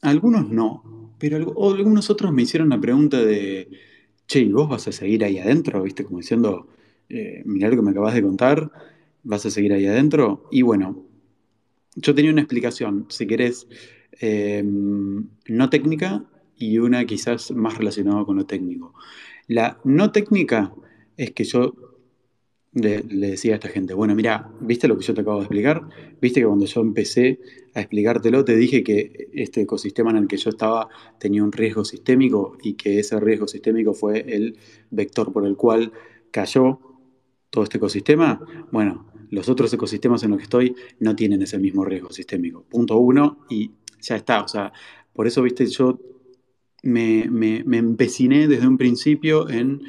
algunos 0.00 0.48
no, 0.48 1.03
pero 1.30 1.38
algunos 1.38 2.10
otros 2.10 2.32
me 2.34 2.42
hicieron 2.42 2.68
la 2.68 2.78
pregunta 2.78 3.16
de, 3.16 3.70
che, 4.26 4.40
¿y 4.40 4.52
vos 4.52 4.68
vas 4.68 4.86
a 4.88 4.92
seguir 4.92 5.24
ahí 5.24 5.38
adentro? 5.38 5.82
¿Viste? 5.82 6.04
Como 6.04 6.18
diciendo, 6.18 6.68
eh, 7.08 7.42
mirá 7.46 7.70
lo 7.70 7.76
que 7.76 7.82
me 7.82 7.92
acabas 7.92 8.12
de 8.12 8.20
contar, 8.20 8.70
vas 9.22 9.46
a 9.46 9.50
seguir 9.50 9.72
ahí 9.72 9.86
adentro. 9.86 10.46
Y 10.52 10.60
bueno, 10.60 11.02
yo 11.96 12.14
tenía 12.14 12.30
una 12.30 12.42
explicación, 12.42 13.06
si 13.08 13.26
querés, 13.26 13.66
em, 14.20 15.26
no 15.48 15.70
técnica 15.70 16.26
y 16.58 16.76
una 16.76 17.06
quizás 17.06 17.52
más 17.52 17.78
relacionada 17.78 18.26
con 18.26 18.36
lo 18.36 18.44
técnico. 18.44 18.92
La 19.48 19.80
no 19.82 20.12
técnica 20.12 20.74
es 21.16 21.30
que 21.30 21.44
yo 21.44 21.74
le, 22.74 23.02
decía 23.02 23.52
a 23.52 23.54
esta 23.56 23.68
gente, 23.68 23.94
bueno, 23.94 24.14
mira, 24.14 24.50
¿viste 24.60 24.88
lo 24.88 24.98
que 24.98 25.04
yo 25.04 25.14
te 25.14 25.20
acabo 25.20 25.38
de 25.38 25.44
explicar? 25.44 25.82
¿Viste 26.20 26.40
que 26.40 26.46
cuando 26.46 26.66
yo 26.66 26.80
empecé 26.80 27.40
a 27.74 27.80
explicártelo 27.80 28.44
te 28.44 28.56
dije 28.56 28.82
que 28.84 29.28
este 29.32 29.62
ecosistema 29.62 30.10
en 30.10 30.18
el 30.18 30.28
que 30.28 30.36
yo 30.36 30.50
estaba 30.50 30.88
tenía 31.18 31.42
un 31.42 31.52
riesgo 31.52 31.84
sistémico 31.84 32.56
y 32.62 32.74
que 32.74 32.98
ese 32.98 33.18
riesgo 33.20 33.48
sistémico 33.48 33.94
fue 33.94 34.24
el 34.34 34.56
vector 34.90 35.32
por 35.32 35.46
el 35.46 35.56
cual 35.56 35.92
cayó 36.30 36.80
todo 37.50 37.64
este 37.64 37.78
ecosistema, 37.78 38.40
bueno, 38.72 39.06
los 39.30 39.48
otros 39.48 39.72
ecosistemas 39.72 40.22
en 40.22 40.30
los 40.30 40.38
que 40.38 40.44
estoy 40.44 40.74
no 40.98 41.14
tienen 41.14 41.42
ese 41.42 41.58
mismo 41.58 41.84
riesgo 41.84 42.10
sistémico. 42.10 42.64
Punto 42.68 42.98
uno 42.98 43.46
y 43.48 43.70
ya 44.00 44.16
está. 44.16 44.42
O 44.42 44.48
sea, 44.48 44.72
por 45.12 45.26
eso, 45.26 45.42
viste, 45.42 45.66
yo 45.66 45.98
me, 46.82 47.28
me, 47.30 47.78
empeciné 47.78 48.46
desde 48.48 48.66
un 48.66 48.76
principio 48.76 49.48
en 49.48 49.82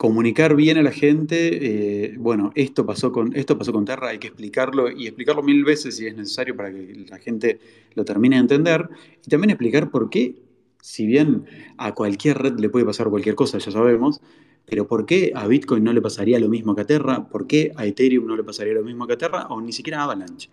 comunicar 0.00 0.56
bien 0.56 0.78
a 0.78 0.82
la 0.82 0.92
gente, 0.92 2.06
eh, 2.06 2.14
bueno, 2.16 2.52
esto 2.54 2.86
pasó, 2.86 3.12
con, 3.12 3.36
esto 3.36 3.58
pasó 3.58 3.70
con 3.70 3.84
Terra, 3.84 4.08
hay 4.08 4.18
que 4.18 4.28
explicarlo 4.28 4.90
y 4.90 5.06
explicarlo 5.06 5.42
mil 5.42 5.62
veces 5.62 5.98
si 5.98 6.06
es 6.06 6.16
necesario 6.16 6.56
para 6.56 6.72
que 6.72 7.04
la 7.06 7.18
gente 7.18 7.60
lo 7.92 8.02
termine 8.02 8.36
de 8.36 8.40
entender 8.40 8.88
y 9.22 9.28
también 9.28 9.50
explicar 9.50 9.90
por 9.90 10.08
qué, 10.08 10.36
si 10.80 11.04
bien 11.04 11.44
a 11.76 11.94
cualquier 11.94 12.38
red 12.38 12.58
le 12.58 12.70
puede 12.70 12.86
pasar 12.86 13.10
cualquier 13.10 13.34
cosa, 13.34 13.58
ya 13.58 13.70
sabemos, 13.70 14.22
pero 14.64 14.86
¿por 14.86 15.04
qué 15.04 15.32
a 15.34 15.46
Bitcoin 15.46 15.84
no 15.84 15.92
le 15.92 16.00
pasaría 16.00 16.40
lo 16.40 16.48
mismo 16.48 16.74
que 16.74 16.80
a 16.80 16.86
Terra? 16.86 17.28
¿Por 17.28 17.46
qué 17.46 17.70
a 17.76 17.84
Ethereum 17.84 18.24
no 18.24 18.36
le 18.38 18.42
pasaría 18.42 18.72
lo 18.72 18.82
mismo 18.82 19.06
que 19.06 19.12
a 19.12 19.18
Terra? 19.18 19.48
O 19.48 19.60
ni 19.60 19.72
siquiera 19.74 20.00
a 20.00 20.04
Avalanche. 20.04 20.48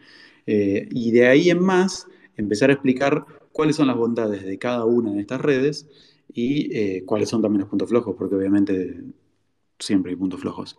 Eh, 0.46 0.90
y 0.92 1.12
de 1.12 1.26
ahí 1.26 1.50
en 1.50 1.64
más, 1.64 2.06
empezar 2.36 2.70
a 2.70 2.74
explicar 2.74 3.26
cuáles 3.54 3.78
son 3.78 3.88
las 3.88 3.96
bondades 3.96 4.44
de 4.44 4.58
cada 4.58 4.84
una 4.84 5.14
de 5.14 5.22
estas 5.22 5.40
redes 5.40 5.88
y 6.34 6.76
eh, 6.76 7.04
cuáles 7.06 7.30
son 7.30 7.42
también 7.42 7.62
los 7.62 7.70
puntos 7.70 7.88
flojos, 7.88 8.14
porque 8.18 8.36
obviamente 8.36 9.06
siempre 9.80 10.12
hay 10.12 10.16
puntos 10.16 10.42
flojos. 10.42 10.78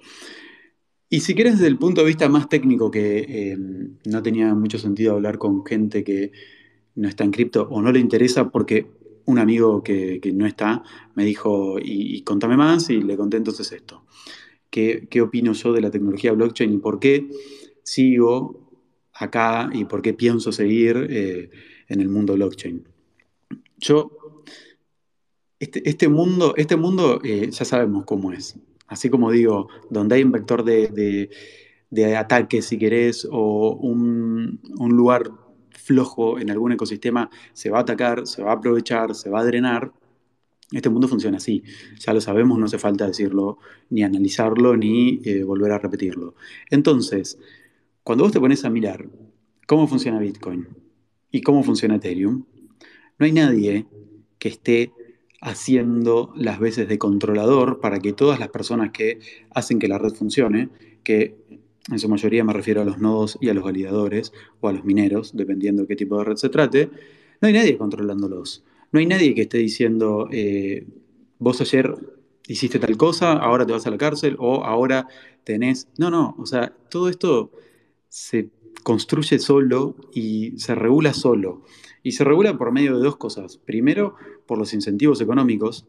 Y 1.11 1.21
si 1.21 1.35
quieres 1.35 1.55
desde 1.55 1.69
el 1.69 1.79
punto 1.79 2.03
de 2.03 2.07
vista 2.07 2.29
más 2.29 2.49
técnico, 2.49 2.91
que 2.91 3.19
eh, 3.19 3.57
no 4.05 4.23
tenía 4.23 4.55
mucho 4.55 4.79
sentido 4.79 5.15
hablar 5.15 5.39
con 5.39 5.65
gente 5.65 6.05
que 6.05 6.33
no 6.97 7.09
está 7.09 7.25
en 7.25 7.31
cripto 7.31 7.67
o 7.71 7.81
no 7.81 7.93
le 7.93 8.01
interesa 8.01 8.51
porque 8.51 8.91
un 9.25 9.39
amigo 9.39 9.83
que, 9.83 10.21
no 10.35 10.47
está 10.47 10.83
me 11.15 11.25
dijo, 11.25 11.77
y, 11.81 12.23
contame 12.23 12.57
más, 12.57 12.91
y 12.91 13.03
le 13.03 13.17
conté 13.17 13.37
entonces 13.37 13.73
esto. 13.73 14.05
¿Qué, 14.71 15.09
opino 15.23 15.53
yo 15.53 15.73
de 15.73 15.81
la 15.81 15.91
tecnología 15.91 16.33
blockchain 16.33 16.75
y 16.75 16.79
por 16.79 16.99
qué 16.99 17.29
sigo 17.83 18.71
acá 19.13 19.71
y 19.73 19.85
por 19.85 20.03
qué 20.03 20.15
pienso 20.15 20.53
seguir 20.53 21.07
eh, 21.11 21.51
en 21.89 22.01
el 22.01 22.09
mundo 22.09 22.35
blockchain? 22.35 22.87
Yo, 23.79 24.45
este, 25.59 25.89
este 25.89 26.09
mundo, 26.09 26.55
este 26.57 26.77
mundo 26.77 27.21
eh, 27.25 27.51
ya 27.51 27.65
sabemos 27.65 28.05
cómo 28.05 28.33
es. 28.33 28.57
Así 28.89 29.11
como 29.11 29.31
digo, 29.31 29.69
donde 29.91 30.17
hay 30.17 30.25
un 30.25 30.33
vector 30.33 30.65
de, 30.65 31.31
ataque, 32.17 32.63
si 32.63 32.79
querés, 32.79 33.29
o 33.31 33.77
un, 33.77 34.61
un 34.79 34.97
lugar 34.97 35.31
flojo 35.89 36.39
en 36.39 36.51
algún 36.51 36.73
ecosistema 36.73 37.31
se 37.53 37.71
va 37.71 37.79
a 37.79 37.83
atacar, 37.83 38.27
se 38.27 38.43
va 38.43 38.51
a 38.51 38.55
aprovechar, 38.57 39.15
se 39.15 39.31
va 39.31 39.41
a 39.41 39.45
drenar. 39.45 39.93
Este 40.71 40.91
mundo 40.91 41.09
funciona 41.09 41.39
así, 41.39 41.63
ya 41.99 42.13
lo 42.13 42.21
sabemos, 42.21 42.59
no 42.59 42.67
hace 42.67 42.79
falta 42.79 43.07
decirlo, 43.07 43.59
ni 43.89 44.03
analizarlo, 44.03 44.77
ni 44.77 45.21
eh, 45.25 45.43
volver 45.43 45.73
a 45.73 45.79
repetirlo. 45.79 46.35
Entonces, 46.69 47.39
cuando 48.03 48.25
vos 48.25 48.33
te 48.33 48.41
pones 48.41 48.67
a 48.67 48.71
mirar 48.71 49.09
cómo 49.67 49.89
funciona 49.89 50.19
Bitcoin 50.19 50.69
y 51.31 51.41
cómo 51.41 51.63
funciona 51.63 51.97
Ethereum, 51.97 52.45
no 53.19 53.27
hay 53.27 53.33
nadie 53.33 53.87
que 54.39 54.49
esté 54.49 54.93
haciendo 55.41 56.33
las 56.37 56.59
veces 56.59 56.89
de 56.89 56.99
controlador 56.99 57.81
para 57.81 58.01
que 58.01 58.13
todas 58.13 58.41
las 58.41 58.49
personas 58.49 58.91
que 58.91 59.21
hacen 59.51 59.79
que 59.79 59.89
la 59.89 59.99
red 59.99 60.13
funcione, 60.13 60.69
que 61.05 61.37
en 61.91 61.99
su 61.99 62.09
mayoría 62.09 62.45
me 62.45 62.53
refiero 62.53 62.83
a 62.83 62.85
los 62.85 62.99
nodos 62.99 63.39
y 63.41 63.49
a 63.49 63.55
los 63.55 63.65
validadores 63.65 64.33
o 64.61 64.69
a 64.69 64.73
los 64.73 64.85
mineros, 64.85 65.37
dependiendo 65.37 65.83
de 65.83 65.89
qué 65.89 65.97
tipo 65.97 66.19
de 66.19 66.25
red 66.25 66.37
se 66.37 66.49
trate, 66.49 66.91
no 67.41 67.49
hay 67.49 67.55
nadie 67.55 67.79
controlándolos. 67.79 68.65
No 68.93 69.01
hay 69.01 69.07
nadie 69.07 69.35
que 69.35 69.43
esté 69.43 69.59
diciendo, 69.59 70.29
eh, 70.33 70.87
vos 71.39 71.61
ayer 71.61 71.95
hiciste 72.47 72.79
tal 72.79 72.97
cosa, 72.97 73.35
ahora 73.35 73.67
te 73.67 73.73
vas 73.73 73.87
a 73.87 73.91
la 73.91 73.99
cárcel 73.99 74.37
o 74.39 74.65
ahora 74.65 75.07
tenés... 75.45 75.89
No, 75.99 76.11
no, 76.11 76.35
o 76.39 76.47
sea, 76.47 76.73
todo 76.91 77.09
esto 77.09 77.53
se 78.09 78.49
construye 78.83 79.39
solo 79.39 79.95
y 80.15 80.59
se 80.59 80.75
regula 80.75 81.13
solo. 81.13 81.63
Y 82.03 82.13
se 82.13 82.25
regula 82.25 82.57
por 82.57 82.73
medio 82.73 82.97
de 82.97 83.05
dos 83.05 83.17
cosas. 83.17 83.59
Primero, 83.59 84.15
por 84.49 84.59
los 84.59 84.75
incentivos 84.75 85.21
económicos. 85.21 85.87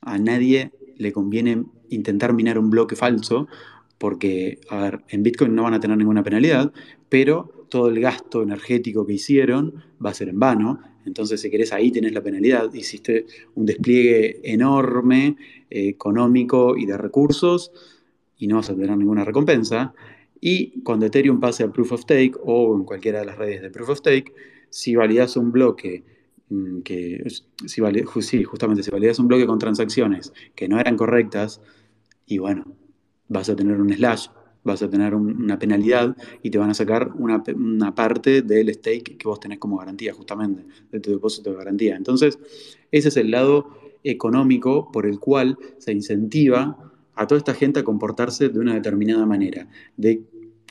A 0.00 0.18
nadie 0.18 0.72
le 0.96 1.12
conviene 1.12 1.64
intentar 1.90 2.32
minar 2.32 2.58
un 2.58 2.70
bloque 2.70 2.96
falso 2.96 3.46
porque, 3.98 4.60
en 5.08 5.22
Bitcoin 5.22 5.54
no 5.54 5.64
van 5.64 5.74
a 5.74 5.80
tener 5.80 5.96
ninguna 5.96 6.22
penalidad, 6.22 6.72
pero 7.08 7.66
todo 7.68 7.88
el 7.88 8.00
gasto 8.00 8.42
energético 8.42 9.06
que 9.06 9.14
hicieron 9.14 9.84
va 10.04 10.10
a 10.10 10.14
ser 10.14 10.28
en 10.28 10.38
vano. 10.38 10.80
Entonces, 11.04 11.40
si 11.40 11.50
querés, 11.50 11.72
ahí 11.72 11.90
tenés 11.90 12.12
la 12.12 12.22
penalidad. 12.22 12.72
Hiciste 12.72 13.26
un 13.54 13.66
despliegue 13.66 14.40
enorme, 14.42 15.36
eh, 15.68 15.88
económico 15.88 16.76
y 16.76 16.86
de 16.86 16.96
recursos, 16.96 17.72
y 18.38 18.46
no 18.46 18.56
vas 18.56 18.70
a 18.70 18.74
tener 18.74 18.96
ninguna 18.96 19.24
recompensa. 19.24 19.94
Y 20.40 20.80
cuando 20.82 21.06
Ethereum 21.06 21.40
pase 21.40 21.64
a 21.64 21.72
Proof 21.72 21.92
of 21.92 22.02
Stake 22.02 22.36
o 22.44 22.76
en 22.76 22.84
cualquiera 22.84 23.20
de 23.20 23.26
las 23.26 23.36
redes 23.36 23.60
de 23.60 23.70
Proof 23.70 23.90
of 23.90 23.98
Stake, 23.98 24.32
si 24.70 24.94
validas 24.94 25.36
un 25.36 25.50
bloque 25.50 26.04
que, 26.84 27.24
si 27.66 27.82
sí, 28.22 28.44
justamente 28.44 28.82
si 28.82 28.90
validas 28.90 29.18
un 29.18 29.28
bloque 29.28 29.46
con 29.46 29.58
transacciones 29.58 30.32
que 30.54 30.68
no 30.68 30.80
eran 30.80 30.96
correctas, 30.96 31.60
y 32.26 32.38
bueno, 32.38 32.64
vas 33.28 33.48
a 33.48 33.56
tener 33.56 33.80
un 33.80 33.92
slash, 33.92 34.28
vas 34.64 34.82
a 34.82 34.90
tener 34.90 35.14
una 35.14 35.58
penalidad 35.58 36.16
y 36.42 36.50
te 36.50 36.58
van 36.58 36.70
a 36.70 36.74
sacar 36.74 37.12
una, 37.14 37.42
una, 37.54 37.94
parte 37.94 38.42
del 38.42 38.72
stake 38.74 39.16
que 39.16 39.28
vos 39.28 39.40
tenés 39.40 39.58
como 39.58 39.78
garantía, 39.78 40.12
justamente, 40.12 40.64
de 40.90 41.00
tu 41.00 41.10
depósito 41.10 41.50
de 41.50 41.56
garantía. 41.56 41.96
Entonces, 41.96 42.38
ese 42.90 43.08
es 43.08 43.16
el 43.16 43.30
lado 43.30 43.78
económico 44.04 44.90
por 44.92 45.06
el 45.06 45.18
cual 45.18 45.58
se 45.78 45.92
incentiva 45.92 46.92
a 47.14 47.26
toda 47.26 47.38
esta 47.38 47.54
gente 47.54 47.80
a 47.80 47.84
comportarse 47.84 48.48
de 48.48 48.58
una 48.58 48.74
determinada 48.74 49.26
manera. 49.26 49.68
¿De 49.96 50.22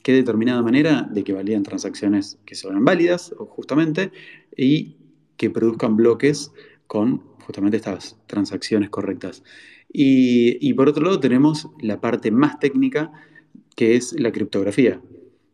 qué 0.01 0.13
determinada 0.13 0.61
manera? 0.61 1.03
De 1.11 1.23
que 1.23 1.34
valían 1.34 1.63
transacciones 1.63 2.39
que 2.45 2.55
sean 2.55 2.86
válidas, 2.86 3.34
justamente, 3.38 4.11
y 4.55 4.95
que 5.38 5.49
produzcan 5.49 5.95
bloques 5.95 6.51
con 6.88 7.23
justamente 7.45 7.77
estas 7.77 8.17
transacciones 8.27 8.89
correctas. 8.89 9.43
Y, 9.89 10.73
por 10.73 10.89
otro 10.89 11.03
lado 11.03 11.19
tenemos 11.19 11.69
la 11.79 12.01
parte 12.01 12.29
más 12.29 12.59
técnica, 12.59 13.11
que 13.75 13.95
es 13.95 14.13
la 14.19 14.31
criptografía. 14.31 15.01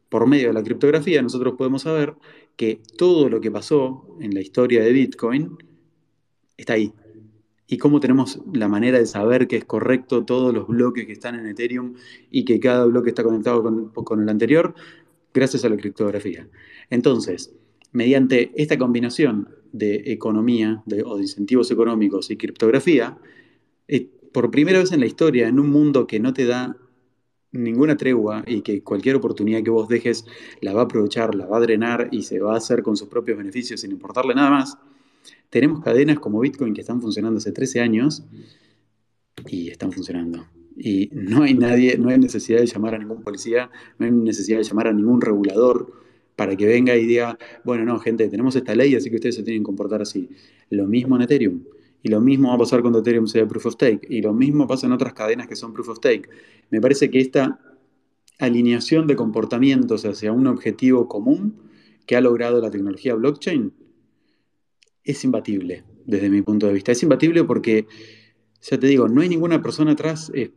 Por 0.10 0.28
medio 0.28 0.48
de 0.48 0.54
la 0.54 0.64
criptografía 0.64 1.22
nosotros 1.22 1.54
podemos 1.58 1.84
saber 1.84 2.16
que 2.56 2.82
todo 2.98 3.30
lo 3.30 3.42
que 3.42 3.52
pasó 3.52 4.18
en 4.20 4.34
la 4.34 4.42
historia 4.42 4.84
de 4.84 4.92
Bitcoin 4.92 5.58
está 6.58 6.74
ahí, 6.74 6.94
y 7.74 7.78
cómo 7.78 8.00
tenemos 8.00 8.40
la 8.54 8.68
manera 8.68 9.00
de 9.00 9.06
saber 9.06 9.48
que 9.48 9.58
es 9.58 9.66
correcto 9.66 10.26
todos 10.26 10.54
los 10.54 10.68
bloques 10.68 11.06
que 11.06 11.14
están 11.14 11.36
en 11.36 11.48
Ethereum 11.48 11.96
y 12.30 12.46
que 12.46 12.60
cada 12.60 12.86
bloque 12.86 13.10
está 13.10 13.24
conectado 13.24 13.64
con, 13.64 14.22
el 14.22 14.30
anterior, 14.30 14.76
gracias 15.34 15.66
a 15.66 15.70
la 15.70 15.78
criptografía. 15.78 16.48
Entonces, 16.90 17.54
mediante 17.94 18.52
esta 18.56 18.78
combinación 18.78 19.50
de 19.72 20.12
economía 20.12 20.84
o 21.06 21.16
de 21.16 21.22
incentivos 21.22 21.72
económicos 21.72 22.30
y 22.30 22.38
criptografía, 22.38 23.18
eh, 23.88 24.10
por 24.32 24.52
primera 24.52 24.80
vez 24.80 24.92
en 24.92 25.00
la 25.00 25.06
historia, 25.06 25.48
en 25.48 25.60
un 25.60 25.70
mundo 25.70 26.06
que 26.06 26.20
no 26.20 26.34
te 26.34 26.46
da 26.46 26.76
ninguna 27.52 27.96
tregua 27.96 28.44
y 28.48 28.62
que 28.62 28.84
cualquier 28.84 29.16
oportunidad 29.16 29.64
que 29.64 29.70
vos 29.70 29.88
dejes 29.88 30.26
la 30.62 30.74
va 30.74 30.82
a 30.82 30.86
aprovechar, 30.86 31.36
la 31.36 31.46
va 31.46 31.58
a 31.58 31.62
drenar 31.62 32.10
y 32.12 32.24
se 32.24 32.40
va 32.40 32.56
a 32.56 32.58
hacer 32.58 32.82
con 32.82 32.98
sus 32.98 33.08
propios 33.08 33.38
beneficios 33.38 33.82
sin 33.82 33.92
importarle 33.92 34.34
nada 34.34 34.50
más, 34.50 34.78
tenemos 35.50 35.82
cadenas 35.82 36.20
como 36.20 36.40
Bitcoin 36.40 36.74
que 36.74 36.82
están 36.82 37.00
funcionando 37.00 37.38
hace 37.38 37.52
13 37.52 37.80
años 37.80 38.24
y 39.48 39.70
están 39.70 39.92
funcionando. 39.92 40.48
Y 40.76 41.10
no 41.14 41.44
hay 41.44 41.54
nadie, 41.54 41.98
no 42.00 42.10
hay 42.10 42.18
necesidad 42.18 42.60
de 42.60 42.66
llamar 42.66 42.96
a 42.96 42.98
ningún 42.98 43.22
policía, 43.22 43.70
no 44.00 44.08
hay 44.08 44.12
necesidad 44.12 44.58
de 44.58 44.64
llamar 44.64 44.88
a 44.88 44.94
ningún 44.94 45.22
regulador 45.22 46.03
para 46.36 46.56
que 46.56 46.66
venga 46.66 46.96
y 46.96 47.06
diga, 47.06 47.38
bueno, 47.64 47.86
no, 47.86 48.00
gente, 48.00 48.28
tenemos 48.28 48.56
esta 48.56 48.76
ley, 48.76 48.96
así 48.96 49.10
que 49.10 49.16
ustedes 49.16 49.36
se 49.36 49.44
tienen 49.44 49.64
que 49.64 49.68
comportar 49.68 50.02
así. 50.02 50.30
Lo 50.70 50.88
mismo 50.88 51.16
en 51.16 51.24
Ethereum. 51.24 51.64
Y 52.02 52.10
lo 52.10 52.20
mismo 52.20 52.50
va 52.50 52.56
a 52.56 52.58
pasar 52.58 52.82
cuando 52.82 53.00
Ethereum 53.00 53.28
sea 53.28 53.48
Proof 53.48 53.68
of 53.68 53.74
Stake. 53.76 54.08
Y 54.10 54.22
lo 54.22 54.34
mismo 54.34 54.68
pasa 54.68 54.88
en 54.88 54.92
otras 54.92 55.14
cadenas 55.14 55.48
que 55.48 55.56
son 55.56 55.74
Proof 55.74 55.90
of 55.90 55.98
Stake. 55.98 56.30
Me 56.70 56.82
parece 56.82 57.10
que 57.10 57.20
esta 57.20 57.60
alineación 58.40 59.08
de 59.08 59.16
comportamientos 59.16 60.06
hacia 60.06 60.32
un 60.32 60.48
objetivo 60.48 61.08
común 61.08 61.56
que 62.06 62.16
ha 62.16 62.22
logrado 62.22 62.60
la 62.60 62.70
tecnología 62.70 63.14
blockchain 63.14 63.72
es 65.04 65.24
imbatible 65.24 65.84
desde 66.06 66.30
mi 66.30 66.42
punto 66.42 66.68
de 66.68 66.74
vista. 66.74 66.92
Es 66.92 67.04
imbatible 67.04 67.44
porque, 67.44 67.88
ya 68.62 68.78
te 68.78 68.88
digo, 68.88 69.08
no 69.08 69.22
hay 69.22 69.30
ninguna 69.30 69.62
persona 69.62 69.92
atrás 69.92 70.32
eh, 70.34 70.52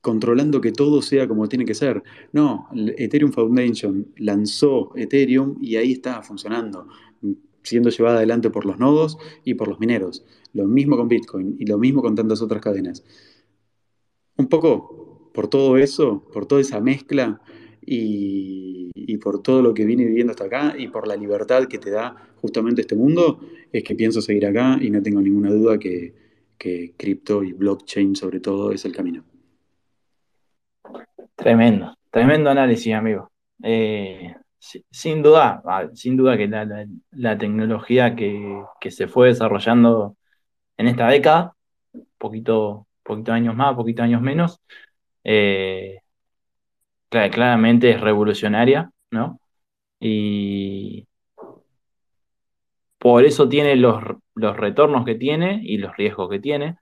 controlando 0.00 0.60
que 0.60 0.72
todo 0.72 1.02
sea 1.02 1.28
como 1.28 1.48
tiene 1.48 1.64
que 1.64 1.74
ser. 1.74 2.02
No, 2.32 2.68
Ethereum 2.74 3.32
Foundation 3.32 4.08
lanzó 4.16 4.92
Ethereum 4.96 5.56
y 5.60 5.76
ahí 5.76 5.92
está 5.92 6.22
funcionando, 6.22 6.88
siendo 7.62 7.90
llevada 7.90 8.18
adelante 8.18 8.50
por 8.50 8.64
los 8.66 8.78
nodos 8.78 9.18
y 9.44 9.54
por 9.54 9.68
los 9.68 9.80
mineros. 9.80 10.24
Lo 10.52 10.66
mismo 10.66 10.96
con 10.96 11.08
Bitcoin 11.08 11.56
y 11.58 11.66
lo 11.66 11.78
mismo 11.78 12.02
con 12.02 12.14
tantas 12.14 12.42
otras 12.42 12.62
cadenas. 12.62 13.04
Un 14.36 14.48
poco 14.48 15.30
por 15.34 15.48
todo 15.48 15.76
eso, 15.76 16.24
por 16.32 16.46
toda 16.46 16.60
esa 16.60 16.80
mezcla, 16.80 17.40
y, 17.92 19.16
por 19.18 19.42
todo 19.42 19.62
lo 19.62 19.74
que 19.74 19.84
vine 19.84 20.04
viviendo 20.04 20.30
hasta 20.30 20.44
acá 20.44 20.74
y 20.78 20.88
por 20.88 21.06
la 21.06 21.16
libertad 21.16 21.66
que 21.66 21.78
te 21.78 21.90
da 21.90 22.30
justamente 22.36 22.82
este 22.82 22.96
mundo, 22.96 23.40
es 23.72 23.82
que 23.84 23.94
pienso 23.94 24.22
seguir 24.22 24.46
acá 24.46 24.78
y 24.80 24.90
no 24.90 25.02
tengo 25.02 25.20
ninguna 25.20 25.50
duda 25.50 25.78
que, 25.78 26.14
que 26.56 26.94
cripto 26.96 27.42
y 27.42 27.52
blockchain 27.52 28.16
sobre 28.16 28.40
todo 28.40 28.72
es 28.72 28.84
el 28.84 28.92
camino. 28.92 29.24
Tremendo, 31.40 31.96
tremendo 32.10 32.50
análisis, 32.50 32.94
amigo. 32.94 33.32
Eh, 33.62 34.34
sin 34.58 35.22
duda, 35.22 35.62
sin 35.94 36.16
duda 36.16 36.36
que 36.36 36.46
la, 36.48 37.38
tecnología 37.38 38.14
que, 38.14 38.90
se 38.90 39.08
fue 39.08 39.28
desarrollando 39.28 40.16
en 40.76 40.88
esta 40.88 41.08
década, 41.08 41.54
poquito, 42.18 42.86
poquito 43.02 43.32
años 43.32 43.56
más, 43.56 43.74
poquito 43.74 44.02
años 44.02 44.20
menos, 44.22 44.60
eh, 45.24 46.00
claramente 47.08 47.90
es 47.90 48.00
revolucionaria, 48.00 48.90
¿no? 49.10 49.40
Y 50.00 51.06
por 52.98 53.24
eso 53.24 53.48
tiene 53.48 53.76
los, 53.76 54.02
retornos 54.34 55.04
que 55.06 55.14
tiene 55.14 55.60
y 55.62 55.78
los 55.78 55.96
riesgos 55.96 56.28
que 56.30 56.38
tiene. 56.40 56.76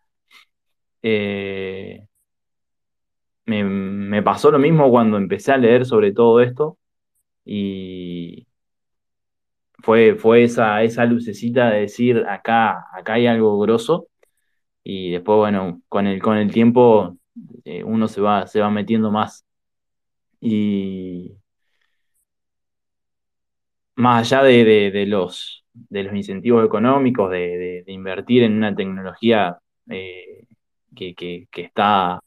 Eh, 1.03 2.08
me, 3.49 4.23
pasó 4.23 4.51
lo 4.51 4.59
mismo 4.59 4.91
cuando 4.91 5.17
empecé 5.17 5.53
a 5.53 5.57
leer 5.59 5.87
sobre 5.87 6.13
todo 6.13 6.41
esto 6.41 6.79
y 7.45 8.47
fue, 9.83 10.17
fue 10.17 10.45
esa, 10.45 10.83
esa 10.83 11.05
lucecita 11.07 11.71
de 11.71 11.81
decir 11.81 12.25
acá, 12.29 12.87
acá 12.93 13.15
hay 13.15 13.27
algo 13.27 13.59
grosso 13.59 14.09
y 14.85 15.13
después, 15.13 15.37
bueno, 15.39 15.83
con 15.89 16.07
el, 16.07 16.21
con 16.23 16.37
el 16.39 16.51
tiempo 16.53 17.17
eh, 17.65 17.85
uno 17.85 18.09
se 18.09 18.21
va, 18.21 18.47
se 18.47 18.61
va 18.61 18.71
metiendo 18.71 19.11
más. 19.11 19.45
Y 20.41 21.37
más 23.97 24.33
allá 24.33 24.45
de, 24.45 25.05
los, 25.07 25.65
de 25.73 26.05
los 26.05 26.15
incentivos 26.15 26.65
económicos, 26.65 27.31
de, 27.31 27.85
invertir 27.89 28.45
en 28.45 28.55
una 28.55 28.75
tecnología 28.75 29.59
eh, 29.91 30.47
que, 30.95 31.49
está, 31.53 32.21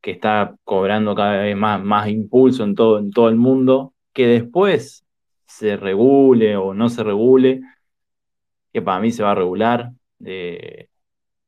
que 0.00 0.12
está 0.12 0.56
cobrando 0.64 1.14
cada 1.14 1.38
vez 1.42 1.56
más, 1.56 1.82
más 1.82 2.08
impulso 2.08 2.64
en 2.64 2.74
todo, 2.74 2.98
en 2.98 3.10
todo 3.10 3.28
el 3.28 3.36
mundo, 3.36 3.94
que 4.12 4.26
después 4.26 5.04
se 5.46 5.76
regule 5.76 6.56
o 6.56 6.74
no 6.74 6.88
se 6.88 7.02
regule, 7.02 7.62
que 8.72 8.82
para 8.82 9.00
mí 9.00 9.10
se 9.10 9.22
va 9.22 9.32
a 9.32 9.34
regular. 9.34 9.92
Eh, 10.24 10.88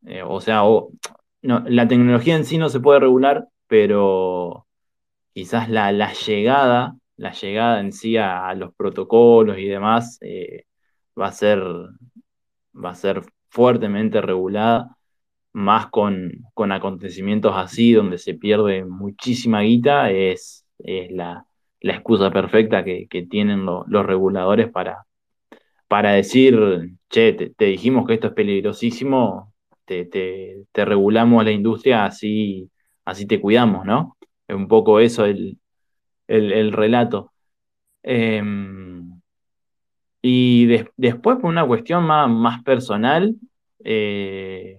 eh, 0.07 0.23
o 0.23 0.41
sea, 0.41 0.63
la 1.43 1.89
tecnología 1.89 2.37
en 2.37 2.45
sí 2.45 2.59
no 2.59 2.69
se 2.69 2.81
puede 2.81 3.01
regular, 3.01 3.49
pero 3.67 4.67
quizás 5.33 5.69
la, 5.69 5.93
llegada, 6.13 6.97
la 7.17 7.33
llegada 7.33 7.81
en 7.81 7.93
sí 7.93 8.17
a, 8.17 8.55
los 8.55 8.75
protocolos 8.75 9.59
y 9.59 9.67
demás 9.67 10.19
eh, 10.23 10.65
va 11.19 11.29
a 11.29 11.33
ser, 11.33 11.63
va 12.75 12.91
a 12.91 12.95
ser 12.95 13.23
fuertemente 13.49 14.21
regulada, 14.21 14.97
más 15.59 15.89
con, 15.89 16.47
acontecimientos 16.71 17.53
así 17.57 17.93
donde 17.93 18.19
se 18.19 18.35
pierde 18.35 18.85
muchísima 18.85 19.63
guita, 19.63 20.11
es, 20.11 20.65
la, 21.11 21.45
excusa 21.81 22.31
perfecta 22.31 22.85
que, 22.85 23.27
tienen 23.29 23.67
los 23.67 24.07
reguladores 24.07 24.71
para, 24.71 25.05
para 25.89 26.13
decir, 26.13 26.59
che, 27.11 27.33
te, 27.33 27.65
dijimos 27.65 28.07
que 28.07 28.15
esto 28.15 28.29
es 28.29 28.35
peligrosísimo, 28.35 29.53
te, 29.85 30.05
te, 30.07 30.85
regulamos 30.85 31.45
la 31.45 31.51
industria, 31.53 32.05
así, 32.05 32.71
así 33.05 33.27
te 33.27 33.41
cuidamos, 33.41 33.85
¿no? 33.85 34.17
Es 34.47 34.57
un 34.57 34.69
poco 34.69 35.01
eso 35.01 35.25
el, 35.25 35.59
relato. 36.73 37.33
Em, 38.03 39.21
y 40.23 40.67
después, 40.97 41.39
por 41.39 41.47
una 41.47 41.67
cuestión 41.67 42.05
más, 42.05 42.63
personal, 42.63 43.35
eh, 43.85 44.79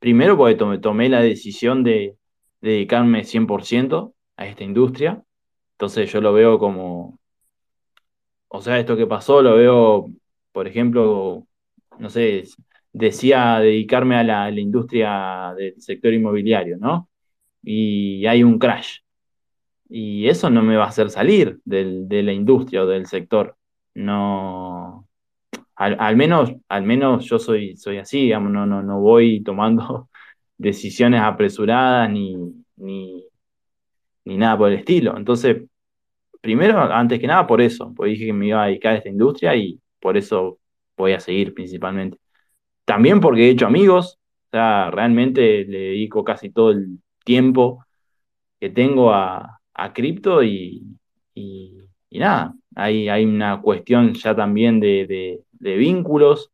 primero 0.00 0.36
porque 0.36 0.56
tomé, 0.56 1.08
la 1.08 1.22
decisión 1.22 1.84
de, 1.84 2.16
dedicarme 2.60 3.24
100% 3.24 4.14
a 4.36 4.46
esta 4.46 4.64
industria. 4.64 5.22
Entonces 5.74 6.12
yo 6.12 6.20
lo 6.20 6.32
veo 6.32 6.58
como, 6.58 7.18
o 8.48 8.60
sea, 8.60 8.78
esto 8.78 8.96
que 8.96 9.06
pasó 9.06 9.42
lo 9.42 9.56
veo, 9.56 10.10
por 10.52 10.66
ejemplo, 10.68 11.46
no 11.98 12.10
sé, 12.10 12.44
decía 12.92 13.60
dedicarme 13.60 14.16
a 14.16 14.24
la 14.24 14.60
industria 14.60 15.54
del 15.56 15.80
sector 15.80 16.12
inmobiliario, 16.12 16.76
¿no? 16.78 17.10
y 17.62 18.26
hay 18.26 18.42
un 18.42 18.58
crash. 18.58 18.98
Y 19.88 20.28
eso 20.28 20.50
no 20.50 20.62
me 20.62 20.76
va 20.76 20.84
a 20.84 20.88
hacer 20.88 21.10
salir 21.10 21.60
de 21.64 22.22
la 22.22 22.32
industria 22.32 22.82
o 22.84 22.86
del 22.86 23.06
sector. 23.06 23.56
No, 23.94 24.79
al, 25.80 26.16
menos, 26.16 26.52
al 26.68 26.82
menos 26.84 27.24
yo 27.24 27.38
soy, 27.38 27.76
soy 27.76 27.98
así, 27.98 28.22
digamos, 28.22 28.52
no, 28.52 28.66
no, 28.66 29.00
voy 29.00 29.42
tomando 29.42 30.10
decisiones 30.58 31.22
apresuradas 31.22 32.10
ni, 32.10 32.36
ni, 32.76 33.24
ni 34.24 34.36
nada 34.36 34.58
por 34.58 34.70
el 34.70 34.78
estilo. 34.78 35.16
Entonces, 35.16 35.62
primero, 36.40 36.80
antes 36.80 37.18
que 37.18 37.26
nada, 37.26 37.46
por 37.46 37.62
eso, 37.62 37.94
porque 37.96 38.12
dije 38.12 38.26
que 38.26 38.32
me 38.34 38.48
iba 38.48 38.64
a 38.64 38.66
dedicar 38.66 38.94
a 38.94 38.96
esta 38.98 39.08
industria 39.08 39.56
y 39.56 39.80
por 40.00 40.16
eso 40.18 40.58
voy 40.96 41.12
a 41.12 41.20
seguir 41.20 41.54
principalmente. 41.54 42.18
También 42.84 43.20
porque 43.20 43.46
he 43.48 43.50
hecho 43.50 43.66
amigos, 43.66 44.18
o 44.48 44.50
sea, 44.52 44.90
realmente 44.90 45.64
le 45.64 45.78
dedico 45.78 46.24
casi 46.24 46.50
todo 46.50 46.72
el 46.72 46.98
tiempo 47.24 47.84
que 48.60 48.70
tengo 48.70 49.12
a, 49.14 49.60
a 49.74 49.92
cripto 49.94 50.42
y, 50.42 50.84
y, 51.34 51.78
nada, 52.10 52.54
hay, 52.76 53.08
hay 53.08 53.24
una 53.24 53.60
cuestión 53.62 54.14
ya 54.14 54.34
también 54.36 54.80
de, 54.80 55.40
vínculos. 55.60 56.50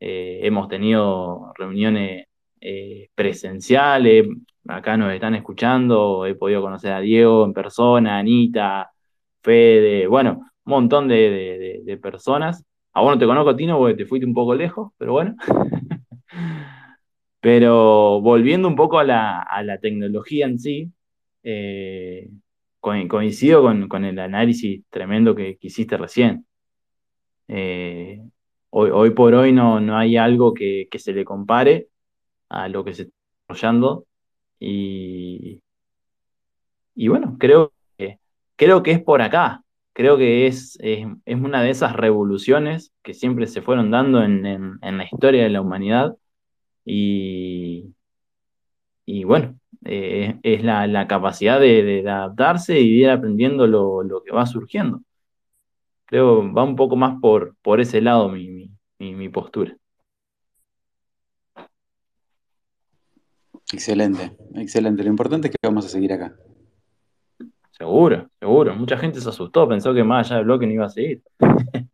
Eh, 0.00 0.40
hemos 0.42 0.68
tenido 0.68 1.52
reuniones 1.56 2.26
eh, 2.60 3.08
presenciales, 3.14 4.26
acá 4.68 4.96
nos 4.96 5.12
están 5.12 5.34
escuchando, 5.34 6.26
he 6.26 6.34
podido 6.34 6.62
conocer 6.62 6.92
a 6.92 7.00
Diego 7.00 7.44
en 7.44 7.52
persona, 7.52 8.18
Anita, 8.18 8.90
Fede, 9.42 10.06
bueno, 10.06 10.32
un 10.64 10.70
montón 10.70 11.08
de, 11.08 11.82
de 11.84 11.96
personas. 11.98 12.64
A 12.94 13.00
vos 13.00 13.12
no 13.12 13.18
te 13.18 13.26
conozco, 13.26 13.56
Tino, 13.56 13.78
porque 13.78 13.94
te 13.94 14.06
fuiste 14.06 14.26
un 14.26 14.34
poco 14.34 14.54
lejos, 14.54 14.92
pero 14.98 15.12
bueno. 15.12 15.34
pero 17.40 18.20
volviendo 18.20 18.68
un 18.68 18.76
poco 18.76 18.98
a 18.98 19.04
la, 19.04 19.40
a 19.42 19.62
la 19.64 19.78
tecnología 19.78 20.46
en 20.46 20.58
sí, 20.60 20.92
eh, 21.42 22.30
coincido 22.80 23.62
con, 23.62 24.04
el 24.04 24.18
análisis 24.18 24.84
tremendo 24.90 25.34
que, 25.34 25.58
hiciste 25.60 25.96
recién. 25.96 26.46
Hoy, 28.72 29.10
por 29.10 29.34
hoy 29.34 29.52
no, 29.52 29.80
no 29.80 29.96
hay 29.96 30.16
algo 30.16 30.54
que, 30.54 30.88
se 30.98 31.12
le 31.12 31.24
compare 31.24 31.88
a 32.48 32.68
lo 32.68 32.84
que 32.84 32.94
se 32.94 33.02
está 33.02 33.14
desarrollando 33.48 34.06
y, 34.60 35.62
y 36.94 37.08
bueno, 37.08 37.36
creo 37.38 37.72
que, 37.98 38.18
creo 38.56 38.82
que 38.82 38.92
es 38.92 39.02
por 39.02 39.22
acá. 39.22 39.64
Creo 39.94 40.16
que 40.16 40.46
es, 40.46 40.78
es, 40.80 41.06
una 41.26 41.62
de 41.62 41.70
esas 41.70 41.94
revoluciones 41.94 42.92
que 43.02 43.14
siempre 43.14 43.46
se 43.46 43.62
fueron 43.62 43.90
dando 43.90 44.22
en, 44.22 44.46
en 44.46 44.98
la 44.98 45.04
historia 45.04 45.42
de 45.42 45.50
la 45.50 45.60
humanidad 45.60 46.16
y, 46.84 47.94
y 49.04 49.24
bueno, 49.24 49.58
eh, 49.84 50.38
es 50.42 50.62
la, 50.64 51.06
capacidad 51.08 51.60
de, 51.60 52.04
adaptarse 52.08 52.80
y 52.80 53.00
ir 53.00 53.10
aprendiendo 53.10 53.66
lo, 53.66 54.22
que 54.24 54.32
va 54.32 54.46
surgiendo. 54.46 55.02
Creo 56.06 56.52
va 56.52 56.64
un 56.64 56.76
poco 56.76 56.96
más 56.96 57.18
por, 57.20 57.56
por 57.62 57.80
ese 57.80 58.00
lado 58.00 58.28
mi, 58.28 58.61
mi, 59.10 59.28
postura. 59.28 59.76
Excelente, 63.72 64.36
excelente. 64.54 65.02
Lo 65.02 65.10
importante 65.10 65.48
es 65.48 65.52
que 65.52 65.58
vamos 65.66 65.86
a 65.86 65.88
seguir 65.88 66.12
acá. 66.12 66.36
Seguro, 67.72 68.28
seguro. 68.38 68.76
Mucha 68.76 68.96
gente 68.98 69.20
se 69.20 69.28
asustó, 69.28 69.66
pensó 69.68 69.92
que 69.94 70.04
más 70.04 70.26
allá 70.26 70.36
del 70.36 70.44
bloque 70.44 70.66
no 70.66 70.72
iba 70.72 70.86
a 70.86 70.90
seguir. 70.90 71.22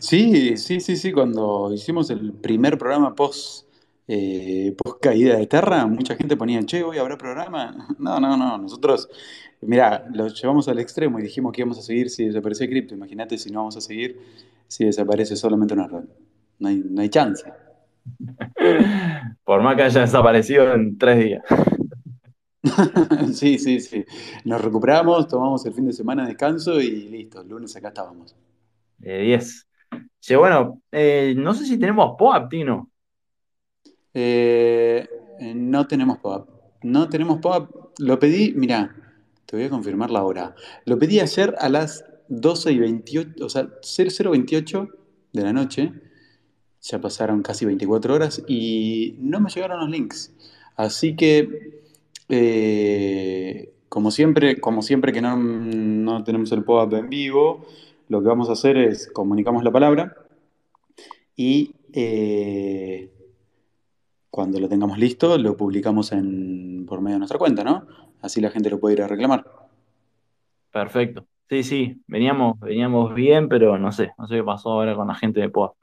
Sí, 0.00 0.56
sí, 0.56 0.80
sí, 0.80 0.96
sí. 0.96 1.12
Cuando 1.12 1.72
hicimos 1.72 2.10
el 2.10 2.32
primer 2.32 2.76
programa 2.76 3.14
post 3.14 3.68
eh, 4.08 4.74
post 4.76 5.00
caída 5.00 5.36
de 5.36 5.46
Terra, 5.46 5.86
mucha 5.86 6.16
gente 6.16 6.36
ponía, 6.36 6.64
che, 6.64 6.82
hoy 6.82 6.98
habrá 6.98 7.16
programa. 7.16 7.88
No, 7.98 8.18
no, 8.18 8.36
no, 8.36 8.58
nosotros, 8.58 9.08
mira, 9.60 10.04
lo 10.12 10.28
llevamos 10.28 10.68
al 10.68 10.78
extremo 10.80 11.18
y 11.18 11.22
dijimos 11.22 11.52
que 11.52 11.60
íbamos 11.60 11.78
a 11.78 11.82
seguir 11.82 12.10
si 12.10 12.24
desaparece 12.26 12.68
cripto. 12.68 12.94
Imagínate 12.94 13.38
si 13.38 13.50
no 13.50 13.60
vamos 13.60 13.76
a 13.76 13.80
seguir 13.80 14.18
si 14.68 14.84
desaparece 14.84 15.36
solamente 15.36 15.74
una 15.74 15.86
red. 15.86 16.04
No 16.58 16.68
hay, 16.68 16.82
no 16.84 17.02
hay 17.02 17.08
chance. 17.08 17.44
Por 19.44 19.62
más 19.62 19.76
que 19.76 19.82
haya 19.82 20.00
desaparecido 20.00 20.72
en 20.74 20.96
tres 20.98 21.24
días. 21.24 21.42
sí, 23.34 23.58
sí, 23.58 23.80
sí. 23.80 24.04
Nos 24.44 24.60
recuperamos, 24.60 25.28
tomamos 25.28 25.64
el 25.66 25.74
fin 25.74 25.86
de 25.86 25.92
semana 25.92 26.22
de 26.22 26.28
descanso 26.28 26.80
y 26.80 27.08
listo, 27.08 27.40
el 27.40 27.48
lunes 27.48 27.74
acá 27.76 27.88
estábamos. 27.88 28.34
De 28.98 29.18
10. 29.18 29.68
Sí, 30.18 30.34
bueno, 30.34 30.82
eh, 30.90 31.34
no 31.36 31.54
sé 31.54 31.66
si 31.66 31.78
tenemos 31.78 32.16
POAP, 32.18 32.50
Tino. 32.50 32.90
Eh, 34.12 35.06
no 35.54 35.86
tenemos 35.86 36.18
pop-up. 36.18 36.48
No 36.82 37.08
tenemos 37.08 37.38
pop-up. 37.38 37.92
Lo 37.98 38.18
pedí, 38.18 38.52
mira, 38.56 38.94
te 39.44 39.56
voy 39.56 39.66
a 39.66 39.70
confirmar 39.70 40.10
la 40.10 40.24
hora. 40.24 40.54
Lo 40.84 40.98
pedí 40.98 41.20
ayer 41.20 41.54
a 41.58 41.68
las 41.68 42.04
12 42.28 42.72
y 42.72 42.78
28, 42.78 43.44
o 43.44 43.48
sea, 43.48 43.68
0028 43.82 44.88
de 45.32 45.42
la 45.42 45.52
noche. 45.52 45.92
Ya 46.82 47.00
pasaron 47.00 47.42
casi 47.42 47.64
24 47.64 48.14
horas 48.14 48.42
y 48.46 49.16
no 49.18 49.40
me 49.40 49.50
llegaron 49.50 49.80
los 49.80 49.90
links. 49.90 50.32
Así 50.76 51.16
que, 51.16 51.82
eh, 52.28 53.72
como 53.88 54.10
siempre, 54.10 54.60
como 54.60 54.82
siempre 54.82 55.12
que 55.12 55.20
no, 55.20 56.22
tenemos 56.24 56.52
el 56.52 56.64
pop-up 56.64 56.94
en 56.96 57.08
vivo, 57.08 57.66
lo 58.08 58.22
que 58.22 58.28
vamos 58.28 58.48
a 58.50 58.52
hacer 58.52 58.76
es 58.76 59.08
comunicamos 59.08 59.64
la 59.64 59.72
palabra 59.72 60.16
y 61.34 61.74
eh, 61.92 63.10
cuando 64.30 64.60
lo 64.60 64.68
tengamos 64.68 64.98
listo, 64.98 65.38
lo 65.38 65.56
publicamos 65.56 66.12
en, 66.12 66.84
por 66.86 67.00
medio 67.00 67.14
de 67.14 67.20
nuestra 67.20 67.38
cuenta, 67.38 67.64
¿no? 67.64 67.86
Así 68.20 68.40
la 68.40 68.50
gente 68.50 68.70
lo 68.70 68.78
puede 68.78 68.96
ir 68.96 69.02
a 69.02 69.08
reclamar. 69.08 69.44
Perfecto. 70.70 71.26
Sí, 71.48 71.62
sí, 71.62 72.02
veníamos, 72.06 72.58
veníamos 72.60 73.14
bien, 73.14 73.48
pero 73.48 73.78
no 73.78 73.92
sé, 73.92 74.12
no 74.18 74.26
sé 74.26 74.36
qué 74.36 74.44
pasó 74.44 74.70
ahora 74.70 74.96
con 74.96 75.06
la 75.06 75.14
gente 75.14 75.40
de 75.40 75.48
POA. 75.48 75.74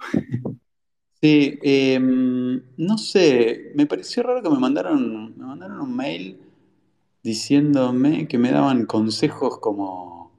Sí, 1.21 1.57
em, 1.61 2.61
no 2.75 2.97
sé, 2.97 3.71
me 3.75 3.85
pareció 3.85 4.23
raro 4.23 4.43
que 4.43 4.49
me 4.49 4.59
mandaron, 4.59 5.37
me 5.37 5.45
mandaron 5.45 5.79
un 5.79 5.95
mail 5.95 6.37
diciéndome 7.23 8.27
que 8.27 8.37
me 8.37 8.51
daban 8.51 8.85
consejos 8.85 9.57
como 9.59 10.33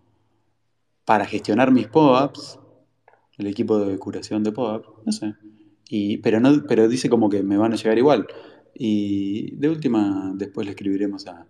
para 1.07 1.25
gestionar 1.25 1.73
mis 1.73 1.87
POAPs, 1.87 2.59
el 3.39 3.47
equipo 3.47 3.79
de 3.79 3.99
curación 3.99 4.43
de 4.43 4.53
POAP, 4.53 4.85
no 5.07 5.13
sé 5.13 5.35
pero, 6.23 6.41
no, 6.41 6.65
pero 6.67 6.89
dice 6.89 7.09
como 7.09 7.29
que 7.29 7.43
me 7.43 7.57
van 7.57 7.73
a 7.73 7.77
llegar 7.77 7.99
igual. 7.99 8.27
Y 8.75 9.55
de 9.57 9.69
última, 9.69 10.33
después 10.35 10.67
le 10.67 10.73
escribiremos 10.73 11.27
a, 11.27 11.47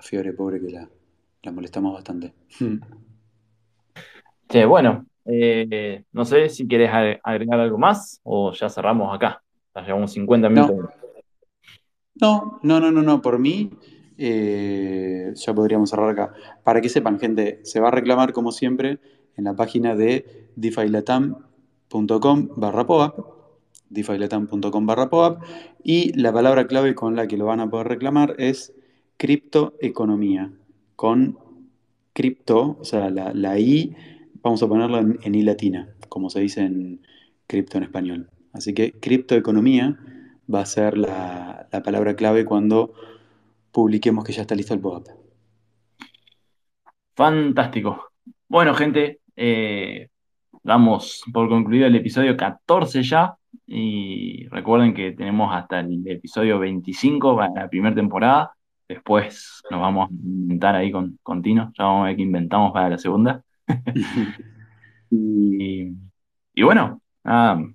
Fiore, 0.00 0.32
pobre, 0.32 0.60
que 0.60 0.70
la, 0.70 1.52
molestamos 1.52 1.92
bastante. 1.94 2.32
Bueno, 4.66 5.06
eh, 5.24 6.04
no 6.12 6.24
sé 6.24 6.48
si 6.48 6.66
quieres 6.66 6.90
agregar 7.22 7.60
algo 7.60 7.78
más 7.78 8.20
o 8.22 8.52
ya 8.52 8.68
cerramos 8.68 9.14
acá. 9.14 9.42
Ya 9.74 9.82
llevamos 9.82 10.12
50 10.12 10.48
minutos. 10.48 10.90
No, 12.20 12.58
no, 12.62 12.80
no, 12.80 12.90
no, 12.90 13.02
no, 13.02 13.22
por 13.22 13.38
mí 13.38 13.70
eh, 14.16 15.32
ya 15.34 15.54
podríamos 15.54 15.90
cerrar 15.90 16.10
acá. 16.10 16.32
Para 16.64 16.80
que 16.80 16.88
sepan, 16.88 17.18
gente, 17.18 17.60
se 17.64 17.80
va 17.80 17.88
a 17.88 17.92
reclamar 17.92 18.32
como 18.32 18.50
siempre 18.50 18.98
en 19.36 19.44
la 19.44 19.54
página 19.54 19.94
de 19.94 20.50
defilatam.com 20.56 22.48
barra 22.56 22.86
POAP 22.86 23.38
defilatam.com 23.90 24.86
barra 24.86 25.08
POAP 25.08 25.42
y 25.82 26.12
la 26.18 26.32
palabra 26.32 26.66
clave 26.66 26.94
con 26.94 27.16
la 27.16 27.26
que 27.26 27.36
lo 27.36 27.46
van 27.46 27.60
a 27.60 27.70
poder 27.70 27.88
reclamar 27.88 28.34
es 28.38 28.74
criptoeconomía. 29.16 30.52
Con 30.96 31.38
cripto, 32.12 32.76
o 32.80 32.84
sea, 32.84 33.10
la, 33.10 33.58
I, 33.58 33.94
vamos 34.42 34.62
a 34.62 34.68
ponerla 34.68 35.00
en, 35.00 35.34
I 35.34 35.42
latina, 35.42 35.88
como 36.08 36.30
se 36.30 36.40
dice 36.40 36.62
en 36.62 37.00
cripto 37.46 37.78
en 37.78 37.84
español. 37.84 38.30
Así 38.52 38.74
que 38.74 38.92
criptoeconomía 38.92 39.98
va 40.52 40.60
a 40.60 40.66
ser 40.66 40.96
la, 40.96 41.68
palabra 41.84 42.16
clave 42.16 42.44
cuando 42.44 42.92
publiquemos 43.72 44.24
que 44.24 44.32
ya 44.32 44.42
está 44.42 44.54
listo 44.54 44.74
el 44.74 44.80
POAP. 44.80 45.06
Fantástico. 47.14 48.12
Bueno, 48.48 48.74
gente, 48.74 49.20
eh, 49.36 50.08
damos 50.62 51.22
por 51.32 51.48
concluido 51.48 51.86
el 51.86 51.96
episodio 51.96 52.36
14 52.36 53.02
ya. 53.02 53.34
Y 53.66 54.46
recuerden 54.48 54.94
que 54.94 55.12
tenemos 55.12 55.54
hasta 55.54 55.80
el 55.80 56.06
episodio 56.06 56.58
25 56.58 57.36
para 57.36 57.52
la 57.52 57.68
primera 57.68 57.94
temporada. 57.94 58.52
Después 58.88 59.62
nos 59.70 59.80
vamos 59.80 60.08
a 60.08 60.12
inventar 60.12 60.74
ahí 60.74 60.90
con, 60.90 61.18
con 61.22 61.42
Tino. 61.42 61.72
Ya 61.78 61.84
vamos 61.84 62.04
a 62.04 62.06
ver 62.06 62.16
qué 62.16 62.22
inventamos 62.22 62.72
para 62.72 62.88
la 62.90 62.98
segunda. 62.98 63.44
y, 65.10 65.92
bueno, 66.62 67.00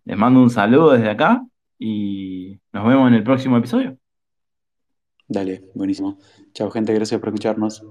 les 0.05 0.17
mando 0.17 0.41
un 0.41 0.49
saludo 0.49 0.91
desde 0.91 1.09
acá 1.09 1.43
y 1.79 2.59
nos 2.71 2.87
vemos 2.87 3.07
en 3.07 3.15
el 3.15 3.23
próximo 3.23 3.57
episodio. 3.57 3.97
Dale, 5.27 5.63
buenísimo. 5.73 6.17
Chao 6.53 6.69
gente, 6.69 6.93
gracias 6.93 7.19
por 7.19 7.29
escucharnos. 7.29 7.83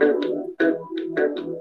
Thank 0.00 0.24
you. 1.38 1.57